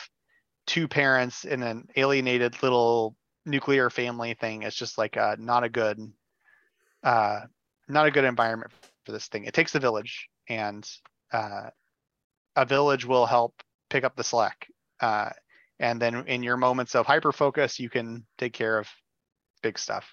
two 0.67 0.87
parents 0.87 1.45
in 1.45 1.63
an 1.63 1.87
alienated 1.95 2.61
little 2.61 3.15
nuclear 3.45 3.89
family 3.89 4.33
thing 4.33 4.63
is 4.63 4.75
just 4.75 4.97
like 4.97 5.17
uh, 5.17 5.35
not 5.39 5.63
a 5.63 5.69
good 5.69 5.99
uh, 7.03 7.41
not 7.87 8.07
a 8.07 8.11
good 8.11 8.23
environment 8.23 8.71
for 9.05 9.11
this 9.11 9.27
thing. 9.27 9.45
It 9.45 9.53
takes 9.53 9.75
a 9.75 9.79
village, 9.79 10.29
and 10.47 10.87
uh, 11.31 11.69
a 12.55 12.65
village 12.65 13.05
will 13.05 13.25
help 13.25 13.61
pick 13.89 14.03
up 14.03 14.15
the 14.15 14.23
slack. 14.23 14.67
Uh, 14.99 15.29
and 15.79 15.99
then 15.99 16.27
in 16.27 16.43
your 16.43 16.57
moments 16.57 16.95
of 16.95 17.05
hyper 17.05 17.31
focus, 17.31 17.79
you 17.79 17.89
can 17.89 18.25
take 18.37 18.53
care 18.53 18.77
of 18.77 18.87
big 19.63 19.79
stuff. 19.79 20.07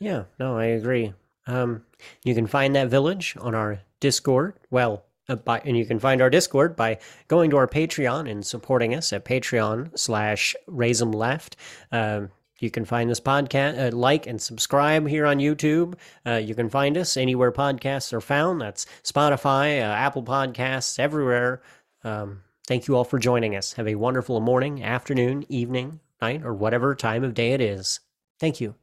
Yeah, 0.00 0.24
no, 0.38 0.56
I 0.56 0.66
agree. 0.66 1.12
Um, 1.46 1.84
you 2.24 2.34
can 2.34 2.46
find 2.46 2.74
that 2.74 2.88
village 2.88 3.36
on 3.40 3.54
our 3.54 3.80
Discord. 4.00 4.54
Well, 4.70 5.04
by, 5.44 5.60
and 5.64 5.76
you 5.76 5.86
can 5.86 5.98
find 5.98 6.20
our 6.20 6.30
Discord 6.30 6.76
by 6.76 6.98
going 7.28 7.50
to 7.50 7.56
our 7.56 7.68
Patreon 7.68 8.30
and 8.30 8.44
supporting 8.44 8.94
us 8.94 9.12
at 9.12 9.24
Patreon 9.24 9.98
slash 9.98 10.54
Raisem 10.68 11.14
Left. 11.14 11.56
Um, 11.92 12.30
you 12.60 12.70
can 12.70 12.84
find 12.84 13.10
this 13.10 13.20
podcast, 13.20 13.92
uh, 13.92 13.96
like 13.96 14.26
and 14.26 14.40
subscribe 14.40 15.06
here 15.08 15.26
on 15.26 15.38
YouTube. 15.38 15.94
Uh, 16.26 16.34
you 16.36 16.54
can 16.54 16.70
find 16.70 16.96
us 16.96 17.16
anywhere 17.16 17.52
podcasts 17.52 18.12
are 18.12 18.20
found. 18.20 18.60
That's 18.60 18.86
Spotify, 19.02 19.80
uh, 19.80 19.92
Apple 19.92 20.22
Podcasts, 20.22 20.98
everywhere. 20.98 21.62
Um, 22.04 22.42
thank 22.66 22.86
you 22.86 22.96
all 22.96 23.04
for 23.04 23.18
joining 23.18 23.56
us. 23.56 23.72
Have 23.74 23.88
a 23.88 23.96
wonderful 23.96 24.40
morning, 24.40 24.82
afternoon, 24.82 25.44
evening, 25.48 26.00
night, 26.22 26.42
or 26.44 26.54
whatever 26.54 26.94
time 26.94 27.24
of 27.24 27.34
day 27.34 27.52
it 27.52 27.60
is. 27.60 28.00
Thank 28.38 28.60
you. 28.60 28.76